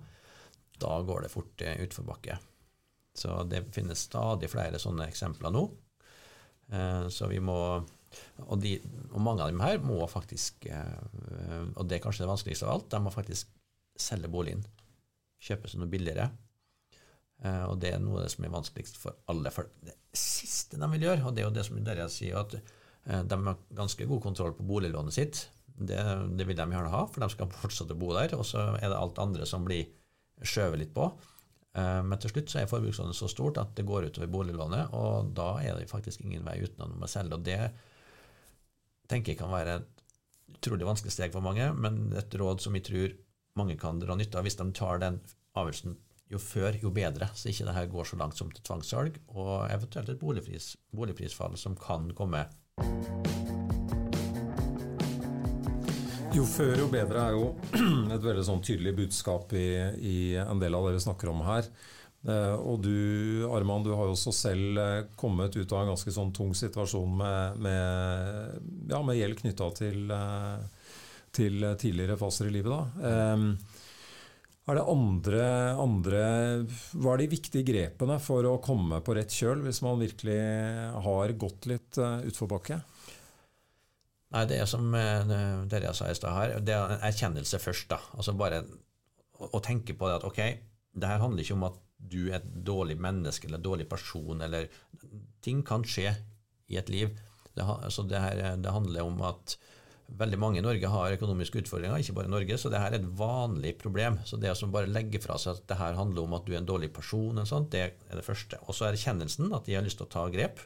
da 0.79 1.01
går 1.03 1.25
det 1.25 1.31
fort 1.31 1.59
utforbakke. 1.59 2.39
Så 3.17 3.41
det 3.49 3.65
finnes 3.73 4.05
stadig 4.07 4.49
flere 4.51 4.79
sånne 4.81 5.07
eksempler 5.09 5.53
nå. 5.53 5.65
Eh, 6.71 7.07
så 7.13 7.29
vi 7.31 7.39
må 7.43 7.59
og, 8.47 8.55
de, 8.63 8.77
og, 9.11 9.19
mange 9.21 9.43
av 9.43 9.51
dem 9.51 9.61
her 9.61 9.79
må 9.83 9.99
faktisk, 10.09 10.67
eh, 10.71 11.63
og 11.75 11.85
det 11.87 11.97
er 11.97 12.03
kanskje 12.03 12.23
det 12.23 12.31
vanskeligste 12.31 12.67
av 12.67 12.75
alt, 12.77 12.89
de 12.93 13.01
må 13.03 13.13
faktisk 13.13 13.51
selge 13.99 14.31
boligen. 14.31 14.63
Kjøpe 15.43 15.69
seg 15.69 15.81
noe 15.81 15.91
billigere. 15.91 16.29
Eh, 17.43 17.63
og 17.67 17.77
det 17.81 17.93
er 17.93 18.01
noe 18.01 18.21
av 18.21 18.25
det 18.25 18.33
som 18.33 18.47
er 18.47 18.53
vanskeligst 18.53 18.99
for 19.01 19.17
alle. 19.31 19.51
For 19.53 19.69
det 19.85 19.97
siste 20.17 20.79
de 20.79 20.89
vil 20.95 21.07
gjøre, 21.09 21.25
og 21.27 21.35
det 21.35 21.43
er 21.43 21.49
jo 21.49 21.55
det 21.57 21.67
som 21.67 21.83
dere 21.85 22.09
sier, 22.13 22.39
at 22.41 22.57
de 23.07 23.35
har 23.39 23.59
ganske 23.71 24.03
god 24.03 24.19
kontroll 24.19 24.51
på 24.55 24.65
boliglånet 24.67 25.15
sitt. 25.15 25.45
Det, 25.77 25.99
det 26.35 26.43
vil 26.47 26.57
de 26.57 26.65
gjerne 26.65 26.91
ha, 26.91 27.05
for 27.07 27.23
de 27.23 27.29
skal 27.31 27.53
fortsette 27.55 27.95
å 27.95 27.99
bo 27.99 28.09
der. 28.17 28.33
Og 28.35 28.43
så 28.49 28.65
er 28.75 28.89
det 28.89 28.97
alt 28.97 29.21
andre 29.23 29.47
som 29.47 29.63
blir 29.63 29.85
skjøvet 30.43 30.81
litt 30.81 30.91
på. 30.95 31.05
Men 31.77 32.17
til 32.17 32.31
slutt 32.31 32.49
så 32.49 32.63
er 32.63 32.69
forbrukslånet 32.71 33.13
så 33.13 33.27
stort 33.29 33.59
at 33.61 33.75
det 33.77 33.85
går 33.85 34.07
utover 34.09 34.31
boliglånet, 34.33 34.95
og 34.97 35.29
da 35.37 35.51
er 35.61 35.77
det 35.77 35.91
faktisk 35.91 36.23
ingen 36.25 36.45
vei 36.47 36.55
utenom 36.63 37.03
å 37.05 37.09
selge. 37.11 37.37
Og 37.37 37.45
det 37.45 37.59
tenker 39.11 39.35
jeg 39.35 39.41
kan 39.43 39.53
være 39.53 39.75
et 39.77 40.03
utrolig 40.57 40.87
vanskelig 40.87 41.13
steg 41.13 41.35
for 41.35 41.45
mange, 41.45 41.69
men 41.77 42.07
et 42.17 42.33
råd 42.41 42.63
som 42.65 42.75
jeg 42.77 42.87
tror 42.89 43.15
mange 43.61 43.77
kan 43.77 44.01
dra 44.01 44.17
nytte 44.17 44.39
av 44.39 44.47
hvis 44.47 44.57
de 44.57 44.67
tar 44.77 45.01
den 45.05 45.21
avgjørelsen 45.57 45.97
jo 46.33 46.41
før, 46.43 46.75
jo 46.81 46.91
bedre, 46.91 47.29
så 47.35 47.51
ikke 47.51 47.69
det 47.69 47.77
her 47.77 47.89
går 47.91 48.09
så 48.09 48.19
langt 48.19 48.39
som 48.39 48.51
til 48.51 48.65
tvangssalg, 48.67 49.21
og 49.31 49.69
eventuelt 49.71 50.11
et 50.11 50.19
boligpris, 50.19 50.73
boligprisfall 50.95 51.55
som 51.59 51.77
kan 51.79 52.11
komme. 52.17 52.47
Jo 56.37 56.43
før, 56.45 56.75
jo 56.77 56.87
bedre 56.91 57.21
er 57.23 57.33
jo 57.33 57.45
et 58.13 58.21
veldig 58.21 58.43
sånn 58.45 58.59
tydelig 58.61 58.91
budskap 58.99 59.53
i, 59.57 59.69
i, 60.05 60.17
en 60.37 60.59
del 60.61 60.75
av 60.77 60.85
det 60.85 60.97
vi 60.97 61.05
snakker 61.07 61.31
om 61.31 61.39
her. 61.47 61.65
Eh, 62.29 62.53
og 62.61 62.83
du 62.83 63.47
Arman, 63.49 63.81
du 63.85 63.89
har 63.95 64.05
jo 64.05 64.13
også 64.13 64.33
selv 64.35 64.77
eh, 64.83 65.07
kommet 65.17 65.55
ut 65.57 65.71
av 65.73 65.81
en 65.81 65.89
ganske 65.95 66.13
sånn 66.13 66.33
tung 66.37 66.51
situasjon 66.57 67.15
med, 67.23 67.63
med, 67.65 68.67
ja, 68.91 68.99
med 69.07 69.17
gjeld 69.17 69.39
knytta 69.39 69.71
til, 69.79 70.03
eh, 70.13 70.93
til, 71.33 71.65
tidligere 71.81 72.19
faser 72.21 72.51
i 72.51 72.53
livet. 72.53 72.69
Da. 72.75 73.41
Er 74.67 74.77
det 74.77 74.85
andre, 74.91 75.43
andre, 75.79 76.21
Hva 76.91 77.15
er 77.15 77.23
de 77.23 77.31
viktige 77.31 77.65
grepene 77.65 78.19
for 78.21 78.45
å 78.45 78.59
komme 78.61 79.01
på 79.01 79.17
rett 79.17 79.33
kjøl, 79.33 79.65
hvis 79.65 79.81
man 79.85 80.03
virkelig 80.03 80.37
har 81.07 81.33
gått 81.39 81.69
litt 81.71 81.97
utforbakke? 81.97 82.81
Nei, 84.35 84.43
det 84.49 84.57
er 84.59 84.67
som 84.67 84.91
det 84.91 85.39
dere 85.71 85.93
sa 85.95 86.09
i 86.11 86.15
stad 86.17 86.35
her, 86.35 86.55
det 86.59 86.73
er 86.75 86.97
en 86.97 87.05
erkjennelse 87.07 87.59
først. 87.63 87.87
da. 87.93 88.01
Altså 88.17 88.35
bare 88.35 88.63
å 89.39 89.61
tenke 89.63 89.95
på 89.95 90.09
det 90.09 90.17
at 90.19 90.25
ok, 90.27 90.41
det 90.97 91.11
her 91.11 91.21
handler 91.21 91.45
ikke 91.45 91.55
om 91.55 91.67
at 91.69 91.77
du 91.97 92.27
er 92.27 92.39
et 92.39 92.49
dårlig 92.65 92.97
menneske 93.01 93.47
eller 93.47 93.61
en 93.61 93.69
dårlig 93.69 93.87
person, 93.89 94.41
eller 94.45 94.69
Ting 95.41 95.61
kan 95.63 95.85
skje 95.87 96.11
i 96.67 96.75
et 96.75 96.89
liv. 96.91 97.13
Det, 97.55 97.63
altså 97.63 98.03
det, 98.03 98.19
her, 98.19 98.57
det 98.59 98.73
handler 98.73 99.07
om 99.07 99.21
at 99.23 99.55
veldig 100.07 100.39
mange 100.39 100.59
i 100.59 100.63
Norge 100.63 100.89
har 100.91 101.15
økonomiske 101.15 101.61
utfordringer, 101.63 102.01
ikke 102.01 102.15
bare 102.17 102.31
Norge, 102.31 102.57
så 102.59 102.71
det 102.71 102.81
her 102.81 102.93
er 102.93 102.99
et 102.99 103.09
vanlig 103.19 103.73
problem. 103.79 104.19
Så 104.27 104.39
det 104.41 104.51
å 104.51 104.69
bare 104.73 104.91
legge 104.91 105.21
fra 105.23 105.37
seg 105.39 105.55
at 105.55 105.67
det 105.69 105.79
her 105.79 105.97
handler 105.99 106.25
om 106.25 106.35
at 106.37 106.47
du 106.47 106.53
er 106.53 106.61
en 106.61 106.69
dårlig 106.69 106.91
person, 106.95 107.39
sånt, 107.47 107.71
det 107.71 107.83
er 107.85 108.19
det 108.19 108.25
første. 108.25 108.59
Og 108.65 108.75
så 108.75 108.87
er 108.87 108.97
erkjennelsen 108.97 109.53
at 109.55 109.67
de 109.67 109.77
har 109.77 109.85
lyst 109.85 110.01
til 110.01 110.07
å 110.07 110.13
ta 110.17 110.25
grep. 110.33 110.61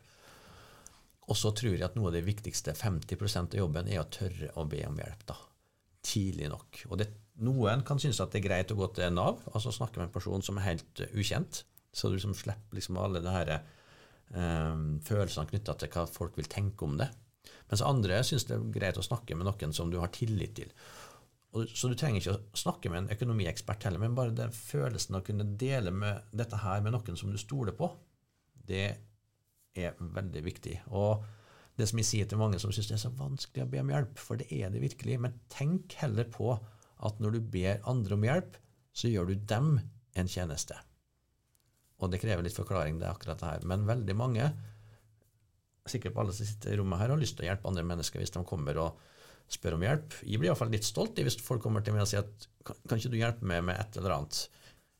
Og 1.31 1.37
så 1.39 1.53
tror 1.55 1.77
jeg 1.77 1.85
at 1.85 1.95
noe 1.95 2.09
av 2.09 2.17
det 2.17 2.25
viktigste, 2.27 2.75
50% 2.75 3.55
av 3.55 3.61
jobben, 3.61 3.87
er 3.87 4.01
å 4.01 4.09
tørre 4.11 4.51
å 4.59 4.67
be 4.67 4.83
om 4.87 4.99
hjelp. 4.99 5.25
da, 5.29 5.37
Tidlig 6.03 6.49
nok. 6.51 6.81
Og 6.89 6.99
det, 6.99 7.07
Noen 7.41 7.85
kan 7.87 8.01
synes 8.01 8.19
at 8.21 8.33
det 8.33 8.41
er 8.41 8.49
greit 8.49 8.71
å 8.73 8.77
gå 8.77 8.89
til 8.93 9.13
Nav, 9.15 9.39
altså 9.53 9.71
snakke 9.73 9.97
med 9.97 10.09
en 10.09 10.13
person 10.13 10.43
som 10.45 10.59
er 10.59 10.67
helt 10.67 11.01
uh, 11.01 11.13
ukjent. 11.15 11.63
Så 11.93 12.09
du 12.09 12.17
liksom 12.17 12.35
slipper 12.37 12.77
liksom 12.77 12.99
alle 13.01 13.21
det 13.23 13.31
her, 13.33 13.53
um, 14.35 14.99
følelsene 15.03 15.49
knytta 15.49 15.75
til 15.79 15.91
hva 15.95 16.05
folk 16.11 16.37
vil 16.39 16.51
tenke 16.51 16.85
om 16.85 16.99
det. 16.99 17.07
Mens 17.71 17.83
andre 17.87 18.19
syns 18.27 18.45
det 18.49 18.57
er 18.57 18.67
greit 18.75 18.99
å 18.99 19.05
snakke 19.05 19.37
med 19.37 19.47
noen 19.47 19.73
som 19.75 19.89
du 19.91 19.97
har 20.01 20.11
tillit 20.13 20.53
til. 20.59 20.73
Og, 21.55 21.71
så 21.75 21.89
du 21.91 21.95
trenger 21.99 22.21
ikke 22.21 22.35
å 22.35 22.59
snakke 22.59 22.91
med 22.91 23.01
en 23.01 23.15
økonomiekspert 23.15 23.87
heller, 23.87 24.03
men 24.03 24.15
bare 24.15 24.35
den 24.35 24.53
følelsen 24.55 25.17
av 25.17 25.23
å 25.23 25.27
kunne 25.27 25.47
dele 25.59 25.91
dette 26.31 26.59
her 26.61 26.83
med 26.83 26.95
noen 26.95 27.19
som 27.19 27.31
du 27.31 27.39
stoler 27.39 27.75
på, 27.75 27.89
det 28.67 28.85
er 29.77 29.95
veldig 29.99 30.43
viktig. 30.45 30.75
Og 30.91 31.23
det 31.79 31.87
som 31.89 32.01
jeg 32.01 32.09
sier 32.09 32.29
til 32.29 32.41
mange 32.41 32.59
som 32.61 32.73
syns 32.73 32.89
det 32.91 32.97
er 32.97 33.03
så 33.05 33.13
vanskelig 33.15 33.65
å 33.65 33.71
be 33.71 33.81
om 33.81 33.91
hjelp, 33.93 34.19
for 34.19 34.39
det 34.39 34.49
er 34.53 34.73
det 34.73 34.83
virkelig, 34.83 35.17
men 35.23 35.37
tenk 35.51 35.95
heller 36.01 36.27
på 36.31 36.53
at 37.01 37.21
når 37.23 37.37
du 37.37 37.51
ber 37.53 37.81
andre 37.89 38.17
om 38.17 38.25
hjelp, 38.27 38.57
så 38.93 39.09
gjør 39.09 39.31
du 39.31 39.45
dem 39.49 39.77
en 40.19 40.29
tjeneste. 40.29 40.75
Og 42.01 42.11
det 42.11 42.19
krever 42.21 42.45
litt 42.45 42.57
forklaring, 42.57 42.99
det 42.99 43.07
er 43.07 43.15
akkurat 43.15 43.39
det 43.39 43.49
her. 43.53 43.65
Men 43.69 43.87
veldig 43.87 44.15
mange, 44.17 44.49
sikkert 45.89 46.15
på 46.15 46.23
alle 46.23 46.35
som 46.35 46.47
sitter 46.47 46.73
i 46.73 46.79
rommet 46.81 47.01
her, 47.01 47.13
har 47.13 47.21
lyst 47.21 47.37
til 47.37 47.45
å 47.45 47.51
hjelpe 47.51 47.69
andre 47.69 47.85
mennesker 47.87 48.21
hvis 48.21 48.33
de 48.35 48.43
kommer 48.47 48.79
og 48.81 49.01
spør 49.51 49.77
om 49.77 49.85
hjelp. 49.85 50.17
Jeg 50.25 50.41
blir 50.41 50.51
iallfall 50.51 50.71
litt 50.73 50.87
stolt 50.87 51.19
hvis 51.19 51.39
folk 51.43 51.63
kommer 51.63 51.85
til 51.85 51.95
meg 51.95 52.05
og 52.05 52.11
sier 52.11 52.25
at 52.25 52.49
kan 52.87 52.99
ikke 52.99 53.13
du 53.13 53.19
hjelpe 53.19 53.47
meg 53.47 53.63
med 53.67 53.79
et 53.81 53.97
eller 53.99 54.15
annet? 54.17 54.43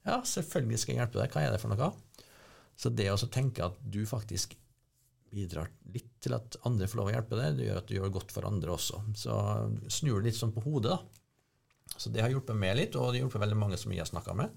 Ja, 0.08 0.22
selvfølgelig 0.26 0.82
skal 0.82 0.96
jeg 0.96 1.04
hjelpe 1.04 1.22
deg. 1.22 1.34
Hva 1.34 1.46
er 1.46 1.54
det 1.54 1.62
for 1.62 1.74
noe? 1.74 1.92
Så 2.82 2.90
det 2.90 3.12
å 3.14 3.30
tenke 3.30 3.68
at 3.68 3.78
du 3.82 4.02
faktisk 4.10 4.56
bidrar 5.32 5.70
litt 5.94 6.10
til 6.24 6.34
at 6.36 6.58
andre 6.68 6.90
får 6.90 7.00
lov 7.00 7.12
å 7.12 7.14
hjelpe 7.14 7.38
deg, 7.40 7.60
det 7.60 7.68
gjør 7.68 7.80
at 7.80 7.88
du 7.88 7.96
gjør 7.96 8.14
godt 8.18 8.34
for 8.34 8.48
andre 8.50 8.74
også. 8.74 9.04
Så 9.18 9.38
snur 9.94 10.20
det 10.20 10.32
litt 10.32 10.40
sånn 10.40 10.54
på 10.56 10.64
hodet, 10.66 10.98
da. 10.98 11.22
Så 11.92 12.10
det 12.12 12.24
har 12.24 12.32
hjulpet 12.32 12.58
meg 12.58 12.76
litt, 12.80 12.96
og 12.96 13.12
det 13.12 13.20
har 13.20 13.26
hjulpet 13.26 13.44
veldig 13.44 13.60
mange 13.60 13.80
som 13.80 13.94
jeg 13.94 14.02
har 14.04 14.10
snakka 14.10 14.36
med. 14.38 14.52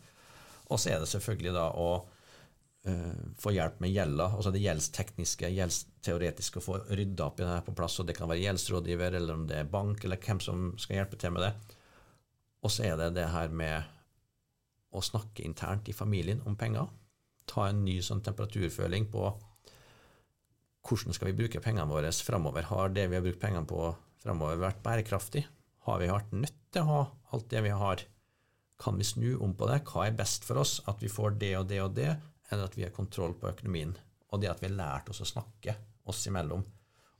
Og 0.70 0.80
så 0.80 0.94
er 0.94 1.02
det 1.02 1.10
selvfølgelig 1.10 1.52
da 1.54 1.66
å 1.76 1.88
uh, 2.00 3.22
få 3.42 3.52
hjelp 3.54 3.80
med 3.84 3.92
gjelda, 3.92 4.30
altså 4.38 4.54
det 4.54 4.64
gjeldstekniske, 4.64 5.50
gjeldsteoretiske, 5.58 6.62
å 6.62 6.64
få 6.64 6.80
rydda 6.88 7.28
opp 7.28 7.42
i 7.42 7.44
det 7.44 7.52
her 7.52 7.66
på 7.66 7.76
plass. 7.76 7.98
og 8.00 8.08
Det 8.08 8.16
kan 8.18 8.30
være 8.30 8.46
gjeldsrådgiver, 8.46 9.18
eller 9.20 9.36
om 9.36 9.46
det 9.50 9.60
er 9.60 9.70
bank, 9.70 10.04
eller 10.06 10.22
hvem 10.22 10.40
som 10.42 10.70
skal 10.80 11.02
hjelpe 11.02 11.20
til 11.20 11.36
med 11.36 11.44
det. 11.48 11.54
Og 12.64 12.72
så 12.72 12.88
er 12.88 12.98
det 13.02 13.12
det 13.18 13.28
her 13.34 13.52
med 13.52 13.92
å 14.94 15.02
snakke 15.04 15.44
internt 15.44 15.90
i 15.90 15.96
familien 15.96 16.40
om 16.48 16.56
penger. 16.56 16.88
Ta 17.50 17.68
en 17.68 17.84
ny 17.84 17.98
sånn 18.04 18.22
temperaturføling 18.24 19.10
på 19.12 19.26
hvordan 20.84 21.16
skal 21.16 21.30
vi 21.30 21.38
bruke 21.38 21.62
pengene 21.64 21.88
våre 21.88 22.10
framover? 22.12 22.66
Har 22.68 22.92
det 22.92 23.06
vi 23.08 23.16
har 23.16 23.24
brukt 23.24 23.40
pengene 23.40 23.68
på 23.68 23.86
framover, 24.20 24.60
vært 24.60 24.82
bærekraftig? 24.84 25.44
Har 25.88 26.00
vi 26.00 26.10
vært 26.10 26.34
nødt 26.36 26.60
til 26.72 26.84
å 26.84 26.90
ha 26.90 27.00
alt 27.32 27.48
det 27.52 27.62
vi 27.64 27.72
har? 27.72 28.04
Kan 28.80 28.98
vi 29.00 29.06
snu 29.08 29.30
om 29.44 29.54
på 29.56 29.68
det? 29.70 29.80
Hva 29.88 30.06
er 30.06 30.18
best 30.18 30.44
for 30.44 30.60
oss? 30.60 30.78
At 30.90 31.00
vi 31.00 31.12
får 31.12 31.38
det 31.40 31.54
og 31.56 31.68
det 31.70 31.80
og 31.80 31.94
det, 31.96 32.10
eller 32.50 32.68
at 32.68 32.76
vi 32.76 32.84
har 32.84 32.92
kontroll 32.92 33.36
på 33.40 33.48
økonomien? 33.52 33.94
Og 34.32 34.42
det 34.42 34.50
at 34.52 34.60
vi 34.60 34.68
har 34.68 34.76
lært 34.76 35.08
oss 35.12 35.22
å 35.24 35.28
snakke 35.28 35.76
oss 36.10 36.24
imellom. 36.28 36.64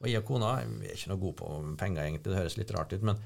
Og 0.03 0.11
jeg 0.11 0.21
og 0.21 0.29
kona 0.29 0.59
vi 0.69 0.91
er 0.91 0.99
ikke 0.99 1.15
noe 1.15 1.23
gode 1.23 1.39
på 1.41 1.51
penger, 1.81 2.05
egentlig, 2.05 2.29
det 2.29 2.41
høres 2.43 2.59
litt 2.61 2.73
rart 2.77 2.93
ut, 2.93 3.07
men 3.07 3.21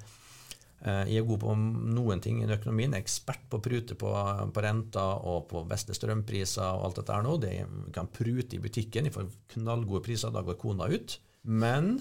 jeg 0.78 1.18
er 1.18 1.26
god 1.26 1.40
på 1.42 1.54
noen 1.58 2.20
ting 2.22 2.36
i 2.42 2.50
økonomien. 2.54 2.92
Jeg 2.94 3.02
er 3.02 3.06
Ekspert 3.06 3.48
på 3.50 3.58
å 3.58 3.62
prute 3.64 3.96
på, 3.98 4.12
på 4.54 4.62
renta 4.62 5.06
og 5.26 5.48
på 5.50 5.64
beste 5.66 5.96
strømpriser 5.96 6.62
og 6.62 6.84
alt 6.86 7.00
dette 7.00 7.16
her 7.16 7.24
nå. 7.26 7.32
Det 7.42 7.54
kan 7.96 8.10
prute 8.14 8.54
i 8.54 8.62
butikken, 8.62 9.08
jeg 9.08 9.16
får 9.16 9.32
knallgode 9.56 10.04
priser, 10.06 10.30
da 10.34 10.44
går 10.46 10.60
kona 10.60 10.86
ut. 10.92 11.18
Men 11.42 11.96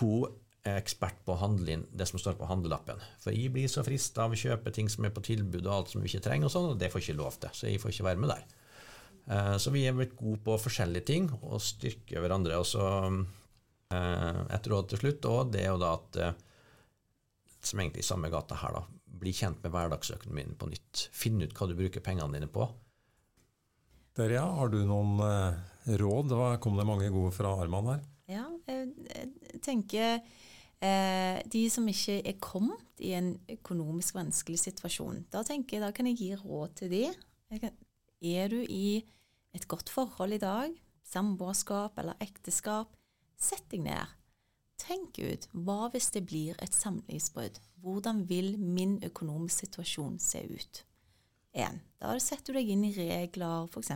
hun 0.00 0.30
er 0.64 0.76
ekspert 0.76 1.20
på 1.24 1.34
å 1.34 1.40
handle 1.40 1.72
inn 1.74 1.84
det 1.96 2.06
som 2.08 2.20
står 2.20 2.36
på 2.40 2.48
handlelappen. 2.48 3.00
For 3.22 3.36
jeg 3.36 3.52
blir 3.54 3.68
så 3.70 3.84
frista 3.84 4.26
av 4.26 4.34
å 4.34 4.40
kjøpe 4.40 4.72
ting 4.76 4.90
som 4.92 5.06
er 5.08 5.14
på 5.14 5.24
tilbud 5.24 5.62
og 5.64 5.74
alt 5.74 5.92
som 5.92 6.02
vi 6.02 6.10
ikke 6.10 6.24
trenger, 6.28 6.48
og 6.48 6.54
sånn, 6.54 6.72
og 6.72 6.80
det 6.80 6.90
får 6.92 7.00
jeg 7.00 7.10
ikke 7.10 7.20
lov 7.22 7.38
til. 7.40 7.54
Så 7.56 7.70
jeg 7.70 7.80
får 7.82 7.94
ikke 7.94 8.08
være 8.10 8.22
med 8.24 8.32
der. 8.34 8.44
Eh, 9.30 9.56
så 9.62 9.72
vi 9.72 9.86
er 9.88 9.96
blitt 9.96 10.16
gode 10.18 10.42
på 10.44 10.58
forskjellige 10.60 11.08
ting 11.12 11.30
og 11.40 11.62
styrker 11.64 12.20
hverandre. 12.20 12.60
Og 12.60 12.68
så 12.68 12.84
eh, 13.94 14.40
et 14.56 14.70
råd 14.72 14.92
til 14.92 15.04
slutt, 15.04 15.30
og 15.30 15.52
det 15.54 15.64
er 15.64 15.72
jo 15.72 15.82
da 15.82 15.96
at 15.96 16.22
som 17.66 17.80
egentlig 17.80 18.04
i 18.04 18.08
samme 18.08 18.30
gata 18.32 18.58
her, 18.60 18.76
da. 18.76 18.84
Bli 19.20 19.32
kjent 19.36 19.60
med 19.64 19.74
hverdagsøkonomien 19.74 20.54
på 20.58 20.70
nytt. 20.70 21.08
Finn 21.12 21.40
ut 21.42 21.52
hva 21.56 21.68
du 21.68 21.74
bruker 21.78 22.04
pengene 22.04 22.38
dine 22.38 22.48
på. 22.50 22.66
Derja, 24.16 24.44
har 24.58 24.72
du 24.72 24.80
noen 24.88 25.20
eh, 25.24 25.58
råd? 26.00 26.32
Da 26.32 26.54
kom 26.62 26.78
det 26.78 26.88
mange 26.88 27.10
gode 27.12 27.32
fra 27.34 27.52
Arman 27.62 27.92
her. 27.92 28.06
Ja, 28.30 28.46
jeg 28.70 29.60
tenker 29.64 30.20
eh, 30.20 31.38
de 31.50 31.62
som 31.72 31.88
ikke 31.90 32.20
er 32.20 32.38
kommet 32.42 33.02
i 33.02 33.14
en 33.18 33.32
økonomisk 33.50 34.18
vanskelig 34.18 34.60
situasjon, 34.62 35.24
da 35.32 35.42
tenker 35.46 35.78
jeg 35.78 35.84
da 35.84 35.90
kan 35.96 36.10
jeg 36.10 36.20
gi 36.20 36.30
råd 36.42 36.76
til 36.82 36.92
de. 36.92 37.02
Kan, 37.50 37.74
er 38.20 38.52
du 38.52 38.60
i 38.62 39.00
et 39.56 39.66
godt 39.70 39.90
forhold 39.90 40.36
i 40.36 40.42
dag, 40.42 40.74
samboerskap 41.10 41.98
eller 41.98 42.18
ekteskap, 42.22 42.92
sett 43.40 43.66
deg 43.72 43.82
ned. 43.88 44.19
Tenk 44.90 45.20
ut 45.22 45.44
hva 45.54 45.84
hvis 45.92 46.08
det 46.16 46.24
blir 46.26 46.56
et 46.58 46.74
samlivsbrudd? 46.74 47.60
Hvordan 47.78 48.24
vil 48.26 48.56
min 48.58 48.96
økonomiske 49.06 49.68
situasjon 49.68 50.16
se 50.18 50.42
ut? 50.50 50.80
En, 51.54 51.78
da 52.02 52.16
setter 52.18 52.50
du 52.50 52.58
deg 52.58 52.72
inn 52.74 52.82
i 52.88 52.94
regler, 52.96 53.70
f.eks. 53.70 53.92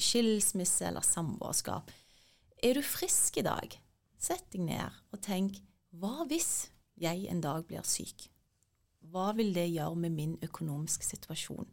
skilsmisse 0.00 0.88
eller 0.88 1.04
samboerskap. 1.04 1.92
Er 2.64 2.80
du 2.80 2.84
frisk 2.84 3.42
i 3.42 3.44
dag? 3.44 3.76
Sett 4.16 4.46
deg 4.54 4.64
ned 4.70 5.02
og 5.12 5.20
tenk 5.24 5.60
hva 6.00 6.24
hvis 6.30 6.70
jeg 7.00 7.28
en 7.28 7.44
dag 7.44 7.66
blir 7.68 7.84
syk? 7.84 8.30
Hva 9.12 9.34
vil 9.36 9.52
det 9.52 9.68
gjøre 9.68 10.00
med 10.06 10.16
min 10.16 10.34
økonomiske 10.42 11.04
situasjon? 11.12 11.68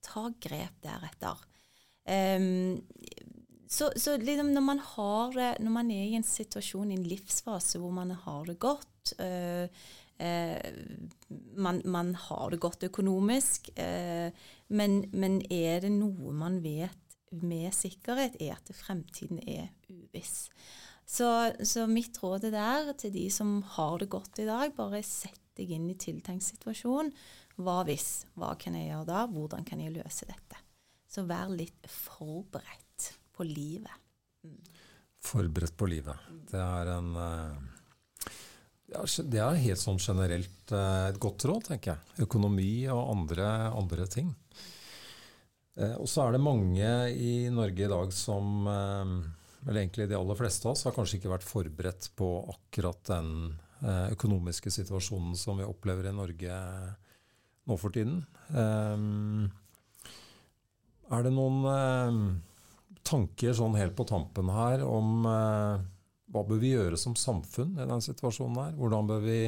Ta 0.00 0.30
grep 0.40 0.80
deretter. 0.80 1.44
Um, 2.08 2.80
så, 3.68 3.90
så 3.96 4.16
liksom 4.16 4.52
når, 4.54 4.64
man 4.64 4.80
har 4.80 5.34
det, 5.36 5.48
når 5.60 5.72
man 5.74 5.90
er 5.92 6.04
i 6.08 6.16
en 6.16 6.26
situasjon, 6.26 6.90
i 6.90 6.96
en 6.96 7.06
livsfase 7.06 7.80
hvor 7.82 7.92
man 7.92 8.14
har 8.16 8.46
det 8.48 8.56
godt 8.62 9.12
øh, 9.20 9.68
øh, 10.24 10.78
man, 11.56 11.82
man, 11.84 12.14
har 12.14 12.48
det 12.50 12.60
godt 12.60 12.86
økonomisk, 12.88 13.68
øh, 13.76 14.30
men, 14.68 15.02
men, 15.12 15.42
er 15.52 15.84
det 15.84 15.92
noe 15.92 16.32
man 16.32 16.62
vet 16.64 17.18
med 17.30 17.72
sikkerhet, 17.76 18.40
er 18.40 18.56
at 18.56 18.72
fremtiden 18.74 19.42
er 19.44 19.68
uviss. 19.92 20.48
Så, 21.08 21.52
så 21.64 21.86
mitt 21.88 22.16
råd 22.22 22.48
er 22.48 22.56
der 22.56 22.92
til 23.00 23.12
de 23.12 23.28
som 23.32 23.60
har 23.76 24.00
det 24.00 24.08
godt 24.12 24.40
i 24.40 24.48
dag, 24.48 24.72
bare 24.76 25.02
sett 25.04 25.44
deg 25.60 25.76
inn 25.76 25.88
i 25.92 25.98
tiltenkt 25.98 26.46
situasjon. 26.46 27.12
Hva 27.60 27.82
hvis? 27.84 28.24
Hva 28.38 28.54
kan 28.60 28.76
jeg 28.78 28.92
gjøre 28.92 29.08
da? 29.08 29.22
Hvordan 29.28 29.64
kan 29.68 29.80
jeg 29.82 29.96
løse 29.96 30.28
dette? 30.28 30.60
Så 31.08 31.24
vær 31.28 31.48
litt 31.52 31.88
forberedt 31.88 32.87
på 33.38 33.46
livet. 33.46 33.94
Mm. 34.44 34.58
Forberedt 35.24 35.76
på 35.76 35.86
livet. 35.90 36.16
Det 36.50 36.58
er 36.62 36.90
en 36.96 37.16
eh, 37.22 37.56
Det 39.22 39.40
er 39.42 39.62
helt 39.62 39.82
sånn 39.82 40.00
generelt 40.02 40.72
eh, 40.72 41.08
et 41.10 41.20
godt 41.22 41.44
råd, 41.50 41.68
tenker 41.70 41.94
jeg. 41.94 42.00
Økonomi 42.26 42.88
og 42.94 43.10
andre, 43.14 43.48
andre 43.70 44.06
ting. 44.10 44.32
Eh, 45.78 45.96
og 45.98 46.08
så 46.10 46.24
er 46.24 46.34
det 46.34 46.42
mange 46.42 46.92
i 47.14 47.50
Norge 47.54 47.84
i 47.86 47.90
dag 47.90 48.14
som 48.14 48.46
eller 49.66 49.80
egentlig 49.82 50.06
de 50.08 50.14
aller 50.16 50.38
fleste 50.38 50.68
av 50.68 50.72
oss 50.72 50.84
har 50.86 50.94
kanskje 50.94 51.18
ikke 51.18 51.32
vært 51.32 51.44
forberedt 51.44 52.04
på 52.16 52.28
akkurat 52.54 53.00
den 53.10 53.58
økonomiske 54.14 54.70
situasjonen 54.70 55.34
som 55.38 55.58
vi 55.58 55.66
opplever 55.66 56.06
i 56.08 56.14
Norge 56.14 56.54
nå 57.68 57.76
for 57.78 57.90
tiden. 57.94 58.22
Er 61.10 61.26
det 61.26 61.32
noen 61.34 62.38
tanker 63.08 63.56
sånn 63.56 63.76
helt 63.78 63.96
på 63.96 64.06
tampen 64.08 64.50
her 64.52 64.84
om 64.86 65.24
eh, 65.28 65.86
hva 66.28 66.44
bør 66.44 66.60
vi 66.60 66.74
gjøre 66.74 66.98
som 67.00 67.16
samfunn 67.16 67.78
i 67.78 67.86
denne 67.86 68.04
situasjonen 68.04 68.60
her? 68.60 68.76
Hvordan 68.76 69.08
bør 69.08 69.24
vi 69.24 69.40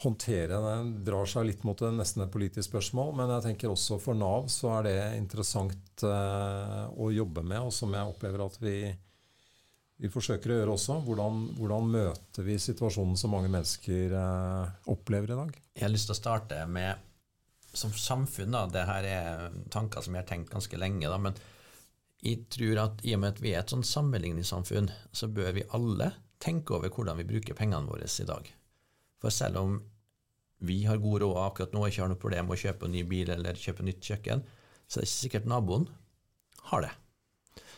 håndtere 0.00 0.60
det? 0.64 0.76
drar 1.04 1.28
seg 1.28 1.44
litt 1.50 1.66
mot 1.68 1.78
det, 1.78 1.90
nesten 1.92 2.24
et 2.24 2.32
politisk 2.32 2.70
spørsmål, 2.70 3.12
men 3.18 3.34
jeg 3.34 3.44
tenker 3.50 3.72
også 3.72 4.00
for 4.00 4.16
Nav 4.16 4.48
så 4.52 4.72
er 4.78 4.88
det 4.88 4.96
interessant 5.18 6.06
eh, 6.06 6.86
å 6.88 7.10
jobbe 7.12 7.44
med, 7.44 7.60
og 7.68 7.74
som 7.76 7.92
jeg 7.96 8.14
opplever 8.14 8.46
at 8.46 8.56
vi, 8.62 8.76
vi 10.00 10.12
forsøker 10.12 10.54
å 10.54 10.58
gjøre 10.62 10.78
også. 10.78 10.98
Hvordan, 11.04 11.44
hvordan, 11.60 11.92
møter 11.92 12.48
vi 12.48 12.56
situasjonen 12.62 13.20
som 13.20 13.36
mange 13.36 13.52
mennesker 13.52 14.16
eh, 14.22 14.74
opplever 14.96 15.34
i 15.34 15.40
dag? 15.42 15.54
Jeg 15.76 15.84
har 15.84 15.92
lyst 15.92 16.08
til 16.08 16.16
å 16.16 16.22
starte 16.22 16.64
med 16.64 17.06
som 17.76 17.92
samfunn, 17.94 18.56
da, 18.56 18.64
det 18.66 18.88
her 18.88 19.06
er 19.06 19.58
tanker 19.70 20.02
som 20.02 20.16
jeg 20.16 20.24
har 20.24 20.32
tenkt 20.32 20.50
ganske 20.50 20.78
lenge, 20.80 21.06
da, 21.06 21.20
men 21.22 21.36
jeg 22.20 22.46
tror 22.52 22.82
at 22.82 23.04
i 23.06 23.14
og 23.16 23.22
med 23.22 23.34
at 23.34 23.40
vi 23.42 23.54
er 23.54 23.62
et 23.62 23.72
sånn 23.72 23.86
sammenligningssamfunn, 23.86 24.90
så 25.12 25.28
bør 25.32 25.54
vi 25.56 25.68
alle 25.76 26.10
tenke 26.40 26.76
over 26.76 26.92
hvordan 26.92 27.18
vi 27.20 27.28
bruker 27.28 27.56
pengene 27.56 27.88
våre 27.88 28.08
i 28.08 28.28
dag. 28.28 28.50
For 29.20 29.32
selv 29.32 29.60
om 29.60 29.78
vi 30.64 30.82
har 30.84 31.00
god 31.00 31.22
råd 31.22 31.38
akkurat 31.46 31.74
nå 31.76 31.86
ikke 31.88 32.04
har 32.04 32.12
noe 32.12 32.20
problem 32.20 32.48
med 32.48 32.58
å 32.58 32.62
kjøpe 32.62 32.88
en 32.88 32.94
ny 32.96 33.04
bil 33.08 33.32
eller 33.32 33.56
kjøpe 33.56 33.86
nytt 33.86 34.04
kjøkken, 34.04 34.44
så 34.86 34.98
er 34.98 35.04
det 35.04 35.08
ikke 35.08 35.22
sikkert 35.24 35.48
naboen 35.48 35.88
har 36.70 36.84
det. 36.84 36.92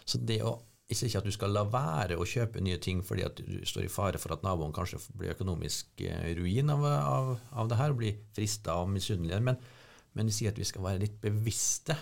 Så 0.05 0.19
det 0.19 0.43
å 0.43 0.59
ikke 0.93 1.23
at 1.23 1.25
du 1.25 1.33
skal 1.33 1.55
la 1.55 1.63
være 1.73 2.19
å 2.21 2.27
kjøpe 2.29 2.61
nye 2.61 2.77
ting 2.83 2.99
fordi 3.07 3.23
at 3.25 3.39
du 3.41 3.63
står 3.65 3.87
i 3.87 3.93
fare 3.93 4.19
for 4.21 4.35
at 4.35 4.43
naboen 4.45 4.75
kanskje 4.77 4.99
blir 5.17 5.33
økonomisk 5.33 6.03
eh, 6.05 6.35
ruin 6.37 6.69
av, 6.75 6.83
av, 6.85 7.31
av 7.63 7.71
det 7.71 7.79
her, 7.79 7.95
og 7.95 8.03
blir 8.03 8.19
frista 8.37 8.75
og 8.83 8.91
misunnelig, 8.93 9.39
men 9.47 9.63
men 10.13 10.29
de 10.29 10.35
sier 10.35 10.53
at 10.53 10.61
vi 10.61 10.67
skal 10.69 10.85
være 10.85 11.03
litt 11.05 11.21
bevisste 11.23 11.97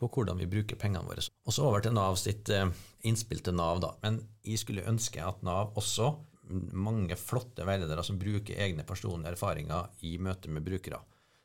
på 0.00 0.08
hvordan 0.10 0.40
vi 0.40 0.48
bruker 0.50 0.80
pengene 0.80 1.06
våre. 1.06 1.24
Og 1.46 1.54
så 1.54 1.66
over 1.68 1.84
til 1.84 1.94
Nav 1.96 2.18
sitt 2.20 2.50
eh, 2.52 2.72
innspill 3.08 3.42
til 3.44 3.56
Nav, 3.58 3.82
da. 3.84 3.94
Men 4.04 4.20
jeg 4.46 4.62
skulle 4.62 4.88
ønske 4.88 5.22
at 5.24 5.44
Nav 5.46 5.76
også, 5.80 6.14
mange 6.50 7.14
flotte 7.14 7.62
veiledere 7.62 8.02
som 8.02 8.16
bruker 8.18 8.58
egne 8.58 8.82
personlige 8.82 9.36
erfaringer 9.36 9.92
i 10.08 10.16
møte 10.18 10.50
med 10.50 10.64
brukere. 10.66 10.98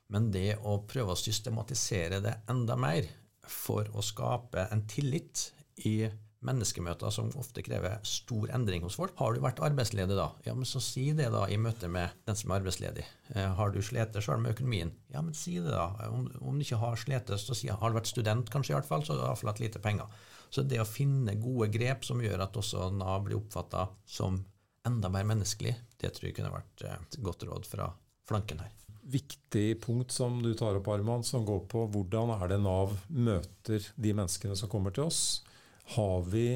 Men 0.10 0.32
det 0.34 0.56
å 0.66 0.80
prøve 0.90 1.14
å 1.14 1.20
systematisere 1.20 2.22
det 2.24 2.34
enda 2.50 2.78
mer 2.78 3.06
for 3.46 3.86
å 3.94 4.02
skape 4.06 4.66
en 4.74 4.82
tillit 4.90 5.52
i 5.86 6.08
menneskemøter 6.46 7.12
som 7.14 7.32
ofte 7.40 7.64
krever 7.66 7.98
stor 8.08 8.52
endring 8.56 8.84
hos 8.86 8.98
folk. 9.00 9.16
Har 9.20 9.36
du 9.36 9.42
vært 9.44 9.62
arbeidsledig 9.66 10.18
da? 10.18 10.30
Ja, 10.46 10.54
men 10.58 10.68
så 10.70 10.82
si 10.84 11.08
det 11.18 11.32
da 11.34 11.46
i 11.52 11.58
møte 11.62 11.90
med 11.92 12.14
den 12.28 12.38
som 12.40 12.52
er 12.52 12.62
arbeidsledig. 12.62 13.06
Eh, 13.34 13.50
har 13.58 13.74
du 13.74 13.82
slitt 13.84 14.18
sjøl 14.22 14.42
med 14.44 14.56
økonomien? 14.56 14.94
Ja, 15.14 15.24
men 15.26 15.36
si 15.38 15.58
det 15.60 15.74
da. 15.74 15.90
Om, 16.10 16.30
om 16.42 16.58
du 16.58 16.66
ikke 16.66 16.82
har 16.82 17.00
slitt, 17.02 17.34
så 17.42 17.58
si 17.58 17.72
har 17.72 17.92
du 17.92 18.00
vært 18.00 18.12
student 18.12 18.52
kanskje 18.54 18.76
i 18.76 18.78
hvert 18.78 18.90
fall, 18.90 19.06
så 19.06 19.14
har 19.14 19.22
du 19.22 19.28
iallfall 19.28 19.54
hatt 19.54 19.64
lite 19.64 19.84
penger. 19.84 20.24
Så 20.54 20.64
det 20.64 20.80
å 20.82 20.88
finne 20.88 21.38
gode 21.42 21.72
grep 21.74 22.06
som 22.08 22.22
gjør 22.24 22.46
at 22.46 22.58
også 22.60 22.90
Nav 22.96 23.26
blir 23.26 23.40
oppfatta 23.40 23.90
som 24.08 24.40
enda 24.86 25.10
mer 25.10 25.26
menneskelig, 25.28 25.74
det 26.02 26.14
tror 26.14 26.30
jeg 26.30 26.38
kunne 26.38 26.54
vært 26.54 26.86
eh, 26.86 27.00
et 27.02 27.22
godt 27.26 27.48
råd 27.50 27.70
fra 27.70 27.90
flanken 28.28 28.62
her. 28.64 28.72
Viktig 29.06 29.68
punkt 29.84 30.14
som 30.14 30.40
du 30.42 30.56
tar 30.58 30.78
opp, 30.80 30.88
Arman, 30.90 31.26
som 31.26 31.44
går 31.46 31.66
på 31.70 31.84
hvordan 31.94 32.32
er 32.40 32.48
det 32.54 32.62
Nav 32.64 32.96
møter 33.10 33.86
de 33.96 34.14
menneskene 34.18 34.58
som 34.58 34.72
kommer 34.72 34.94
til 34.96 35.10
oss 35.10 35.45
har 35.86 36.22
vi 36.22 36.48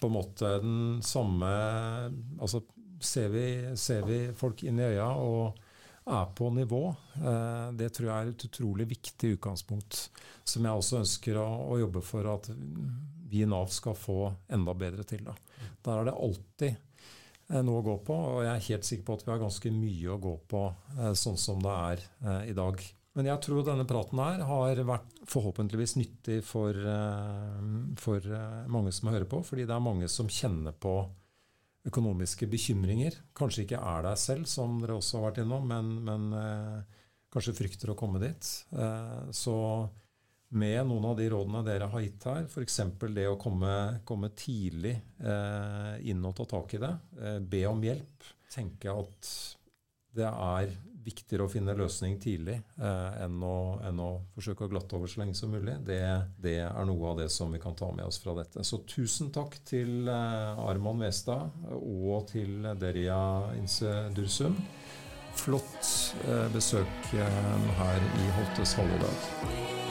på 0.00 0.06
en 0.06 0.12
måte 0.14 0.50
den 0.62 1.02
samme 1.04 1.48
Altså 2.40 2.62
ser 3.00 3.28
vi, 3.28 3.46
ser 3.76 4.06
vi 4.08 4.20
folk 4.36 4.62
inn 4.64 4.80
i 4.80 4.88
øya 4.94 5.08
og 5.22 5.58
er 6.08 6.30
på 6.34 6.48
nivå? 6.50 6.82
Eh, 7.20 7.68
det 7.78 7.92
tror 7.94 8.08
jeg 8.08 8.16
er 8.16 8.32
et 8.32 8.44
utrolig 8.48 8.88
viktig 8.90 9.34
utgangspunkt, 9.36 10.00
som 10.44 10.64
jeg 10.64 10.80
også 10.80 11.00
ønsker 11.02 11.38
å, 11.38 11.46
å 11.68 11.78
jobbe 11.82 12.02
for 12.02 12.28
at 12.32 12.48
vi 13.28 13.44
i 13.44 13.48
Nav 13.48 13.68
skal 13.74 13.96
få 13.98 14.32
enda 14.48 14.74
bedre 14.74 15.04
til. 15.06 15.26
Da. 15.28 15.36
Der 15.84 16.00
er 16.00 16.08
det 16.08 16.16
alltid 16.16 16.70
eh, 16.72 17.60
noe 17.60 17.82
å 17.82 17.86
gå 17.90 17.98
på, 18.08 18.18
og 18.32 18.46
jeg 18.46 18.54
er 18.54 18.68
helt 18.70 18.88
sikker 18.88 19.06
på 19.06 19.18
at 19.18 19.26
vi 19.26 19.34
har 19.34 19.42
ganske 19.44 19.74
mye 19.76 20.14
å 20.14 20.20
gå 20.26 20.34
på 20.50 20.64
eh, 20.96 21.12
sånn 21.22 21.38
som 21.38 21.62
det 21.62 21.76
er 21.92 22.06
i 22.48 22.56
dag. 22.56 22.82
Men 23.18 23.26
jeg 23.32 23.42
tror 23.42 23.64
denne 23.66 23.82
praten 23.88 24.20
her 24.22 24.44
har 24.46 24.80
vært 24.86 25.16
forhåpentligvis 25.26 25.96
nyttig 25.98 26.36
for, 26.46 26.70
eh, 26.70 27.62
for 27.98 28.22
eh, 28.22 28.68
mange 28.70 28.92
som 28.94 29.10
hører 29.10 29.26
på, 29.26 29.40
fordi 29.42 29.64
det 29.66 29.74
er 29.74 29.82
mange 29.82 30.06
som 30.12 30.30
kjenner 30.30 30.76
på 30.78 30.92
økonomiske 31.88 32.46
bekymringer. 32.46 33.16
Kanskje 33.34 33.64
ikke 33.64 33.80
er 33.82 34.06
der 34.06 34.20
selv, 34.22 34.46
som 34.46 34.78
dere 34.78 35.00
også 35.00 35.18
har 35.18 35.32
vært 35.32 35.42
innom, 35.42 35.66
men, 35.66 35.90
men 36.06 36.28
eh, 36.38 37.00
kanskje 37.34 37.56
frykter 37.58 37.90
å 37.90 37.98
komme 37.98 38.22
dit. 38.22 38.52
Så 39.36 39.56
med 40.48 40.78
noen 40.88 41.10
av 41.10 41.18
de 41.18 41.26
rådene 41.28 41.60
dere 41.66 41.90
har 41.90 42.00
gitt 42.00 42.24
her, 42.24 42.46
f.eks. 42.46 42.78
det 43.18 43.26
å 43.28 43.36
komme, 43.36 43.74
komme 44.08 44.30
tidlig 44.32 44.94
inn 46.08 46.24
og 46.24 46.38
ta 46.38 46.46
tak 46.48 46.72
i 46.72 46.80
det, 46.80 46.94
be 47.44 47.60
om 47.68 47.84
hjelp, 47.84 48.30
tenke 48.48 48.96
at 48.96 49.28
det 50.16 50.24
er 50.24 50.72
viktigere 51.08 51.46
å 51.46 51.50
finne 51.52 51.76
løsning 51.78 52.18
tidlig 52.22 52.58
eh, 52.58 53.22
enn, 53.24 53.40
å, 53.44 53.58
enn, 53.88 54.02
å, 54.02 54.10
forsøke 54.36 54.66
å 54.66 54.72
glatte 54.72 54.98
over 54.98 55.10
så 55.10 55.22
lenge 55.22 55.36
som 55.38 55.52
mulig. 55.52 55.78
Det, 55.86 56.00
det, 56.40 56.58
er 56.66 56.88
noe 56.88 57.12
av 57.12 57.22
det 57.22 57.30
som 57.34 57.52
vi 57.54 57.62
kan 57.62 57.76
ta 57.78 57.90
med 57.94 58.06
oss 58.08 58.20
fra 58.22 58.36
dette. 58.38 58.64
Så 58.66 58.82
tusen 58.88 59.32
takk 59.34 59.58
til 59.68 60.08
eh, 60.08 60.64
Arman 60.68 61.02
Westad 61.04 61.68
og 61.78 62.28
til 62.32 62.68
Deria 62.80 63.18
Inse 63.58 64.08
Dursum. 64.16 64.58
Flott 65.38 65.92
eh, 66.26 66.48
besøk 66.54 67.12
eh, 67.14 67.68
her 67.82 68.08
i 68.22 68.32
Holtes 68.38 68.74
dag. 68.78 69.87